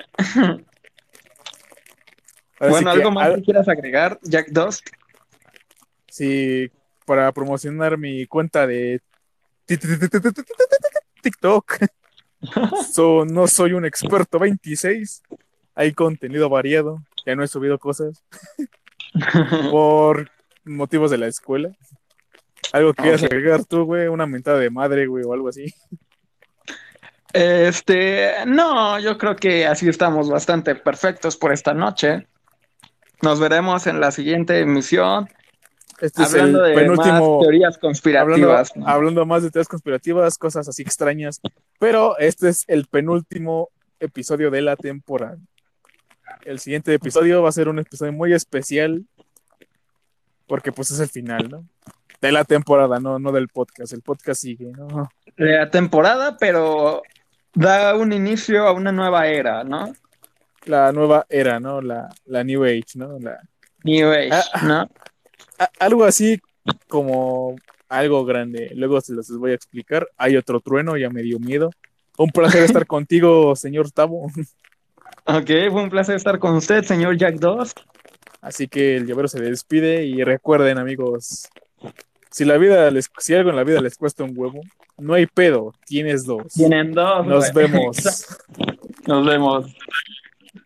Bueno, 2.58 2.90
que 2.92 2.98
¿algo 2.98 3.10
más 3.10 3.26
al- 3.26 3.36
que 3.36 3.42
quieras 3.42 3.68
agregar, 3.68 4.18
Jack 4.22 4.48
Dust? 4.48 4.88
Sí, 6.08 6.70
para 7.04 7.30
promocionar 7.32 7.98
mi 7.98 8.26
cuenta 8.26 8.66
de 8.66 9.00
TikTok. 11.22 11.72
So, 12.92 13.24
no 13.24 13.46
soy 13.46 13.72
un 13.72 13.84
experto 13.84 14.38
26. 14.38 15.22
Hay 15.74 15.92
contenido 15.92 16.48
variado. 16.48 17.02
Ya 17.24 17.34
no 17.34 17.42
he 17.42 17.48
subido 17.48 17.78
cosas 17.78 18.24
por 19.70 20.30
motivos 20.64 21.10
de 21.10 21.18
la 21.18 21.26
escuela. 21.26 21.70
Algo 22.72 22.94
que 22.94 23.02
quieras 23.02 23.22
agregar 23.22 23.64
tú, 23.64 23.84
güey, 23.84 24.08
una 24.08 24.26
mentada 24.26 24.58
de 24.58 24.70
madre, 24.70 25.06
güey, 25.06 25.24
o 25.24 25.32
algo 25.32 25.48
así. 25.48 25.72
Este, 27.32 28.32
no, 28.46 28.98
yo 28.98 29.18
creo 29.18 29.36
que 29.36 29.66
así 29.66 29.88
estamos 29.88 30.30
bastante 30.30 30.74
perfectos 30.74 31.36
por 31.36 31.52
esta 31.52 31.74
noche. 31.74 32.26
Nos 33.22 33.40
veremos 33.40 33.86
en 33.86 34.00
la 34.00 34.10
siguiente 34.10 34.60
emisión 34.60 35.28
Este 36.00 36.22
hablando 36.22 36.64
es 36.64 36.70
el 36.70 36.76
de 36.76 36.82
penúltimo. 36.82 37.36
más 37.38 37.42
teorías 37.42 37.74
Hablando, 37.76 37.80
conspirativas. 37.80 38.76
¿no? 38.76 38.86
hablando 38.86 39.26
más 39.26 39.42
de 39.42 39.50
teorías 39.50 39.68
conspirativas, 39.68 40.38
cosas 40.38 40.68
así 40.68 40.82
extrañas. 40.82 41.40
Pero 41.78 42.18
este 42.18 42.48
es 42.50 42.64
el 42.68 42.86
penúltimo 42.86 43.70
episodio 44.00 44.50
de 44.50 44.62
la 44.62 44.76
temporada. 44.76 45.38
El 46.44 46.58
siguiente 46.58 46.92
episodio 46.92 47.42
va 47.42 47.48
a 47.48 47.52
ser 47.52 47.68
un 47.68 47.78
episodio 47.78 48.12
muy 48.12 48.32
especial. 48.32 49.04
Porque 50.46 50.70
pues 50.70 50.90
es 50.92 51.00
el 51.00 51.08
final, 51.08 51.48
¿no? 51.50 51.64
De 52.20 52.30
la 52.30 52.44
temporada, 52.44 53.00
no, 53.00 53.18
no 53.18 53.32
del 53.32 53.48
podcast. 53.48 53.92
El 53.92 54.02
podcast 54.02 54.40
sigue, 54.42 54.66
¿no? 54.72 55.08
De 55.36 55.56
la 55.58 55.70
temporada, 55.70 56.36
pero 56.38 57.02
da 57.52 57.96
un 57.96 58.12
inicio 58.12 58.66
a 58.66 58.72
una 58.72 58.92
nueva 58.92 59.26
era, 59.26 59.64
¿no? 59.64 59.92
La 60.64 60.92
nueva 60.92 61.26
era, 61.28 61.58
¿no? 61.58 61.80
La, 61.82 62.08
la 62.26 62.44
New 62.44 62.64
Age, 62.64 62.84
¿no? 62.94 63.18
La, 63.18 63.40
New 63.82 64.08
Age, 64.12 64.30
Ah. 64.52 64.60
¿no? 64.62 64.90
A- 65.58 65.70
algo 65.78 66.04
así 66.04 66.40
como 66.88 67.56
algo 67.88 68.24
grande. 68.24 68.70
Luego 68.74 69.00
se 69.00 69.14
los 69.14 69.28
voy 69.38 69.52
a 69.52 69.54
explicar. 69.54 70.08
Hay 70.16 70.36
otro 70.36 70.60
trueno, 70.60 70.96
ya 70.96 71.10
me 71.10 71.22
dio 71.22 71.38
miedo. 71.38 71.70
Un 72.18 72.30
placer 72.30 72.62
estar 72.82 72.86
contigo, 72.86 73.54
señor 73.56 73.90
Tavo. 73.90 74.30
Ok, 75.26 75.50
fue 75.70 75.82
un 75.82 75.90
placer 75.90 76.16
estar 76.16 76.38
con 76.38 76.54
usted, 76.56 76.82
señor 76.84 77.16
Jack 77.16 77.36
Dust. 77.36 77.80
Así 78.40 78.68
que 78.68 78.96
el 78.96 79.06
llavero 79.06 79.28
se 79.28 79.40
despide 79.40 80.04
y 80.04 80.22
recuerden, 80.22 80.78
amigos, 80.78 81.48
si 82.30 82.44
la 82.44 82.58
vida 82.58 82.90
les, 82.90 83.10
si 83.18 83.34
algo 83.34 83.50
en 83.50 83.56
la 83.56 83.64
vida 83.64 83.80
les 83.80 83.96
cuesta 83.96 84.22
un 84.22 84.34
huevo, 84.36 84.60
no 84.98 85.14
hay 85.14 85.26
pedo, 85.26 85.74
tienes 85.84 86.24
dos. 86.24 86.52
Tienen 86.52 86.92
dos. 86.92 87.26
Nos 87.26 87.52
güey. 87.52 87.66
vemos. 87.66 87.96
Nos 89.06 89.26
vemos. 89.26 89.66